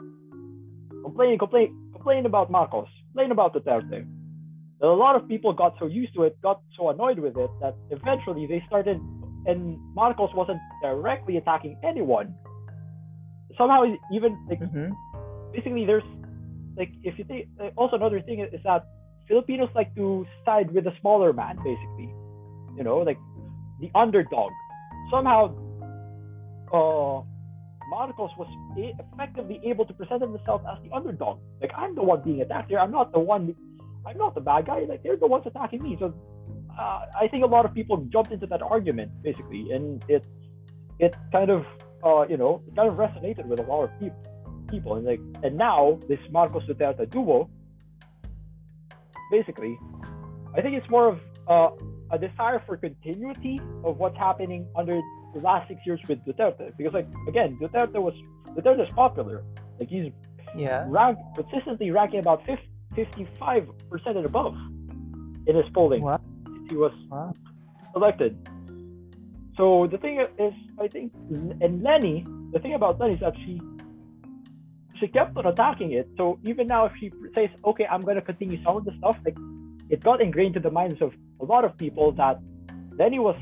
complaining, 1.03 1.39
complain, 1.39 1.91
complain 1.93 2.25
about 2.25 2.51
Marcos, 2.51 2.89
complain 3.09 3.31
about 3.31 3.53
the 3.53 3.61
Duterte. 3.61 4.05
A 4.81 4.87
lot 4.87 5.15
of 5.15 5.27
people 5.27 5.53
got 5.53 5.75
so 5.79 5.87
used 5.87 6.13
to 6.15 6.23
it, 6.23 6.39
got 6.41 6.61
so 6.77 6.89
annoyed 6.89 7.19
with 7.19 7.35
it 7.37 7.49
that 7.61 7.75
eventually 7.89 8.45
they 8.45 8.63
started 8.67 9.01
and 9.47 9.79
Marcos 9.95 10.29
wasn't 10.35 10.59
directly 10.83 11.37
attacking 11.37 11.79
anyone. 11.83 12.35
Somehow, 13.57 13.85
even 14.13 14.37
like 14.47 14.59
mm-hmm. 14.59 14.91
basically, 15.51 15.85
there's 15.85 16.03
like 16.75 16.91
if 17.01 17.17
you 17.17 17.23
think 17.23 17.47
also 17.75 17.95
another 17.95 18.21
thing 18.21 18.41
is 18.41 18.61
that 18.63 18.85
Filipinos 19.27 19.69
like 19.73 19.95
to 19.95 20.27
side 20.45 20.71
with 20.71 20.83
the 20.83 20.93
smaller 21.01 21.33
man, 21.33 21.55
basically. 21.57 22.13
You 22.77 22.83
know, 22.83 22.99
like 22.99 23.17
the 23.79 23.89
underdog. 23.95 24.51
Somehow, 25.09 25.55
uh, 26.71 27.23
Marcos 27.89 28.31
was 28.37 28.47
a- 28.77 28.93
effectively 29.13 29.59
able 29.63 29.85
to 29.85 29.93
present 29.93 30.21
himself 30.21 30.61
as 30.69 30.77
the 30.83 30.93
underdog. 30.95 31.39
Like 31.61 31.71
I'm 31.75 31.95
the 31.95 32.03
one 32.03 32.21
being 32.21 32.41
attacked 32.41 32.69
here. 32.69 32.79
I'm 32.79 32.91
not 32.91 33.11
the 33.11 33.19
one. 33.19 33.55
I'm 34.07 34.17
not 34.17 34.35
the 34.35 34.41
bad 34.41 34.65
guy. 34.65 34.79
Like 34.87 35.03
they're 35.03 35.17
the 35.17 35.27
ones 35.27 35.43
attacking 35.45 35.83
me. 35.83 35.97
So 35.99 36.13
uh, 36.79 37.05
I 37.19 37.27
think 37.27 37.43
a 37.43 37.47
lot 37.47 37.65
of 37.65 37.73
people 37.73 37.97
jumped 38.13 38.31
into 38.31 38.47
that 38.47 38.61
argument 38.61 39.11
basically, 39.21 39.71
and 39.71 40.03
it 40.07 40.25
it 40.99 41.15
kind 41.31 41.51
of 41.51 41.65
uh, 42.03 42.25
you 42.29 42.37
know 42.37 42.63
it 42.67 42.75
kind 42.75 42.89
of 42.89 42.95
resonated 42.95 43.45
with 43.45 43.59
a 43.59 43.63
lot 43.63 43.83
of 43.83 43.99
people. 43.99 44.23
People 44.69 44.95
and 44.95 45.05
like 45.05 45.21
and 45.43 45.57
now 45.57 45.97
this 46.09 46.19
Marcos 46.29 46.63
Duterte 46.63 47.09
duo, 47.09 47.49
basically, 49.31 49.79
I 50.55 50.61
think 50.61 50.73
it's 50.75 50.89
more 50.89 51.07
of 51.07 51.19
uh, 51.47 51.69
a 52.11 52.17
desire 52.17 52.61
for 52.65 52.75
continuity 52.75 53.61
of 53.85 53.97
what's 53.97 54.17
happening 54.17 54.67
under 54.75 54.99
the 55.33 55.39
last 55.39 55.67
six 55.69 55.79
years 55.85 56.01
with 56.09 56.19
Duterte 56.25 56.75
because 56.77 56.93
like 56.93 57.07
again 57.27 57.57
Duterte 57.61 57.95
was 57.95 58.13
Duterte 58.55 58.83
is 58.83 58.93
popular 58.95 59.43
like 59.79 59.89
he's 59.89 60.11
yeah 60.55 60.85
consistently 61.35 61.91
ranking 61.91 62.19
about 62.19 62.45
55 62.97 63.69
percent 63.89 64.17
and 64.17 64.25
above 64.25 64.55
in 65.49 65.55
his 65.55 65.69
polling 65.73 66.01
wow. 66.01 66.19
he 66.69 66.75
was 66.75 66.93
wow. 67.09 67.31
elected 67.95 68.33
so 69.57 69.87
the 69.91 69.97
thing 69.97 70.19
is 70.19 70.53
I 70.79 70.87
think 70.87 71.13
and 71.63 71.81
Leni, 71.81 72.25
the 72.53 72.59
thing 72.59 72.73
about 72.73 72.99
Leni 72.99 73.13
is 73.13 73.19
that 73.21 73.35
she 73.43 73.61
she 74.99 75.07
kept 75.07 75.37
on 75.37 75.45
attacking 75.45 75.91
it 75.93 76.09
so 76.17 76.39
even 76.51 76.67
now 76.67 76.85
if 76.87 76.93
she 76.99 77.11
says 77.35 77.49
okay 77.63 77.85
I'm 77.85 78.01
going 78.01 78.19
to 78.21 78.27
continue 78.31 78.61
some 78.63 78.77
of 78.77 78.85
the 78.85 78.93
stuff 78.97 79.17
like 79.25 79.37
it 79.89 80.03
got 80.03 80.21
ingrained 80.21 80.55
to 80.55 80.59
the 80.59 80.71
minds 80.71 81.01
of 81.01 81.13
a 81.39 81.45
lot 81.45 81.63
of 81.63 81.77
people 81.77 82.11
that 82.13 82.39
Leni 82.99 83.19
was 83.19 83.37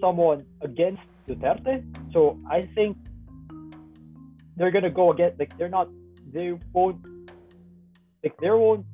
someone 0.00 0.44
against 0.60 1.02
Duterte. 1.28 1.84
So 2.12 2.38
I 2.50 2.62
think 2.74 2.96
they're 4.56 4.70
gonna 4.70 4.90
go 4.90 5.12
against 5.12 5.38
like 5.38 5.56
they're 5.58 5.68
not 5.68 5.88
they 6.32 6.52
won't 6.72 6.98
like 8.22 8.36
they 8.40 8.50
won't 8.50 8.84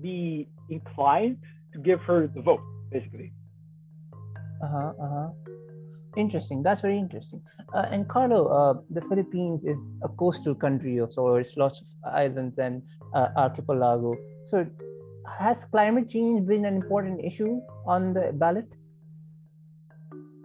be 0.00 0.48
inclined 0.70 1.38
to 1.72 1.78
give 1.78 2.00
her 2.02 2.26
the 2.34 2.42
vote, 2.42 2.60
basically. 2.90 3.32
Uh-huh, 4.62 4.92
uh-huh. 5.02 5.28
Interesting. 6.16 6.62
That's 6.62 6.80
very 6.80 6.98
interesting. 6.98 7.42
Uh, 7.74 7.86
and 7.90 8.08
Carlo, 8.08 8.46
uh, 8.46 8.74
the 8.90 9.00
Philippines 9.02 9.62
is 9.64 9.80
a 10.02 10.08
coastal 10.08 10.54
country 10.54 10.98
of 10.98 11.12
sorts, 11.12 11.50
lots 11.56 11.80
of 11.80 12.12
islands 12.12 12.58
and 12.58 12.82
uh, 13.14 13.28
archipelago. 13.36 14.14
So, 14.50 14.66
has 15.38 15.56
climate 15.70 16.10
change 16.10 16.46
been 16.46 16.66
an 16.66 16.76
important 16.76 17.24
issue 17.24 17.60
on 17.86 18.12
the 18.12 18.32
ballot? 18.34 18.68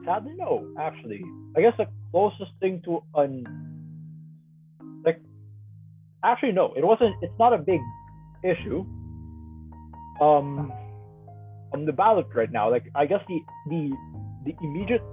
Sadly, 0.06 0.34
no. 0.38 0.74
Actually, 0.80 1.22
I 1.58 1.62
guess 1.62 1.74
the 1.78 1.88
closest 2.12 2.52
thing 2.62 2.82
to 2.86 3.04
an 3.16 3.44
like 5.04 5.20
actually 6.24 6.54
no, 6.54 6.74
it 6.78 6.86
wasn't. 6.86 7.14
It's 7.22 7.38
not 7.38 7.54
a 7.54 7.58
big 7.58 7.82
issue. 8.48 8.86
Um, 10.22 10.72
on 11.74 11.86
the 11.86 11.92
ballot 11.92 12.28
right 12.34 12.52
now, 12.52 12.72
like 12.72 12.86
I 12.96 13.06
guess 13.06 13.22
the 13.28 13.40
the 13.70 13.92
the 14.46 14.56
immediate 14.62 15.04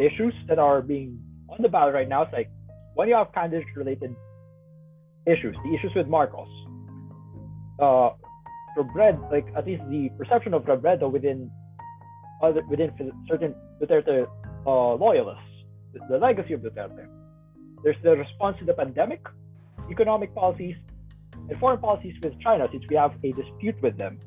issues 0.00 0.34
that 0.48 0.58
are 0.58 0.80
being 0.80 1.20
on 1.48 1.60
the 1.60 1.68
ballot 1.68 1.94
right 1.94 2.08
now 2.08 2.22
is 2.22 2.28
like 2.32 2.50
when 2.94 3.08
you 3.08 3.14
have 3.14 3.32
candidate 3.32 3.66
related 3.76 4.14
issues, 5.26 5.56
the 5.64 5.74
issues 5.74 5.92
with 5.94 6.06
Marcos. 6.06 6.48
Uh, 7.80 8.10
Robredo, 8.76 9.30
like 9.30 9.46
at 9.56 9.66
least 9.66 9.82
the 9.90 10.08
perception 10.16 10.54
of 10.54 10.62
Robredo 10.62 11.10
within 11.10 11.50
other 12.42 12.62
within 12.68 12.90
certain 13.28 13.54
Duterte 13.80 14.26
uh, 14.66 14.94
loyalists, 14.94 15.42
the, 15.92 16.00
the 16.10 16.18
legacy 16.18 16.54
of 16.54 16.60
Duterte. 16.60 17.06
There's 17.82 17.96
the 18.02 18.16
response 18.16 18.56
to 18.60 18.64
the 18.64 18.74
pandemic, 18.74 19.20
economic 19.90 20.34
policies, 20.34 20.76
foreign 21.56 21.78
policies 21.78 22.14
with 22.22 22.38
China, 22.40 22.68
since 22.70 22.84
we 22.88 22.96
have 22.96 23.12
a 23.24 23.32
dispute 23.32 23.80
with 23.82 23.96
them. 23.96 24.18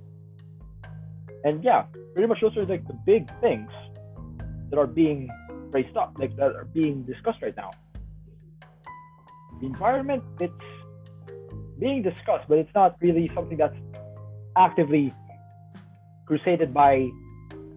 And 1.43 1.63
yeah, 1.63 1.83
pretty 2.13 2.27
much 2.27 2.39
those 2.41 2.55
are 2.57 2.65
like 2.65 2.85
the 2.87 2.97
big 3.05 3.29
things 3.39 3.69
that 4.69 4.77
are 4.77 4.87
being 4.87 5.29
raised 5.71 5.95
up, 5.97 6.15
like 6.17 6.35
that 6.37 6.55
are 6.55 6.65
being 6.65 7.03
discussed 7.03 7.41
right 7.41 7.55
now. 7.55 7.71
The 9.59 9.67
environment, 9.67 10.23
it's 10.39 10.53
being 11.79 12.01
discussed, 12.01 12.47
but 12.47 12.57
it's 12.57 12.73
not 12.75 12.95
really 13.01 13.29
something 13.33 13.57
that's 13.57 13.75
actively 14.57 15.13
crusaded 16.25 16.73
by 16.73 17.09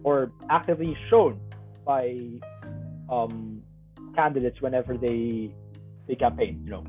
or 0.03 0.31
actively 0.49 0.95
shown 1.09 1.39
by 1.85 2.15
um, 3.09 3.61
candidates 4.15 4.61
whenever 4.61 4.97
they 4.97 5.53
they 6.07 6.15
campaign. 6.15 6.61
You 6.65 6.71
know. 6.71 6.83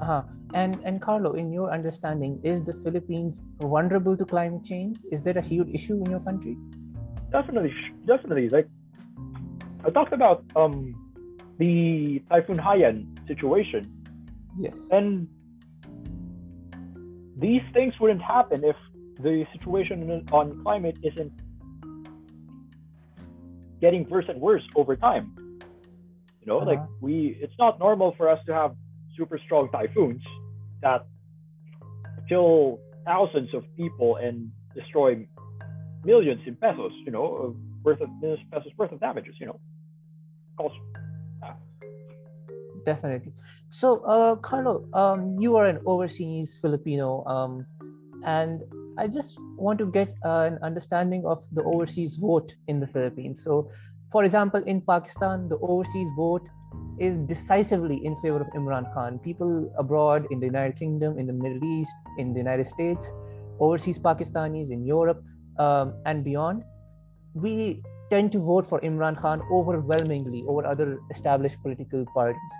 Uh-huh. 0.00 0.22
And 0.54 0.80
and 0.84 1.02
Carlo, 1.02 1.32
in 1.32 1.52
your 1.52 1.72
understanding, 1.72 2.40
is 2.44 2.62
the 2.64 2.74
Philippines 2.84 3.42
vulnerable 3.60 4.16
to 4.16 4.24
climate 4.24 4.64
change? 4.64 4.98
Is 5.10 5.20
there 5.20 5.36
a 5.36 5.42
huge 5.42 5.68
issue 5.74 5.96
in 6.04 6.08
your 6.08 6.20
country? 6.20 6.56
Definitely, 7.32 7.74
definitely. 8.06 8.48
Like 8.48 8.68
I 9.84 9.90
talked 9.90 10.12
about 10.12 10.44
um, 10.54 10.94
the 11.58 12.22
Typhoon 12.30 12.58
Haiyan 12.58 13.26
situation. 13.26 13.82
Yes. 14.58 14.74
And 14.92 15.26
these 17.36 17.62
things 17.72 17.94
wouldn't 17.98 18.22
happen 18.22 18.62
if 18.64 18.76
the 19.20 19.44
situation 19.52 20.24
on 20.32 20.62
climate 20.62 20.98
isn't 21.02 21.32
getting 23.82 24.08
worse 24.08 24.26
and 24.28 24.40
worse 24.40 24.62
over 24.76 24.94
time. 24.94 25.34
You 26.40 26.46
know, 26.46 26.58
uh-huh. 26.58 26.70
like 26.70 26.80
we, 27.00 27.36
it's 27.40 27.54
not 27.58 27.80
normal 27.80 28.14
for 28.16 28.28
us 28.28 28.38
to 28.46 28.54
have 28.54 28.76
super 29.16 29.38
strong 29.38 29.68
typhoons 29.70 30.22
that 30.84 31.06
kill 32.28 32.78
thousands 33.04 33.52
of 33.54 33.64
people 33.76 34.16
and 34.16 34.50
destroy 34.74 35.26
millions 36.04 36.42
in 36.46 36.54
pesos, 36.56 36.92
you 37.04 37.12
know, 37.12 37.56
worth 37.82 38.00
of 38.00 38.08
millions 38.20 38.44
pesos 38.52 38.72
worth 38.78 38.92
of 38.92 39.00
damages, 39.00 39.34
you 39.40 39.46
know. 39.46 39.60
Cost. 40.56 40.76
Definitely. 42.86 43.32
So, 43.70 44.04
uh, 44.04 44.36
Carlo, 44.36 44.86
um, 44.92 45.40
you 45.40 45.56
are 45.56 45.66
an 45.66 45.78
overseas 45.86 46.56
Filipino, 46.60 47.24
um, 47.24 47.66
and 48.24 48.62
I 48.98 49.08
just 49.08 49.38
want 49.56 49.78
to 49.78 49.86
get 49.86 50.12
uh, 50.24 50.50
an 50.50 50.58
understanding 50.62 51.24
of 51.24 51.42
the 51.52 51.62
overseas 51.62 52.16
vote 52.16 52.54
in 52.68 52.78
the 52.80 52.86
Philippines. 52.86 53.42
So, 53.42 53.70
for 54.12 54.24
example, 54.24 54.62
in 54.66 54.80
Pakistan, 54.82 55.48
the 55.48 55.58
overseas 55.58 56.08
vote 56.16 56.46
is 56.98 57.16
decisively 57.16 58.04
in 58.04 58.16
favor 58.20 58.40
of 58.40 58.46
Imran 58.48 58.92
Khan. 58.94 59.18
People 59.18 59.72
abroad 59.78 60.26
in 60.30 60.40
the 60.40 60.46
United 60.46 60.78
Kingdom, 60.78 61.18
in 61.18 61.26
the 61.26 61.32
Middle 61.32 61.64
East, 61.64 61.90
in 62.18 62.32
the 62.32 62.38
United 62.38 62.66
States, 62.66 63.08
overseas 63.60 63.98
Pakistanis 63.98 64.70
in 64.70 64.84
Europe 64.84 65.22
um, 65.58 65.94
and 66.06 66.24
beyond, 66.24 66.62
we 67.34 67.82
tend 68.10 68.32
to 68.32 68.38
vote 68.38 68.68
for 68.68 68.80
Imran 68.80 69.20
Khan 69.20 69.42
overwhelmingly 69.50 70.44
over 70.46 70.66
other 70.66 70.98
established 71.10 71.56
political 71.62 72.04
parties. 72.14 72.52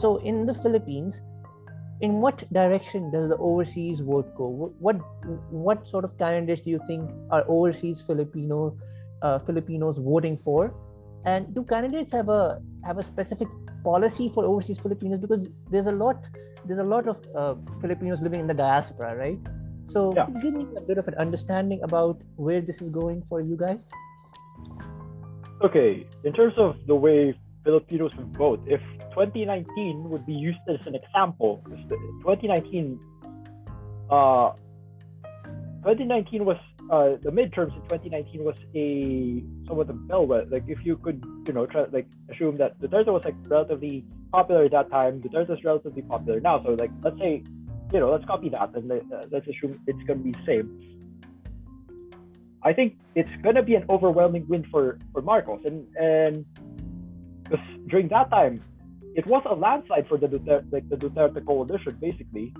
So, 0.00 0.16
in 0.18 0.46
the 0.46 0.54
Philippines, 0.54 1.20
in 2.00 2.20
what 2.20 2.50
direction 2.52 3.10
does 3.10 3.28
the 3.28 3.36
overseas 3.36 4.00
vote 4.00 4.34
go? 4.36 4.72
What 4.78 4.96
what 5.50 5.86
sort 5.86 6.04
of 6.04 6.16
candidates 6.18 6.62
do 6.62 6.70
you 6.70 6.80
think 6.86 7.10
are 7.30 7.44
overseas 7.46 8.02
Filipino 8.06 8.76
uh, 9.22 9.38
Filipinos 9.40 9.98
voting 9.98 10.38
for? 10.38 10.74
And 11.24 11.54
do 11.54 11.62
candidates 11.64 12.12
have 12.12 12.28
a 12.28 12.62
have 12.84 12.98
a 12.98 13.02
specific 13.02 13.48
policy 13.82 14.30
for 14.34 14.44
overseas 14.44 14.78
Filipinos? 14.78 15.18
Because 15.18 15.48
there's 15.70 15.86
a 15.86 15.92
lot 15.92 16.28
there's 16.64 16.80
a 16.80 16.84
lot 16.84 17.08
of 17.08 17.16
uh, 17.34 17.54
Filipinos 17.80 18.20
living 18.20 18.40
in 18.40 18.46
the 18.46 18.54
diaspora, 18.54 19.16
right? 19.16 19.38
So 19.84 20.12
yeah. 20.14 20.26
give 20.40 20.54
me 20.54 20.66
a 20.76 20.82
bit 20.82 20.98
of 20.98 21.08
an 21.08 21.14
understanding 21.14 21.82
about 21.82 22.20
where 22.36 22.60
this 22.60 22.80
is 22.80 22.90
going 22.90 23.24
for 23.28 23.40
you 23.40 23.56
guys. 23.56 23.88
Okay, 25.62 26.06
in 26.24 26.32
terms 26.32 26.54
of 26.56 26.76
the 26.86 26.94
way 26.94 27.34
Filipinos 27.64 28.14
would 28.16 28.36
vote, 28.36 28.62
if 28.66 28.80
2019 29.10 30.08
would 30.08 30.24
be 30.24 30.32
used 30.32 30.58
as 30.68 30.86
an 30.86 30.94
example. 30.94 31.62
2019, 32.22 33.00
uh, 34.10 34.52
2019 35.82 36.44
was 36.44 36.56
uh, 36.90 37.16
the 37.22 37.30
midterms 37.30 37.74
in 37.76 37.82
2019 37.82 38.44
was 38.44 38.56
a 38.74 39.42
somewhat 39.66 39.88
a 39.90 39.92
bellwether. 39.92 40.46
Like 40.50 40.64
if 40.66 40.84
you 40.84 40.96
could, 40.96 41.24
you 41.46 41.52
know, 41.52 41.64
try 41.66 41.84
like 41.92 42.08
assume 42.30 42.56
that 42.58 42.78
Duterte 42.80 43.12
was 43.12 43.24
like 43.24 43.36
relatively 43.46 44.04
popular 44.32 44.64
at 44.64 44.72
that 44.72 44.90
time. 44.90 45.22
Duterte 45.22 45.50
is 45.50 45.64
relatively 45.64 46.02
popular 46.02 46.40
now. 46.40 46.62
So 46.64 46.70
like 46.72 46.90
let's 47.02 47.18
say, 47.18 47.44
you 47.92 48.00
know, 48.00 48.10
let's 48.10 48.24
copy 48.24 48.48
that 48.50 48.74
and 48.74 48.90
uh, 48.90 48.96
let's 49.30 49.46
assume 49.46 49.80
it's 49.86 50.02
gonna 50.02 50.20
be 50.20 50.32
the 50.32 50.44
same. 50.44 50.66
I 52.62 52.72
think 52.72 52.98
it's 53.14 53.30
gonna 53.42 53.62
be 53.62 53.76
an 53.76 53.84
overwhelming 53.88 54.46
win 54.48 54.66
for 54.70 54.98
for 55.12 55.22
Marcos 55.22 55.60
and 55.64 55.86
and 55.96 56.44
during 57.88 58.08
that 58.08 58.30
time 58.30 58.62
it 59.14 59.26
was 59.26 59.42
a 59.48 59.54
landslide 59.54 60.06
for 60.08 60.18
the 60.18 60.26
Duterte, 60.26 60.72
like 60.72 60.88
the 60.88 60.96
Duterte 60.96 61.44
coalition, 61.44 61.98
basically, 62.00 62.54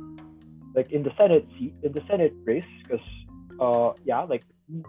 like 0.75 0.91
in 0.91 1.03
the 1.03 1.13
Senate 1.17 1.47
seat, 1.59 1.75
in 1.83 1.93
the 1.93 2.03
Senate 2.09 2.35
race, 2.45 2.67
because 2.83 3.01
uh, 3.61 3.93
yeah, 4.05 4.23
like 4.23 4.43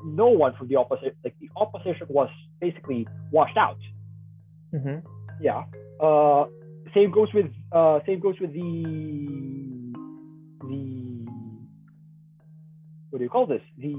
no 0.03 0.27
one 0.27 0.55
from 0.55 0.67
the 0.67 0.77
opposition, 0.77 1.13
like 1.23 1.35
the 1.39 1.49
opposition 1.55 2.07
was 2.09 2.29
basically 2.59 3.07
washed 3.31 3.57
out. 3.57 3.79
Mm-hmm. 4.73 5.05
Yeah. 5.41 5.63
Uh, 5.99 6.45
same 6.93 7.11
goes 7.11 7.29
with 7.33 7.47
uh, 7.71 7.99
same 8.05 8.19
goes 8.19 8.35
with 8.39 8.53
the 8.53 9.93
the 10.61 11.25
what 13.09 13.19
do 13.19 13.23
you 13.23 13.29
call 13.29 13.45
this? 13.45 13.61
The 13.77 13.95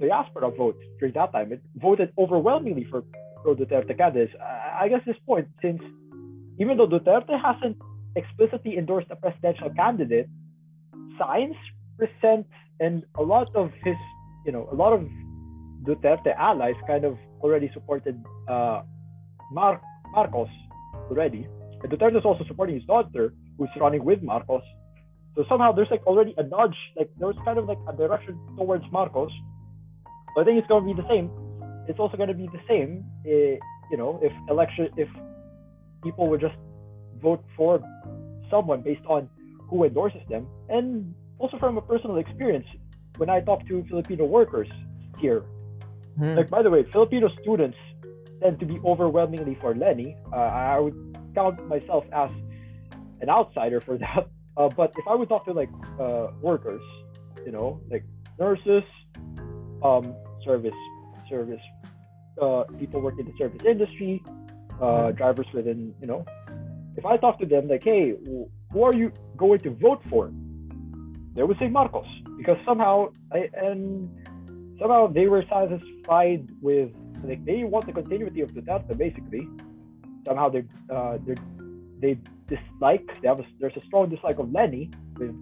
diaspora 0.00 0.50
vote 0.50 0.78
during 0.98 1.14
that 1.14 1.32
time. 1.32 1.52
It 1.52 1.62
voted 1.76 2.12
overwhelmingly 2.18 2.84
for 2.90 3.04
pro 3.42 3.54
Duterte 3.54 3.96
candidates. 3.96 4.34
I 4.40 4.88
guess 4.88 5.00
this 5.06 5.16
point, 5.24 5.48
since 5.62 5.80
even 6.58 6.76
though 6.76 6.88
Duterte 6.88 7.40
hasn't 7.40 7.76
explicitly 8.16 8.78
endorsed 8.78 9.08
a 9.10 9.16
presidential 9.16 9.70
candidate, 9.70 10.28
signs 11.18 11.56
present 11.96 12.46
and 12.80 13.04
a 13.16 13.22
lot 13.22 13.54
of 13.54 13.70
his, 13.84 13.96
you 14.44 14.52
know, 14.52 14.68
a 14.72 14.74
lot 14.74 14.92
of 14.92 15.02
Duterte 15.84 16.34
allies 16.36 16.74
kind 16.86 17.04
of 17.04 17.16
already 17.40 17.70
supported 17.72 18.22
uh, 18.48 18.82
Mar- 19.52 19.80
Marcos 20.12 20.48
already, 21.10 21.46
and 21.82 21.92
Duterte 21.92 22.18
is 22.18 22.24
also 22.24 22.44
supporting 22.48 22.74
his 22.76 22.84
daughter, 22.84 23.32
who's 23.58 23.68
running 23.80 24.04
with 24.04 24.22
Marcos. 24.22 24.62
So 25.34 25.44
somehow 25.48 25.72
there's 25.72 25.90
like 25.90 26.06
already 26.06 26.34
a 26.38 26.42
nudge, 26.42 26.76
like 26.96 27.10
there 27.18 27.28
was 27.28 27.36
kind 27.44 27.58
of 27.58 27.66
like 27.66 27.78
a 27.88 27.92
direction 27.92 28.38
towards 28.56 28.84
Marcos. 28.90 29.30
But 30.34 30.42
I 30.42 30.44
think 30.44 30.58
it's 30.58 30.68
going 30.68 30.86
to 30.86 30.94
be 30.94 31.00
the 31.00 31.08
same. 31.08 31.30
It's 31.88 31.98
also 31.98 32.16
going 32.16 32.28
to 32.28 32.34
be 32.34 32.46
the 32.46 32.60
same, 32.68 33.04
uh, 33.26 33.56
you 33.90 33.96
know, 33.96 34.18
if 34.22 34.32
election, 34.50 34.88
if 34.96 35.08
people 36.02 36.28
would 36.28 36.40
just 36.40 36.56
vote 37.22 37.44
for 37.56 37.80
someone 38.50 38.82
based 38.82 39.04
on 39.08 39.28
who 39.68 39.84
endorses 39.84 40.22
them. 40.28 40.46
And 40.68 41.14
also 41.38 41.58
from 41.58 41.76
a 41.76 41.82
personal 41.82 42.16
experience, 42.16 42.66
when 43.16 43.30
I 43.30 43.40
talk 43.40 43.66
to 43.68 43.84
Filipino 43.88 44.24
workers 44.24 44.68
here, 45.18 45.40
hmm. 46.18 46.34
like 46.34 46.50
by 46.50 46.62
the 46.62 46.70
way, 46.70 46.84
Filipino 46.92 47.28
students 47.42 47.78
tend 48.42 48.60
to 48.60 48.66
be 48.66 48.78
overwhelmingly 48.84 49.56
for 49.60 49.74
Leni. 49.74 50.16
Uh, 50.32 50.36
I 50.36 50.78
would 50.78 51.18
count 51.34 51.66
myself 51.66 52.04
as 52.12 52.30
an 53.20 53.28
outsider 53.30 53.80
for 53.80 53.98
that. 54.04 54.28
Uh, 54.56 54.68
but 54.68 54.92
if 54.96 55.06
I 55.08 55.14
would 55.14 55.28
talk 55.28 55.44
to 55.46 55.52
like 55.52 55.70
uh, 56.00 56.28
workers, 56.40 56.82
you 57.44 57.52
know, 57.52 57.80
like 57.90 58.04
nurses, 58.38 58.84
um, 59.82 60.14
service, 60.44 60.74
service, 61.28 61.60
uh, 62.40 62.64
people 62.78 63.00
working 63.00 63.26
in 63.26 63.32
the 63.32 63.38
service 63.38 63.62
industry, 63.64 64.22
uh, 64.80 65.10
hmm. 65.10 65.16
drivers 65.16 65.46
within, 65.52 65.94
you 66.00 66.06
know, 66.06 66.24
if 66.96 67.04
I 67.04 67.16
talk 67.16 67.38
to 67.40 67.46
them 67.46 67.68
like, 67.68 67.84
hey, 67.84 68.14
who 68.72 68.82
are 68.82 68.96
you 68.96 69.12
going 69.36 69.58
to 69.60 69.70
vote 69.70 70.02
for? 70.08 70.32
They 71.36 71.42
would 71.42 71.58
say 71.58 71.68
Marcos 71.68 72.06
because 72.38 72.56
somehow 72.64 73.12
I, 73.32 73.48
and 73.54 74.10
somehow 74.80 75.06
they 75.06 75.28
were 75.28 75.44
satisfied 75.48 76.48
with 76.62 76.90
like 77.22 77.44
they 77.44 77.62
want 77.64 77.86
the 77.86 77.92
continuity 77.92 78.40
of 78.40 78.52
Duterte 78.52 78.96
basically. 78.96 79.46
Somehow 80.26 80.48
they 80.48 80.64
uh, 80.90 81.18
they 81.26 81.34
they 82.00 82.20
dislike 82.46 83.06
they 83.20 83.28
have 83.28 83.40
a, 83.40 83.44
there's 83.60 83.76
a 83.76 83.82
strong 83.82 84.08
dislike 84.08 84.38
of 84.38 84.50
Leni 84.50 84.90
with 85.18 85.34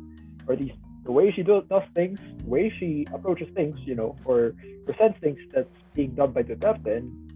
or 0.49 0.57
these 0.57 0.73
the 1.05 1.13
way 1.13 1.31
she 1.31 1.43
do, 1.43 1.63
does 1.69 1.83
things, 1.95 2.19
the 2.39 2.49
way 2.49 2.73
she 2.79 3.07
approaches 3.13 3.49
things, 3.55 3.79
you 3.85 3.95
know, 3.95 4.17
or 4.25 4.55
presents 4.87 5.19
things 5.21 5.39
that's 5.53 5.69
being 5.95 6.15
done 6.15 6.33
by 6.33 6.43
Duterte. 6.43 6.97
And 6.97 7.31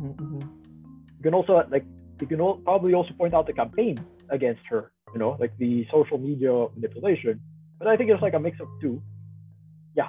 mm-hmm. 0.00 0.40
you 1.16 1.22
can 1.22 1.34
also 1.34 1.64
like 1.70 1.84
you 2.20 2.26
can 2.26 2.38
probably 2.64 2.94
also 2.94 3.14
point 3.14 3.32
out 3.32 3.46
the 3.46 3.52
campaign 3.52 3.96
against 4.28 4.66
her, 4.66 4.92
you 5.12 5.18
know, 5.18 5.36
like 5.38 5.56
the 5.58 5.86
social 5.90 6.18
media 6.18 6.66
manipulation. 6.74 7.40
But 7.78 7.88
I 7.88 7.96
think 7.96 8.10
it's 8.10 8.22
like 8.22 8.34
a 8.34 8.38
mix 8.40 8.60
of 8.60 8.68
two. 8.80 9.02
Yeah. 9.96 10.08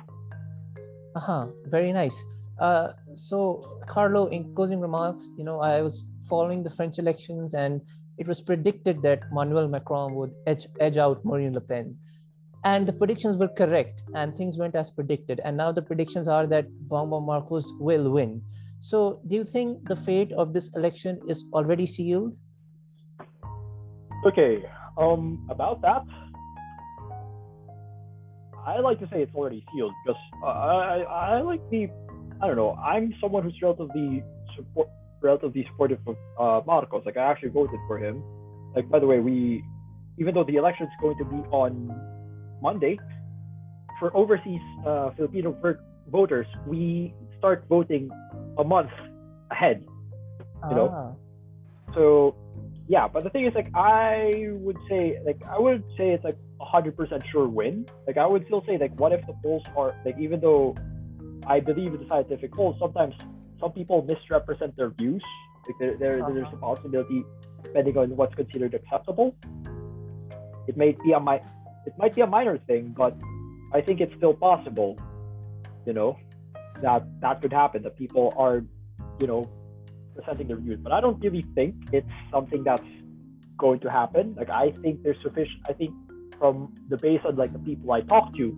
Uh 1.16 1.20
huh. 1.20 1.48
Very 1.66 1.92
nice. 1.92 2.16
Uh, 2.60 2.94
so 3.16 3.80
Carlo, 3.88 4.28
in 4.28 4.54
closing 4.56 4.80
remarks, 4.80 5.30
you 5.38 5.44
know, 5.44 5.60
I 5.60 5.82
was 5.82 6.06
following 6.30 6.64
the 6.64 6.70
French 6.72 6.98
elections, 6.98 7.54
and 7.54 7.82
it 8.18 8.28
was 8.28 8.42
predicted 8.42 9.02
that 9.04 9.22
Emmanuel 9.32 9.68
Macron 9.68 10.16
would 10.16 10.34
edge, 10.48 10.68
edge 10.80 10.98
out 10.98 11.24
Marine 11.24 11.54
Le 11.54 11.62
Pen. 11.62 11.96
And 12.64 12.88
the 12.88 12.94
predictions 12.94 13.38
were 13.38 13.48
correct, 13.48 14.02
and 14.16 14.36
things 14.36 14.58
went 14.58 14.76
as 14.76 14.90
predicted. 14.90 15.40
And 15.46 15.56
now 15.56 15.72
the 15.72 15.82
predictions 15.82 16.28
are 16.28 16.48
that 16.48 16.66
Bongbong 16.88 17.26
Marcos 17.26 17.72
will 17.80 18.12
win. 18.12 18.42
So, 18.82 19.22
do 19.28 19.36
you 19.36 19.44
think 19.44 19.88
the 19.88 19.96
fate 19.96 20.32
of 20.34 20.54
this 20.54 20.70
election 20.76 21.20
is 21.28 21.44
already 21.54 21.86
sealed? 21.86 22.36
Okay, 24.26 24.64
um, 24.98 25.48
about 25.50 25.82
that, 25.82 26.04
I 28.68 28.80
like 28.82 29.00
to 29.00 29.06
say 29.06 29.22
it's 29.22 29.34
already 29.34 29.64
sealed 29.74 29.94
because 30.06 30.22
uh, 30.44 30.48
I, 30.48 31.38
I 31.38 31.42
like 31.42 31.62
the, 31.70 31.88
I 32.42 32.48
don't 32.48 32.58
know, 32.58 32.74
I'm 32.74 33.14
someone 33.22 33.44
who's 33.44 33.58
relatively 33.62 34.24
support, 34.58 34.90
relatively 35.22 35.66
supportive 35.72 36.00
of 36.06 36.18
uh, 36.38 36.66
Marcos. 36.68 37.04
Like 37.06 37.16
I 37.16 37.32
actually 37.32 37.50
voted 37.50 37.80
for 37.88 37.98
him. 37.98 38.22
Like 38.76 38.90
by 38.90 39.00
the 39.00 39.08
way, 39.08 39.20
we, 39.20 39.64
even 40.20 40.36
though 40.36 40.44
the 40.44 40.58
election 40.58 40.86
is 40.86 40.92
going 41.02 41.18
to 41.18 41.24
be 41.24 41.38
on 41.50 41.96
Monday, 42.62 43.00
for 44.00 44.16
overseas 44.16 44.62
uh, 44.86 45.12
Filipino 45.16 45.56
voters, 46.10 46.48
we 46.68 47.14
start 47.38 47.64
voting 47.70 48.10
a 48.58 48.64
month 48.66 48.92
ahead. 49.50 49.86
You 50.70 50.76
know, 50.76 50.90
ah. 50.92 51.94
so 51.94 52.36
yeah. 52.90 53.08
But 53.08 53.24
the 53.24 53.30
thing 53.30 53.48
is, 53.48 53.54
like, 53.56 53.70
I 53.76 54.32
would 54.58 54.78
say, 54.90 55.20
like, 55.26 55.40
I 55.48 55.60
would 55.60 55.84
say 55.98 56.08
it's 56.08 56.24
like 56.24 56.38
a 56.60 56.66
hundred 56.66 56.96
percent 56.98 57.24
sure 57.32 57.48
win. 57.48 57.86
Like, 58.06 58.18
I 58.18 58.26
would 58.26 58.46
still 58.46 58.64
say, 58.66 58.78
like, 58.78 58.94
what 59.00 59.12
if 59.12 59.26
the 59.26 59.34
polls 59.44 59.64
are 59.76 59.96
like, 60.06 60.18
even 60.20 60.40
though 60.40 60.76
I 61.46 61.60
believe 61.60 61.94
in 61.94 62.02
the 62.02 62.08
scientific 62.08 62.54
polls, 62.54 62.76
sometimes 62.80 63.16
some 63.60 63.72
people 63.72 64.04
misrepresent 64.04 64.76
their 64.76 64.90
views. 64.90 65.24
Like, 65.68 65.76
there, 65.80 65.98
there 65.98 66.24
uh-huh. 66.24 66.34
there's 66.34 66.54
a 66.54 66.58
possibility, 66.58 67.24
depending 67.64 67.98
on 67.98 68.16
what's 68.16 68.36
considered 68.36 68.74
acceptable. 68.74 69.36
It 70.68 70.76
may 70.78 70.98
be 71.04 71.12
a 71.14 71.20
mi- 71.20 71.44
it 71.86 71.94
might 71.98 72.14
be 72.16 72.22
a 72.22 72.28
minor 72.28 72.58
thing, 72.58 72.94
but 72.98 73.16
I 73.74 73.82
think 73.82 74.02
it's 74.02 74.16
still 74.16 74.34
possible. 74.34 74.98
You 75.86 75.94
know 75.94 76.18
that 76.82 77.04
that 77.22 77.42
could 77.42 77.54
happen 77.54 77.84
that 77.84 77.96
people 77.98 78.34
are 78.38 78.64
you 79.22 79.28
know 79.28 79.44
presenting 80.16 80.48
their 80.48 80.58
views 80.58 80.80
but 80.82 80.92
i 80.92 81.02
don't 81.02 81.20
really 81.20 81.46
think 81.56 81.76
it's 81.92 82.10
something 82.32 82.64
that's 82.64 82.90
going 83.58 83.80
to 83.80 83.90
happen 83.90 84.36
like 84.38 84.50
i 84.56 84.72
think 84.82 85.02
there's 85.04 85.22
sufficient 85.22 85.60
i 85.70 85.74
think 85.74 85.94
from 86.38 86.74
the 86.90 86.98
base 86.98 87.22
of 87.26 87.38
like 87.38 87.52
the 87.54 87.60
people 87.60 87.92
i 87.92 88.02
talk 88.02 88.36
to 88.36 88.56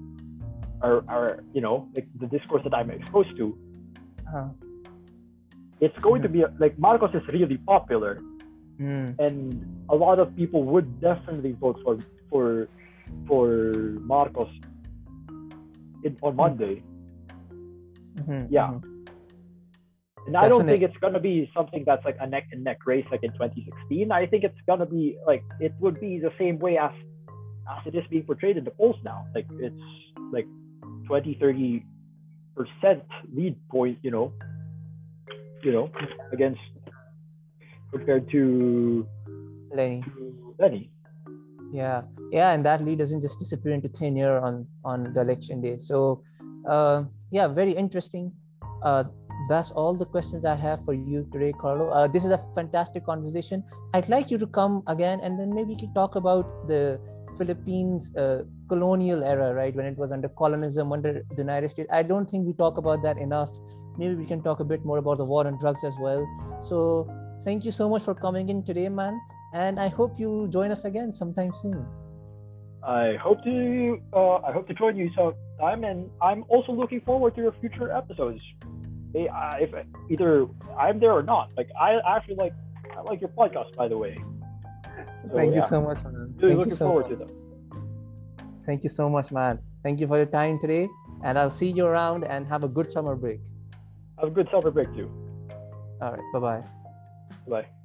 are, 0.81 1.03
are 1.07 1.43
you 1.53 1.61
know 1.61 1.87
like 1.95 2.07
the 2.19 2.27
discourse 2.27 2.63
that 2.63 2.73
i'm 2.73 2.89
exposed 2.89 3.35
to 3.37 3.57
uh-huh. 4.27 4.47
it's 5.79 5.97
going 5.99 6.21
to 6.21 6.29
be 6.29 6.43
like 6.59 6.77
marcos 6.79 7.13
is 7.13 7.25
really 7.33 7.57
popular 7.57 8.21
mm. 8.79 9.19
and 9.19 9.85
a 9.89 9.95
lot 9.95 10.19
of 10.21 10.35
people 10.35 10.63
would 10.63 11.01
definitely 11.01 11.53
vote 11.53 11.79
for 11.83 11.97
for 12.29 12.69
for 13.27 13.71
marcos 14.01 14.51
in, 16.03 16.15
on 16.21 16.31
hmm. 16.31 16.37
monday 16.37 16.83
Mm-hmm, 18.19 18.53
yeah. 18.53 18.67
Mm-hmm. 18.67 18.85
And 20.25 20.33
Definitely. 20.33 20.45
I 20.45 20.49
don't 20.49 20.65
think 20.67 20.83
it's 20.83 20.97
gonna 20.97 21.19
be 21.19 21.49
something 21.55 21.83
that's 21.85 22.03
like 22.05 22.17
a 22.19 22.27
neck 22.27 22.47
and 22.51 22.63
neck 22.63 22.85
race 22.85 23.05
like 23.09 23.23
in 23.23 23.31
2016. 23.31 24.11
I 24.11 24.25
think 24.25 24.43
it's 24.43 24.59
gonna 24.67 24.85
be 24.85 25.17
like 25.25 25.43
it 25.59 25.73
would 25.79 25.99
be 25.99 26.19
the 26.19 26.31
same 26.37 26.59
way 26.59 26.77
as 26.77 26.91
as 27.69 27.85
it 27.85 27.95
is 27.95 28.03
being 28.09 28.23
portrayed 28.23 28.57
in 28.57 28.63
the 28.63 28.71
polls 28.71 28.97
now. 29.03 29.25
Like 29.33 29.47
it's 29.59 29.75
like 30.31 30.47
20, 31.07 31.37
30 31.39 31.85
percent 32.55 33.03
lead 33.33 33.55
point, 33.69 33.97
you 34.01 34.11
know, 34.11 34.33
you 35.63 35.71
know, 35.71 35.89
against 36.31 36.61
compared 37.91 38.29
to 38.31 39.07
Leni. 39.73 40.03
To 40.03 40.55
Leni. 40.59 40.91
Yeah, 41.71 42.01
yeah, 42.31 42.51
and 42.51 42.65
that 42.65 42.83
lead 42.83 42.97
doesn't 42.97 43.21
just 43.21 43.37
disappear 43.39 43.73
into 43.73 43.89
thin 43.89 44.17
air 44.17 44.43
on 44.43 44.67
on 44.83 45.13
the 45.13 45.21
election 45.21 45.61
day. 45.61 45.77
So 45.79 46.23
uh, 46.67 47.03
yeah, 47.31 47.47
very 47.47 47.73
interesting. 47.73 48.31
Uh, 48.83 49.03
that's 49.47 49.71
all 49.71 49.93
the 49.95 50.05
questions 50.05 50.45
I 50.45 50.55
have 50.55 50.83
for 50.85 50.93
you 50.93 51.27
today, 51.31 51.53
Carlo. 51.59 51.89
Uh, 51.89 52.07
this 52.07 52.25
is 52.25 52.31
a 52.31 52.43
fantastic 52.55 53.05
conversation. 53.05 53.63
I'd 53.93 54.09
like 54.09 54.29
you 54.29 54.37
to 54.37 54.47
come 54.47 54.83
again 54.87 55.21
and 55.23 55.39
then 55.39 55.53
maybe 55.53 55.73
we 55.73 55.79
can 55.79 55.93
talk 55.93 56.15
about 56.15 56.67
the 56.67 56.99
Philippines 57.39 58.11
uh, 58.15 58.43
colonial 58.67 59.23
era, 59.23 59.53
right? 59.53 59.75
When 59.75 59.85
it 59.85 59.97
was 59.97 60.11
under 60.11 60.29
colonism, 60.29 60.91
under 60.91 61.13
the 61.29 61.35
United 61.37 61.71
States. 61.71 61.89
I 61.91 62.03
don't 62.03 62.29
think 62.29 62.45
we 62.45 62.53
talk 62.53 62.77
about 62.77 63.01
that 63.03 63.17
enough. 63.17 63.49
Maybe 63.97 64.15
we 64.15 64.25
can 64.25 64.43
talk 64.43 64.59
a 64.59 64.63
bit 64.63 64.85
more 64.85 64.99
about 64.99 65.17
the 65.17 65.25
war 65.25 65.47
on 65.47 65.57
drugs 65.59 65.83
as 65.83 65.95
well. 65.99 66.27
So 66.69 67.09
thank 67.45 67.65
you 67.65 67.71
so 67.71 67.89
much 67.89 68.03
for 68.03 68.13
coming 68.13 68.49
in 68.49 68.63
today, 68.63 68.89
man. 68.89 69.19
And 69.53 69.79
I 69.79 69.87
hope 69.87 70.19
you 70.19 70.47
join 70.51 70.71
us 70.71 70.85
again 70.85 71.11
sometime 71.11 71.51
soon. 71.61 71.85
I 72.83 73.15
hope 73.21 73.43
to 73.43 74.01
uh, 74.13 74.35
I 74.37 74.51
hope 74.53 74.67
to 74.67 74.73
join 74.73 74.95
you 74.95 75.09
sometime, 75.15 75.83
and 75.83 76.09
I'm 76.21 76.45
also 76.47 76.71
looking 76.71 77.01
forward 77.01 77.35
to 77.35 77.41
your 77.41 77.55
future 77.59 77.91
episodes. 77.91 78.41
Hey, 79.13 79.27
if 79.59 79.71
either 80.09 80.47
I'm 80.77 80.99
there 80.99 81.11
or 81.11 81.23
not, 81.23 81.51
like 81.57 81.69
I 81.79 81.95
actually 82.07 82.35
like 82.35 82.53
I 82.95 83.01
like 83.01 83.19
your 83.21 83.31
podcast, 83.31 83.75
by 83.75 83.87
the 83.87 83.97
way. 83.97 84.17
So, 85.27 85.35
Thank 85.35 85.53
yeah. 85.53 85.63
you 85.63 85.69
so 85.69 85.81
much, 85.81 86.03
man. 86.03 86.28
Really 86.39 86.55
Thank 86.55 86.59
looking 86.59 86.77
so 86.77 86.85
forward 86.87 87.09
much. 87.09 87.19
to 87.19 87.25
them. 87.25 87.31
Thank 88.65 88.83
you 88.83 88.89
so 88.89 89.09
much, 89.09 89.31
man. 89.31 89.59
Thank 89.83 89.99
you 89.99 90.07
for 90.07 90.17
your 90.17 90.25
time 90.25 90.59
today, 90.59 90.87
and 91.23 91.37
I'll 91.37 91.51
see 91.51 91.69
you 91.69 91.85
around. 91.85 92.23
And 92.23 92.47
have 92.47 92.63
a 92.63 92.69
good 92.69 92.89
summer 92.89 93.15
break. 93.15 93.41
Have 94.19 94.29
a 94.29 94.31
good 94.31 94.47
summer 94.49 94.71
break 94.71 94.93
too. 94.95 95.11
All 96.01 96.11
right. 96.11 96.21
Bye 96.33 96.39
bye. 96.39 96.63
Bye. 97.47 97.78